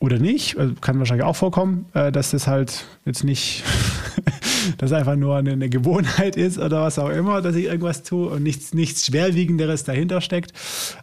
[0.00, 0.56] oder nicht.
[0.56, 3.64] Also kann wahrscheinlich auch vorkommen, dass das halt jetzt nicht,
[4.78, 8.28] dass einfach nur eine, eine, Gewohnheit ist oder was auch immer, dass ich irgendwas tue
[8.28, 10.52] und nichts, nichts Schwerwiegenderes dahinter steckt.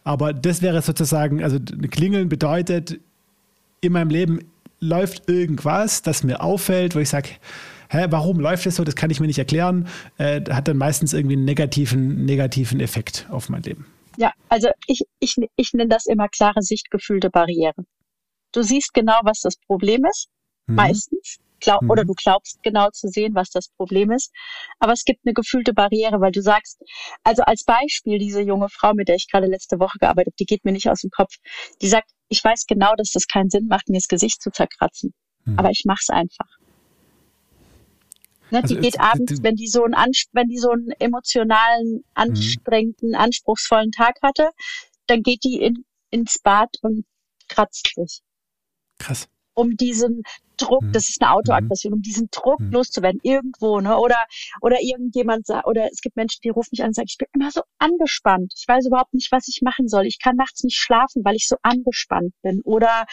[0.03, 1.59] Aber das wäre sozusagen, also
[1.89, 2.99] Klingeln bedeutet,
[3.81, 4.39] in meinem Leben
[4.79, 7.29] läuft irgendwas, das mir auffällt, wo ich sage,
[7.89, 8.83] hä, warum läuft es so?
[8.83, 9.87] Das kann ich mir nicht erklären.
[10.17, 13.85] Äh, hat dann meistens irgendwie einen negativen, negativen Effekt auf mein Leben.
[14.17, 17.83] Ja, also ich, ich, ich nenne das immer klare Sichtgefühlte Barriere.
[18.53, 20.27] Du siehst genau, was das Problem ist,
[20.67, 20.75] mhm.
[20.75, 21.37] meistens.
[21.59, 21.89] Glaub, mhm.
[21.89, 24.31] Oder du glaubst genau zu sehen, was das Problem ist.
[24.79, 26.81] Aber es gibt eine gefühlte Barriere, weil du sagst,
[27.23, 30.45] also als Beispiel, diese junge Frau, mit der ich gerade letzte Woche gearbeitet habe, die
[30.45, 31.33] geht mir nicht aus dem Kopf.
[31.81, 35.13] Die sagt, ich weiß genau, dass das keinen Sinn macht, mir das Gesicht zu zerkratzen.
[35.45, 35.59] Mhm.
[35.59, 36.47] Aber ich mach's einfach.
[38.51, 39.95] Ne, also die geht abends, wenn die so einen,
[40.33, 42.03] wenn die so einen emotionalen, mhm.
[42.13, 44.49] anstrengenden, anspruchsvollen Tag hatte,
[45.07, 47.05] dann geht die in, ins Bad und
[47.47, 48.21] kratzt sich.
[48.99, 49.27] Krass.
[49.53, 50.23] Um diesen
[50.57, 50.91] Druck, mhm.
[50.91, 52.71] das ist eine Autoaggression, um diesen Druck mhm.
[52.71, 53.97] loszuwerden, irgendwo, ne?
[53.97, 54.25] Oder,
[54.61, 57.27] oder irgendjemand sagt, oder es gibt Menschen, die rufen mich an und sagen, ich bin
[57.33, 58.53] immer so angespannt.
[58.57, 60.05] Ich weiß überhaupt nicht, was ich machen soll.
[60.05, 62.61] Ich kann nachts nicht schlafen, weil ich so angespannt bin.
[62.63, 63.05] Oder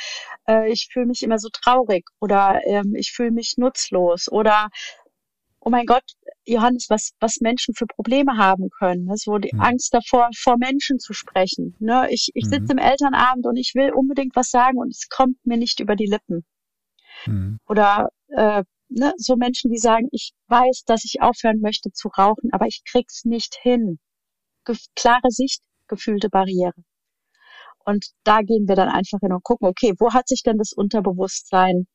[0.49, 4.69] äh, ich fühle mich immer so traurig oder ähm, ich fühle mich nutzlos oder
[5.65, 6.05] oh mein Gott,
[6.45, 9.05] Johannes, was, was Menschen für Probleme haben können.
[9.05, 9.17] Ne?
[9.17, 9.61] So die mhm.
[9.61, 11.77] Angst davor, vor Menschen zu sprechen.
[11.79, 12.09] Ne?
[12.11, 12.79] Ich, ich sitze mhm.
[12.79, 16.07] im Elternabend und ich will unbedingt was sagen und es kommt mir nicht über die
[16.07, 16.45] Lippen.
[17.27, 17.59] Mhm.
[17.69, 22.51] Oder äh, ne, so Menschen, die sagen, ich weiß, dass ich aufhören möchte zu rauchen,
[22.53, 23.99] aber ich krieg's nicht hin.
[24.65, 26.75] Ge klare Sicht, gefühlte Barriere.
[27.85, 30.73] Und da gehen wir dann einfach hin und gucken, okay, wo hat sich denn das
[30.73, 31.87] Unterbewusstsein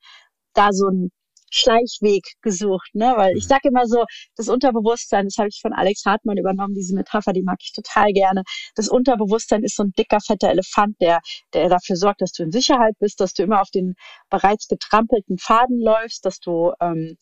[0.53, 1.11] da so ein
[1.51, 3.13] Schleichweg gesucht, ne?
[3.15, 3.49] Weil ich mhm.
[3.49, 4.03] sage immer so,
[4.35, 8.11] das Unterbewusstsein, das habe ich von Alex Hartmann übernommen, diese Metapher, die mag ich total
[8.13, 8.43] gerne.
[8.75, 11.19] Das Unterbewusstsein ist so ein dicker, fetter Elefant, der,
[11.53, 13.95] der dafür sorgt, dass du in Sicherheit bist, dass du immer auf den
[14.29, 17.17] bereits getrampelten Faden läufst, dass du ähm,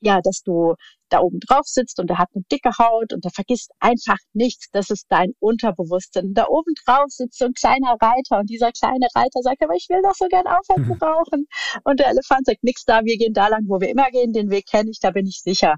[0.00, 0.74] ja, dass du
[1.08, 4.68] da oben drauf sitzt und der hat eine dicke Haut und der vergisst einfach nichts.
[4.72, 6.34] Das ist dein Unterbewusstsein.
[6.34, 9.88] Da oben drauf sitzt so ein kleiner Reiter und dieser kleine Reiter sagt, aber ich
[9.88, 11.02] will doch so gern aufhören zu mhm.
[11.02, 11.46] rauchen.
[11.84, 14.50] Und der Elefant sagt, nix da, wir gehen da lang, wo wir immer gehen, den
[14.50, 15.76] Weg kenne ich, da bin ich sicher.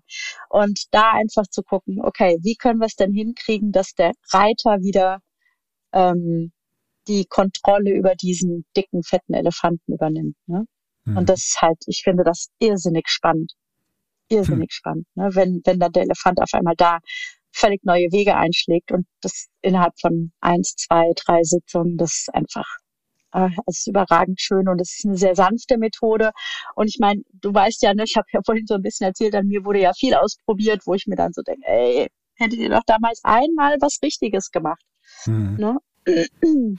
[0.48, 4.82] Und da einfach zu gucken, okay, wie können wir es denn hinkriegen, dass der Reiter
[4.82, 5.20] wieder
[5.92, 6.52] ähm,
[7.09, 10.36] die Kontrolle über diesen dicken, fetten Elefanten übernimmt.
[10.47, 10.64] Ne?
[11.05, 11.16] Mhm.
[11.16, 13.52] Und das ist halt, ich finde das irrsinnig spannend
[14.31, 14.74] irrsinnig hm.
[14.74, 15.31] spannend, ne?
[15.35, 16.98] wenn, wenn dann der Elefant auf einmal da
[17.52, 22.66] völlig neue Wege einschlägt und das innerhalb von eins, zwei, drei Sitzungen, das ist einfach,
[23.32, 26.31] äh, es ist überragend schön und es ist eine sehr sanfte Methode.
[26.74, 29.35] Und ich meine, du weißt ja, ne, ich habe ja vorhin so ein bisschen erzählt,
[29.35, 32.70] an mir wurde ja viel ausprobiert, wo ich mir dann so denke, ey, hättet ihr
[32.70, 34.82] doch damals einmal was Richtiges gemacht.
[35.24, 35.57] Hm.
[35.57, 35.77] Ne?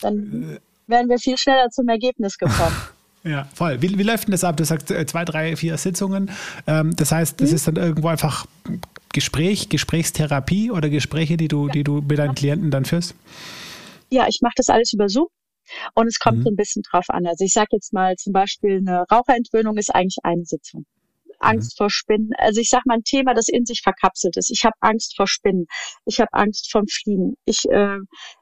[0.00, 2.76] Dann wären wir viel schneller zum Ergebnis gekommen.
[3.24, 3.80] Ja, voll.
[3.80, 4.56] Wie, wie läuft denn das ab?
[4.56, 6.30] Du sagst äh, zwei, drei, vier Sitzungen.
[6.66, 7.56] Ähm, das heißt, das mhm.
[7.56, 8.46] ist dann irgendwo einfach
[9.12, 11.72] Gespräch, Gesprächstherapie oder Gespräche, die du, ja.
[11.72, 13.14] die du mit deinen Klienten dann führst?
[14.10, 15.28] Ja, ich mache das alles über Zoom.
[15.94, 16.42] Und es kommt mhm.
[16.42, 17.26] so ein bisschen drauf an.
[17.26, 20.84] Also ich sage jetzt mal zum Beispiel, eine Raucherentwöhnung ist eigentlich eine Sitzung.
[21.38, 21.84] Angst mhm.
[21.84, 22.30] vor Spinnen.
[22.38, 24.50] Also ich sage mal ein Thema, das in sich verkapselt ist.
[24.50, 25.66] Ich habe Angst vor Spinnen.
[26.04, 27.34] Ich habe Angst vom Fliegen.
[27.44, 27.98] Ich äh,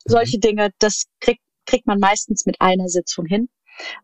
[0.07, 0.41] solche mhm.
[0.41, 3.49] Dinge, das kriegt kriegt man meistens mit einer Sitzung hin.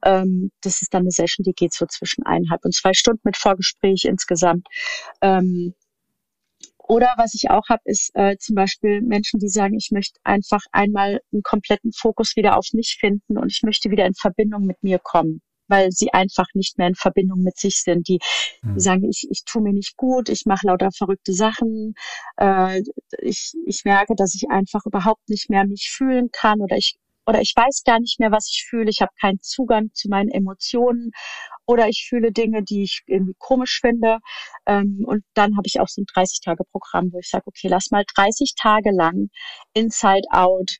[0.05, 3.37] Ähm, das ist dann eine Session, die geht so zwischen eineinhalb und zwei Stunden mit
[3.37, 4.67] Vorgespräch insgesamt.
[5.21, 5.75] Ähm,
[6.89, 10.61] oder was ich auch habe, ist äh, zum Beispiel Menschen, die sagen, ich möchte einfach
[10.71, 14.83] einmal einen kompletten Fokus wieder auf mich finden und ich möchte wieder in Verbindung mit
[14.83, 18.07] mir kommen, weil sie einfach nicht mehr in Verbindung mit sich sind.
[18.07, 18.21] Die,
[18.63, 18.79] die hm.
[18.79, 21.95] sagen, ich, ich tue mir nicht gut, ich mache lauter verrückte Sachen,
[22.37, 22.83] äh,
[23.21, 27.41] ich, ich merke, dass ich einfach überhaupt nicht mehr mich fühlen kann oder ich oder
[27.41, 28.91] ich weiß gar nicht mehr, was ich fühle.
[28.91, 31.11] Ich habe keinen Zugang zu meinen Emotionen
[31.67, 34.19] oder ich fühle Dinge, die ich irgendwie komisch finde.
[34.67, 38.05] Ähm, und dann habe ich auch so ein 30-Tage-Programm, wo ich sage, okay, lass mal
[38.15, 39.29] 30 Tage lang
[39.75, 40.77] Inside Out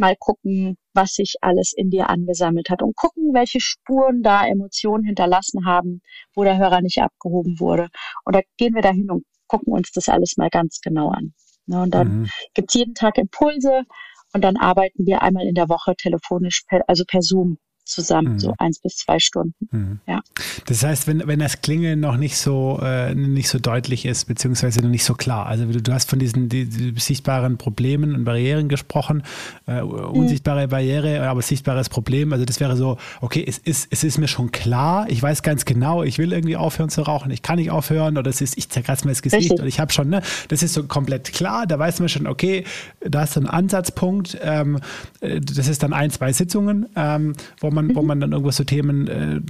[0.00, 5.04] mal gucken, was sich alles in dir angesammelt hat und gucken, welche Spuren da Emotionen
[5.04, 6.00] hinterlassen haben,
[6.34, 7.88] wo der Hörer nicht abgehoben wurde.
[8.24, 11.34] Und da gehen wir dahin und gucken uns das alles mal ganz genau an.
[11.66, 12.30] Ne, und dann mhm.
[12.54, 13.84] gibt's jeden Tag Impulse
[14.32, 17.58] und dann arbeiten wir einmal in der Woche telefonisch, per, also per Zoom
[17.90, 18.38] zusammen, mhm.
[18.38, 19.68] so eins bis zwei Stunden.
[19.70, 20.00] Mhm.
[20.06, 20.20] Ja.
[20.66, 24.80] Das heißt, wenn, wenn das Klingeln noch nicht so, äh, nicht so deutlich ist, beziehungsweise
[24.80, 28.24] noch nicht so klar, also du, du hast von diesen die, die sichtbaren Problemen und
[28.24, 29.22] Barrieren gesprochen,
[29.66, 30.70] äh, unsichtbare mhm.
[30.70, 34.52] Barriere, aber sichtbares Problem, also das wäre so, okay, es ist, es ist mir schon
[34.52, 38.16] klar, ich weiß ganz genau, ich will irgendwie aufhören zu rauchen, ich kann nicht aufhören
[38.18, 39.58] oder es ist, ich zerkratze mir das Gesicht Richtig.
[39.58, 42.64] oder ich habe schon, ne, das ist so komplett klar, da weiß man schon, okay,
[43.00, 44.80] da ist so ein Ansatzpunkt, ähm,
[45.20, 48.08] äh, das ist dann ein, zwei Sitzungen, ähm, wo man man, wo mhm.
[48.08, 49.40] man dann irgendwas so Themen äh,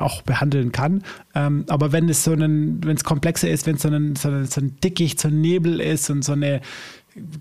[0.00, 1.02] auch behandeln kann.
[1.34, 4.28] Ähm, aber wenn es so ein, wenn es komplexer ist, wenn es so ein, so,
[4.28, 6.60] ein, so ein Dickicht, so ein Nebel ist und so eine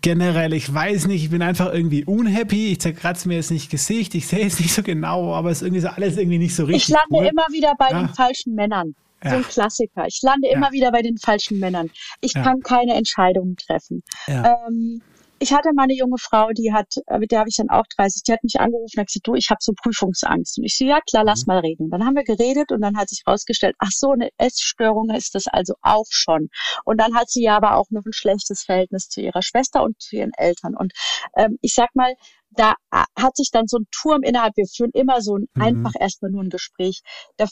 [0.02, 4.16] generell, ich weiß nicht, ich bin einfach irgendwie unhappy, ich zerkratze mir jetzt nicht Gesicht,
[4.16, 6.66] ich sehe es nicht so genau, aber es ist irgendwie so alles irgendwie nicht so
[6.66, 6.90] richtig.
[6.90, 7.26] Ich lande cool.
[7.26, 8.00] immer wieder bei ja.
[8.00, 8.96] den falschen Männern.
[9.24, 9.32] Ja.
[9.32, 10.06] So ein Klassiker.
[10.08, 10.56] Ich lande ja.
[10.56, 11.90] immer wieder bei den falschen Männern.
[12.22, 14.02] Ich kann keine Entscheidungen treffen.
[14.28, 15.02] Ähm,
[15.40, 17.86] ich hatte mal eine junge Frau, die hat, äh, mit der habe ich dann auch
[17.96, 20.58] 30, die hat mich angerufen und hat gesagt, du, ich habe so Prüfungsangst.
[20.58, 21.54] Und ich so, ja klar, lass mhm.
[21.54, 21.84] mal reden.
[21.86, 25.36] Und dann haben wir geredet und dann hat sich herausgestellt, ach so, eine Essstörung ist
[25.36, 26.50] das also auch schon.
[26.86, 30.00] Und dann hat sie ja aber auch noch ein schlechtes Verhältnis zu ihrer Schwester und
[30.02, 30.76] zu ihren Eltern.
[30.76, 30.94] Und
[31.38, 32.14] ähm, ich sag mal,
[32.52, 35.62] da äh, hat sich dann so ein Turm innerhalb, wir führen immer so ein, mhm.
[35.62, 37.02] einfach erstmal nur ein Gespräch.
[37.38, 37.46] Da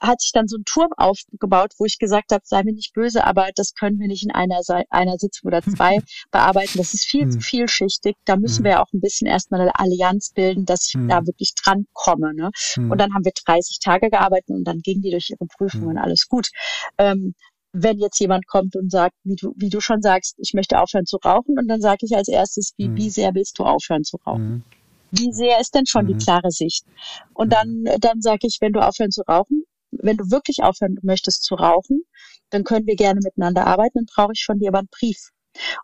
[0.00, 3.24] hat sich dann so ein Turm aufgebaut, wo ich gesagt habe, sei mir nicht böse,
[3.24, 4.60] aber das können wir nicht in einer,
[4.90, 5.98] einer Sitzung oder zwei
[6.30, 6.78] bearbeiten.
[6.78, 7.30] Das ist viel hm.
[7.32, 8.16] zu vielschichtig.
[8.24, 8.64] Da müssen hm.
[8.64, 11.08] wir auch ein bisschen erstmal eine Allianz bilden, dass ich hm.
[11.08, 12.34] da wirklich dran komme.
[12.34, 12.50] Ne?
[12.74, 12.90] Hm.
[12.90, 16.02] Und dann haben wir 30 Tage gearbeitet und dann gingen die durch ihre Prüfungen, hm.
[16.02, 16.48] alles gut.
[16.98, 17.34] Ähm,
[17.72, 21.04] wenn jetzt jemand kommt und sagt, wie du, wie du schon sagst, ich möchte aufhören
[21.04, 24.16] zu rauchen, und dann sage ich als erstes, wie, wie sehr willst du aufhören zu
[24.26, 24.64] rauchen?
[25.10, 26.84] Wie sehr ist denn schon die klare Sicht?
[27.34, 31.44] Und dann, dann sage ich, wenn du aufhören zu rauchen, wenn du wirklich aufhören möchtest
[31.44, 32.02] zu rauchen,
[32.50, 33.98] dann können wir gerne miteinander arbeiten.
[33.98, 35.30] Dann brauche ich von dir aber einen Brief.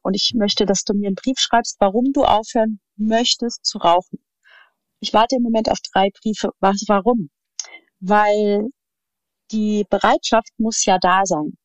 [0.03, 4.19] Und ich möchte, dass du mir einen Brief schreibst, warum du aufhören möchtest zu rauchen.
[5.01, 6.51] Ich warte im Moment auf drei Briefe.
[6.61, 7.31] Was, warum?
[8.01, 8.69] Weil
[9.51, 11.57] die Bereitschaft muss ja da sein.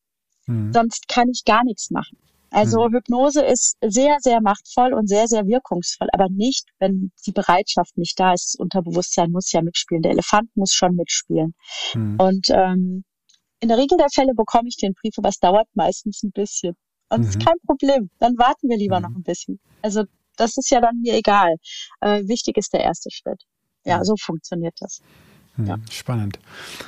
[0.47, 0.73] Mhm.
[0.73, 2.17] Sonst kann ich gar nichts machen.
[2.51, 2.95] Also mhm.
[2.95, 8.19] Hypnose ist sehr, sehr machtvoll und sehr, sehr wirkungsvoll, aber nicht, wenn die Bereitschaft nicht
[8.19, 8.53] da ist.
[8.53, 10.01] Das Unterbewusstsein muss ja mitspielen.
[10.01, 11.53] Der Elefant muss schon mitspielen.
[11.93, 12.17] Mhm.
[12.19, 13.03] Und ähm,
[13.59, 16.75] in der Regel der Fälle bekomme ich den Brief, aber es dauert meistens ein bisschen.
[17.09, 17.29] Und mhm.
[17.29, 18.09] ist kein Problem.
[18.19, 19.03] Dann warten wir lieber mhm.
[19.03, 19.59] noch ein bisschen.
[19.81, 20.03] Also
[20.37, 21.55] das ist ja dann mir egal.
[22.01, 23.43] Äh, wichtig ist der erste Schritt.
[23.85, 25.01] Ja, so funktioniert das.
[25.59, 25.75] Hm, ja.
[25.91, 26.39] Spannend.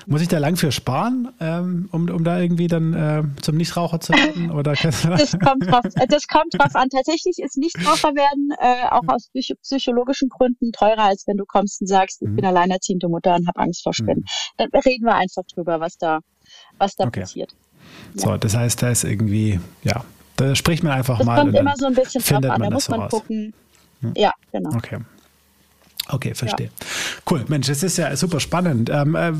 [0.07, 3.99] Muss ich da lang für sparen, ähm, um, um da irgendwie dann äh, zum Nichtraucher
[3.99, 4.49] zu werden?
[4.51, 6.87] Oder das, kommt drauf, äh, das kommt drauf an.
[6.89, 9.29] Tatsächlich ist Nichtraucher werden äh, auch aus
[9.61, 12.37] psychologischen Gründen teurer, als wenn du kommst und sagst, ich mhm.
[12.37, 14.23] bin alleinerziehende Mutter und habe Angst vor Spinnen.
[14.57, 14.69] Mhm.
[14.71, 16.19] Dann reden wir einfach drüber, was da,
[16.77, 17.21] was da okay.
[17.21, 17.53] passiert.
[18.15, 18.21] Ja.
[18.21, 20.05] So, das heißt, da ist irgendwie, ja,
[20.37, 21.35] da spricht man einfach das mal.
[21.35, 23.53] Das kommt immer so ein bisschen drauf an, da muss man gucken.
[23.99, 24.13] Hm.
[24.15, 24.69] Ja, genau.
[24.75, 24.99] Okay.
[26.11, 26.67] Okay, verstehe.
[26.67, 26.85] Ja.
[27.29, 28.89] Cool, Mensch, das ist ja super spannend.
[28.89, 29.31] Ähm, äh,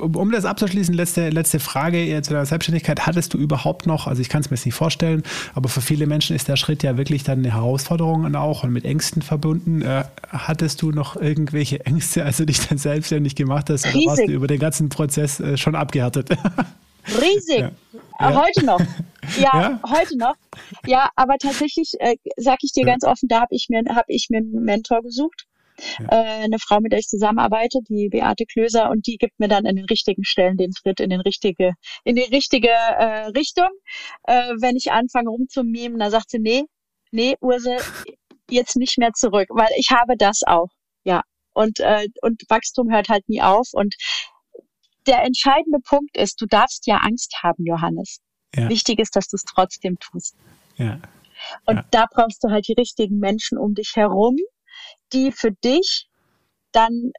[0.00, 3.06] um, um, das abzuschließen, letzte, letzte Frage zu deiner Selbstständigkeit.
[3.06, 5.22] Hattest du überhaupt noch, also ich kann es mir jetzt nicht vorstellen,
[5.54, 8.72] aber für viele Menschen ist der Schritt ja wirklich dann eine Herausforderung und auch und
[8.72, 9.82] mit Ängsten verbunden.
[9.82, 13.84] Äh, hattest du noch irgendwelche Ängste, als du dich dann selbstständig gemacht hast?
[13.84, 14.08] Oder Riesig.
[14.08, 16.30] warst du über den ganzen Prozess äh, schon abgehärtet?
[17.06, 17.60] Riesig.
[17.60, 17.70] Ja.
[18.18, 18.44] Ja.
[18.44, 18.80] Heute noch.
[19.38, 20.34] Ja, ja, heute noch.
[20.86, 24.26] Ja, aber tatsächlich äh, sage ich dir ganz offen, da habe ich mir hab ich
[24.28, 25.46] mir einen Mentor gesucht
[25.98, 26.06] ja.
[26.10, 29.66] äh, eine Frau, mit der ich zusammenarbeite, die Beate Klöser, und die gibt mir dann
[29.66, 31.74] an den richtigen Stellen den Schritt in den richtige,
[32.04, 33.68] in die richtige äh, Richtung.
[34.24, 36.64] Äh, wenn ich anfange rumzumimen, dann sagt sie, nee,
[37.10, 37.76] nee, Urse,
[38.48, 40.68] jetzt nicht mehr zurück, weil ich habe das auch,
[41.04, 41.22] ja.
[41.52, 43.68] Und, äh, und Wachstum hört halt nie auf.
[43.72, 43.96] Und
[45.06, 48.20] der entscheidende Punkt ist, du darfst ja Angst haben, Johannes.
[48.54, 48.68] Ja.
[48.68, 50.36] Wichtig ist, dass du es trotzdem tust.
[50.76, 51.00] Ja.
[51.66, 51.84] Und ja.
[51.90, 54.36] da brauchst du halt die richtigen Menschen um dich herum,
[55.12, 56.08] die für dich
[56.72, 57.12] dann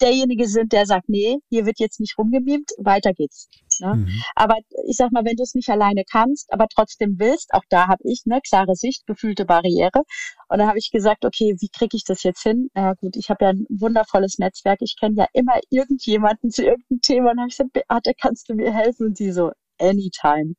[0.00, 3.48] derjenige sind, der sagt, nee, hier wird jetzt nicht rumgemimt, weiter geht's.
[3.80, 3.96] Ne?
[3.96, 4.22] Mhm.
[4.34, 4.56] Aber
[4.86, 8.02] ich sag mal, wenn du es nicht alleine kannst, aber trotzdem willst, auch da habe
[8.04, 10.02] ich eine klare Sicht, gefühlte Barriere.
[10.48, 12.70] Und da habe ich gesagt, okay, wie kriege ich das jetzt hin?
[12.74, 14.78] Na gut, ich habe ja ein wundervolles Netzwerk.
[14.80, 17.30] Ich kenne ja immer irgendjemanden zu irgendeinem Thema.
[17.30, 19.06] Und dann habe ich gesagt, Beate, kannst du mir helfen?
[19.06, 20.54] Und sie so, anytime.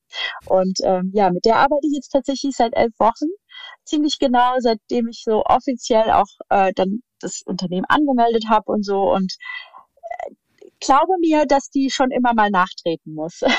[0.48, 3.30] Und ähm, ja, mit der arbeite ich jetzt tatsächlich seit elf Wochen
[3.92, 9.12] ziemlich genau, seitdem ich so offiziell auch äh, dann das Unternehmen angemeldet habe und so
[9.12, 9.34] und
[10.26, 10.32] äh,
[10.80, 13.42] glaube mir, dass die schon immer mal nachtreten muss.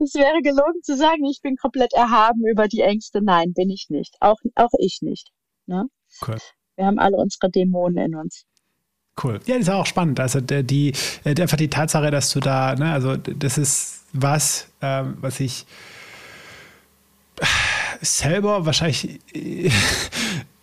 [0.00, 3.22] Es wäre gelogen zu sagen, ich bin komplett erhaben über die Ängste.
[3.22, 4.16] Nein, bin ich nicht.
[4.20, 5.30] Auch, auch ich nicht.
[5.66, 5.86] Ne?
[6.26, 6.36] Cool.
[6.76, 8.44] Wir haben alle unsere Dämonen in uns.
[9.22, 9.40] Cool.
[9.46, 10.18] Ja, das ist auch spannend.
[10.20, 10.92] Also die, die,
[11.24, 15.64] äh, einfach die Tatsache, dass du da, ne, also das ist was, ähm, was ich
[18.02, 19.70] selber wahrscheinlich äh,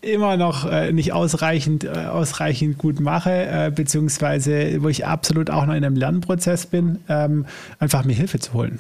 [0.02, 5.66] immer noch äh, nicht ausreichend, äh, ausreichend gut mache, äh, beziehungsweise wo ich absolut auch
[5.66, 7.46] noch in einem Lernprozess bin, ähm,
[7.80, 8.80] einfach mir Hilfe zu holen.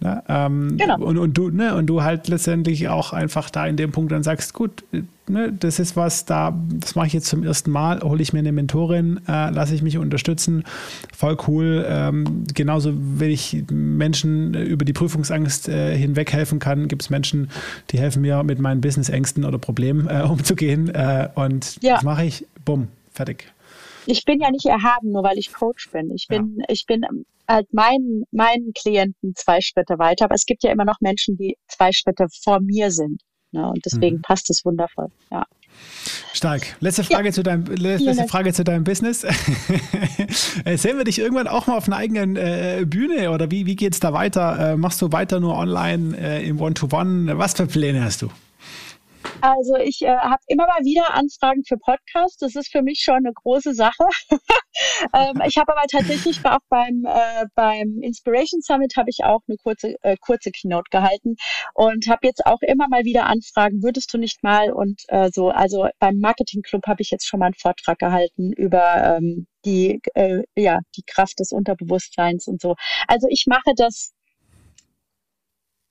[0.00, 0.22] Ne?
[0.28, 0.98] Ähm, genau.
[0.98, 1.74] und, und, du, ne?
[1.74, 4.84] und du halt letztendlich auch einfach da in dem Punkt dann sagst, gut,
[5.28, 8.40] ne, das ist was, da, das mache ich jetzt zum ersten Mal, hole ich mir
[8.40, 10.64] eine Mentorin, äh, lasse ich mich unterstützen,
[11.14, 11.84] voll cool.
[11.88, 17.50] Ähm, genauso, wenn ich Menschen über die Prüfungsangst äh, hinweg helfen kann, gibt es Menschen,
[17.90, 20.88] die helfen mir mit meinen Businessängsten oder Problemen äh, umzugehen.
[20.94, 21.94] Äh, und ja.
[21.94, 23.52] das mache ich, bumm, fertig.
[24.06, 26.10] Ich bin ja nicht erhaben, nur weil ich Coach bin.
[26.10, 26.64] Ich bin, ja.
[26.68, 27.02] ich bin
[27.48, 31.56] halt meinen, meinen Klienten zwei Schritte weiter, aber es gibt ja immer noch Menschen, die
[31.68, 33.22] zwei Schritte vor mir sind.
[33.52, 33.66] Ne?
[33.66, 34.22] Und deswegen mhm.
[34.22, 35.08] passt es wundervoll.
[35.30, 35.44] Ja.
[36.32, 36.76] Stark.
[36.80, 37.32] Letzte Frage, ja.
[37.32, 39.24] zu, deinem, letzte Frage zu deinem Business.
[40.64, 43.74] Äh, sehen wir dich irgendwann auch mal auf einer eigenen äh, Bühne oder wie, wie
[43.74, 44.72] geht es da weiter?
[44.72, 47.32] Äh, machst du weiter nur online äh, im One-to-One?
[47.32, 47.38] -One?
[47.38, 48.28] Was für Pläne hast du?
[49.40, 52.38] Also ich äh, habe immer mal wieder Anfragen für Podcasts.
[52.38, 54.06] Das ist für mich schon eine große Sache.
[55.14, 59.56] ähm, ich habe aber tatsächlich auch beim äh, beim Inspiration Summit habe ich auch eine
[59.62, 61.36] kurze äh, kurze Keynote gehalten
[61.74, 63.82] und habe jetzt auch immer mal wieder Anfragen.
[63.82, 65.50] Würdest du nicht mal und äh, so?
[65.50, 70.00] Also beim Marketing Club habe ich jetzt schon mal einen Vortrag gehalten über ähm, die
[70.14, 72.74] äh, ja die Kraft des Unterbewusstseins und so.
[73.08, 74.12] Also ich mache das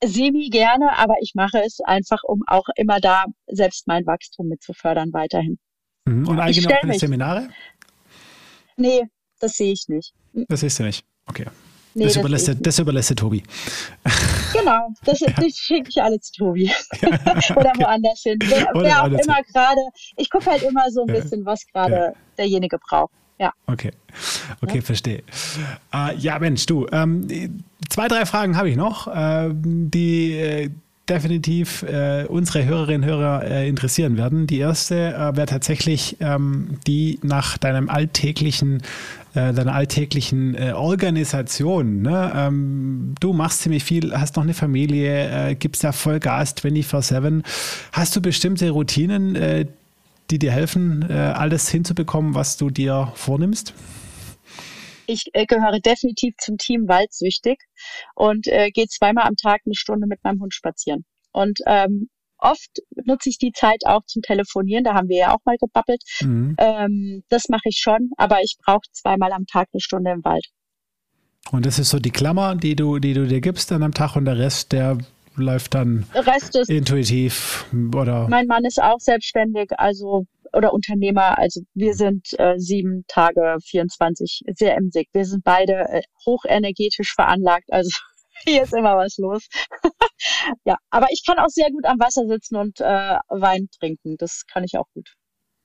[0.03, 4.61] semi gerne, aber ich mache es einfach, um auch immer da selbst mein Wachstum mit
[4.61, 5.59] zu fördern weiterhin.
[6.05, 6.27] Mhm.
[6.27, 7.49] Und eigene auch keine Seminare?
[8.77, 9.03] Nee,
[9.39, 10.13] das sehe ich nicht.
[10.33, 10.45] Mhm.
[10.49, 11.05] Das siehst du nicht.
[11.27, 11.45] Okay.
[11.93, 13.43] Nee, das, das, überlässt, der, das überlässt der Tobi.
[14.53, 16.69] Genau, das, das schicke ich alle zu Tobi.
[17.01, 17.79] Oder okay.
[17.79, 18.37] woanders hin.
[18.43, 19.79] Wer, wer auch immer gerade,
[20.17, 22.13] ich gucke halt immer so ein bisschen, was gerade ja.
[22.37, 23.13] derjenige braucht.
[23.41, 23.53] Ja.
[23.65, 23.91] Okay,
[24.61, 24.81] okay, ja.
[24.83, 25.23] verstehe.
[25.91, 30.69] Äh, ja, Mensch, du, ähm, zwei, drei Fragen habe ich noch, äh, die äh,
[31.09, 34.45] definitiv äh, unsere Hörerinnen und Hörer äh, interessieren werden.
[34.45, 38.83] Die erste äh, wäre tatsächlich ähm, die nach deinem alltäglichen
[39.33, 42.01] deiner alltäglichen Organisation.
[42.01, 42.33] Ne?
[42.35, 47.41] Ähm, du machst ziemlich viel, hast noch eine Familie, gibst da voll Gas 24-7.
[47.93, 49.37] Hast du bestimmte Routinen,
[50.31, 53.73] die dir helfen, äh, alles hinzubekommen, was du dir vornimmst?
[55.07, 57.59] Ich äh, gehöre definitiv zum Team Waldsüchtig
[58.15, 61.05] und äh, gehe zweimal am Tag eine Stunde mit meinem Hund spazieren.
[61.31, 62.69] Und ähm, oft
[63.05, 64.83] nutze ich die Zeit auch zum Telefonieren.
[64.83, 66.01] Da haben wir ja auch mal gebabbelt.
[66.21, 66.55] Mhm.
[66.57, 70.45] Ähm, das mache ich schon, aber ich brauche zweimal am Tag eine Stunde im Wald.
[71.51, 74.15] Und das ist so die Klammer, die du, die du dir gibst dann am Tag
[74.15, 74.97] und der Rest, der
[75.35, 76.05] läuft dann
[76.67, 78.27] intuitiv oder?
[78.27, 81.37] Mein Mann ist auch selbstständig, also oder Unternehmer.
[81.37, 85.07] Also wir sind äh, sieben Tage 24 sehr emsig.
[85.13, 87.71] Wir sind beide äh, hochenergetisch veranlagt.
[87.71, 87.89] Also
[88.43, 89.47] hier ist immer was los.
[90.65, 94.17] ja, aber ich kann auch sehr gut am Wasser sitzen und äh, Wein trinken.
[94.17, 95.13] Das kann ich auch gut.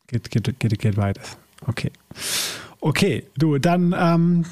[0.06, 1.22] Geht, geht, geht, geht weiter.
[1.66, 1.90] Okay.
[2.80, 4.44] Okay, du, dann ähm,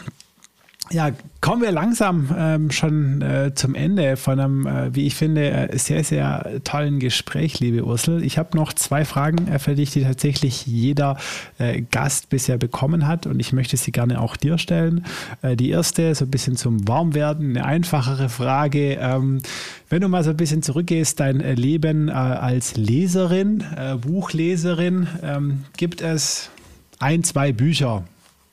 [0.91, 5.51] ja, kommen wir langsam ähm, schon äh, zum Ende von einem, äh, wie ich finde,
[5.51, 8.23] äh, sehr, sehr tollen Gespräch, liebe Ursel.
[8.23, 11.17] Ich habe noch zwei Fragen äh, für dich, die tatsächlich jeder
[11.59, 15.07] äh, Gast bisher bekommen hat und ich möchte sie gerne auch dir stellen.
[15.41, 18.99] Äh, die erste, so ein bisschen zum Warmwerden, eine einfachere Frage.
[19.01, 19.41] Ähm,
[19.89, 23.63] wenn du mal so ein bisschen zurückgehst, dein Leben als Leserin,
[24.01, 26.51] Buchleserin, ähm, gibt es
[26.99, 28.05] ein, zwei Bücher,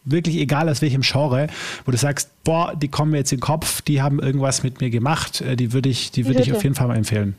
[0.04, 1.48] wirklich egal aus welchem Genre,
[1.86, 4.82] wo du sagst, boah, die kommen mir jetzt in den Kopf, die haben irgendwas mit
[4.82, 7.36] mir gemacht, äh, die würde ich, die, die würde ich auf jeden Fall mal empfehlen.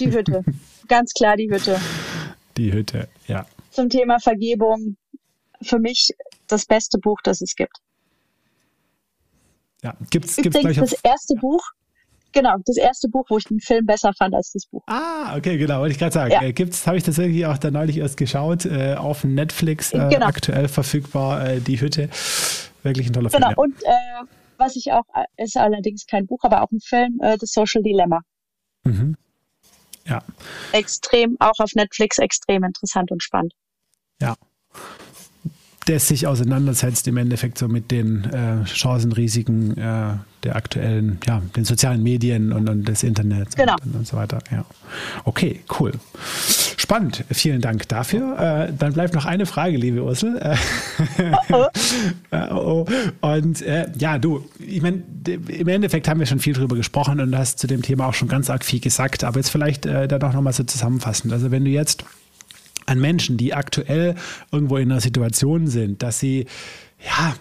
[0.00, 0.44] Die Hütte.
[0.88, 1.80] Ganz klar die Hütte.
[2.56, 3.46] Die Hütte, ja.
[3.70, 4.96] Zum Thema Vergebung.
[5.62, 6.10] Für mich
[6.46, 7.78] das beste Buch, das es gibt.
[9.82, 11.62] Ja, gibt's, gibt's gleich das erste Buch,
[12.36, 14.82] Genau, das erste Buch, wo ich den Film besser fand als das Buch.
[14.88, 16.32] Ah, okay, genau, wollte ich gerade sagen.
[16.32, 16.42] Ja.
[16.42, 20.26] Äh, gibt's, habe ich tatsächlich auch da neulich erst geschaut, äh, auf Netflix äh, genau.
[20.26, 22.10] aktuell verfügbar, äh, Die Hütte.
[22.82, 23.46] Wirklich ein toller genau.
[23.46, 23.54] Film.
[23.56, 24.26] Genau, und äh,
[24.58, 28.20] was ich auch, äh, ist allerdings kein Buch, aber auch ein Film, The Social Dilemma.
[28.84, 29.16] Mhm.
[30.04, 30.22] Ja.
[30.72, 33.54] Extrem, auch auf Netflix, extrem interessant und spannend.
[34.20, 34.34] Ja
[35.86, 41.42] der sich auseinandersetzt im Endeffekt so mit den äh, Chancen, Risiken äh, der aktuellen, ja,
[41.54, 43.76] den sozialen Medien und, und des Internets genau.
[43.84, 44.38] und, und, so weiter.
[44.50, 44.64] Ja.
[45.24, 45.92] Okay, cool.
[46.76, 47.24] Spannend.
[47.30, 48.38] Vielen Dank dafür.
[48.68, 50.40] Äh, dann bleibt noch eine Frage, liebe Ursel.
[51.50, 51.66] Oh.
[52.50, 52.86] oh.
[53.20, 57.36] Und äh, ja, du, ich meine, im Endeffekt haben wir schon viel drüber gesprochen und
[57.36, 60.22] hast zu dem Thema auch schon ganz arg viel gesagt, aber jetzt vielleicht äh, dann
[60.22, 61.32] auch nochmal so zusammenfassend.
[61.32, 62.04] Also wenn du jetzt
[62.86, 64.14] an Menschen, die aktuell
[64.52, 66.46] irgendwo in einer Situation sind, dass sie
[67.04, 67.34] ja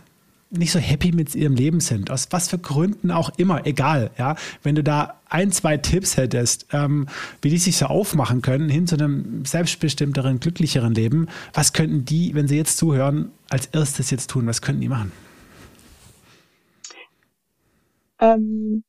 [0.51, 4.35] nicht so happy mit ihrem Leben sind, aus was für Gründen auch immer, egal, ja,
[4.63, 7.07] wenn du da ein, zwei Tipps hättest, ähm,
[7.41, 12.33] wie die sich so aufmachen können hin zu einem selbstbestimmteren, glücklicheren Leben, was könnten die,
[12.35, 14.47] wenn sie jetzt zuhören, als erstes jetzt tun?
[14.47, 15.11] Was könnten die machen?
[18.19, 18.83] Ähm,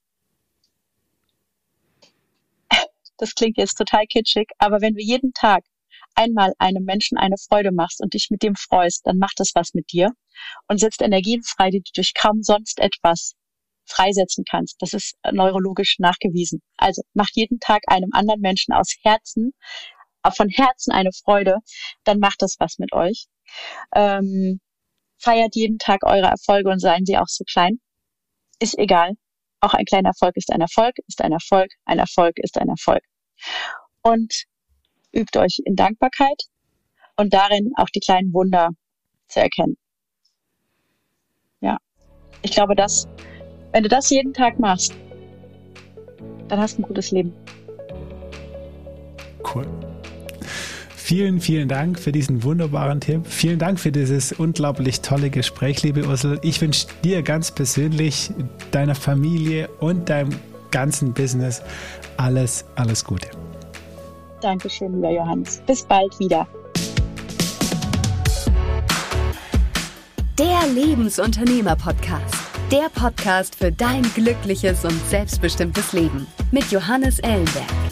[3.18, 5.64] das klingt jetzt total kitschig, aber wenn wir jeden Tag
[6.16, 9.74] einmal einem Menschen eine Freude machst und dich mit dem freust, dann macht das was
[9.74, 10.10] mit dir
[10.68, 13.34] und setzt Energien frei, die du durch kaum sonst etwas
[13.86, 14.76] freisetzen kannst.
[14.80, 16.60] Das ist neurologisch nachgewiesen.
[16.76, 19.52] Also macht jeden Tag einem anderen Menschen aus Herzen,
[20.34, 21.59] von Herzen eine Freude,
[22.05, 23.26] dann macht das was mit euch.
[23.94, 24.60] Ähm,
[25.18, 27.78] feiert jeden Tag eure Erfolge und seien sie auch so klein.
[28.59, 29.12] Ist egal.
[29.60, 33.02] Auch ein kleiner Erfolg ist ein Erfolg, ist ein Erfolg, ein Erfolg ist ein Erfolg.
[34.02, 34.44] Und
[35.16, 36.43] übt euch in Dankbarkeit
[37.16, 38.70] und darin auch die kleinen Wunder
[39.28, 39.76] zu erkennen.
[41.60, 41.78] Ja,
[42.43, 43.09] ich glaube, dass,
[43.72, 44.94] wenn du das jeden Tag machst,
[46.48, 47.32] dann hast du ein gutes Leben.
[49.55, 49.66] Cool.
[50.94, 53.28] Vielen, vielen Dank für diesen wunderbaren Tipp.
[53.28, 56.40] Vielen Dank für dieses unglaublich tolle Gespräch, liebe Ursel.
[56.43, 58.32] Ich wünsche dir ganz persönlich,
[58.72, 60.30] deiner Familie und deinem
[60.72, 61.62] ganzen Business
[62.16, 63.45] alles, alles Gute.
[64.40, 65.62] Dankeschön, lieber Johannes.
[65.66, 66.46] Bis bald wieder.
[70.38, 72.34] Der Lebensunternehmer-Podcast.
[72.70, 77.85] Der Podcast für dein glückliches und selbstbestimmtes Leben mit Johannes Ellenberg.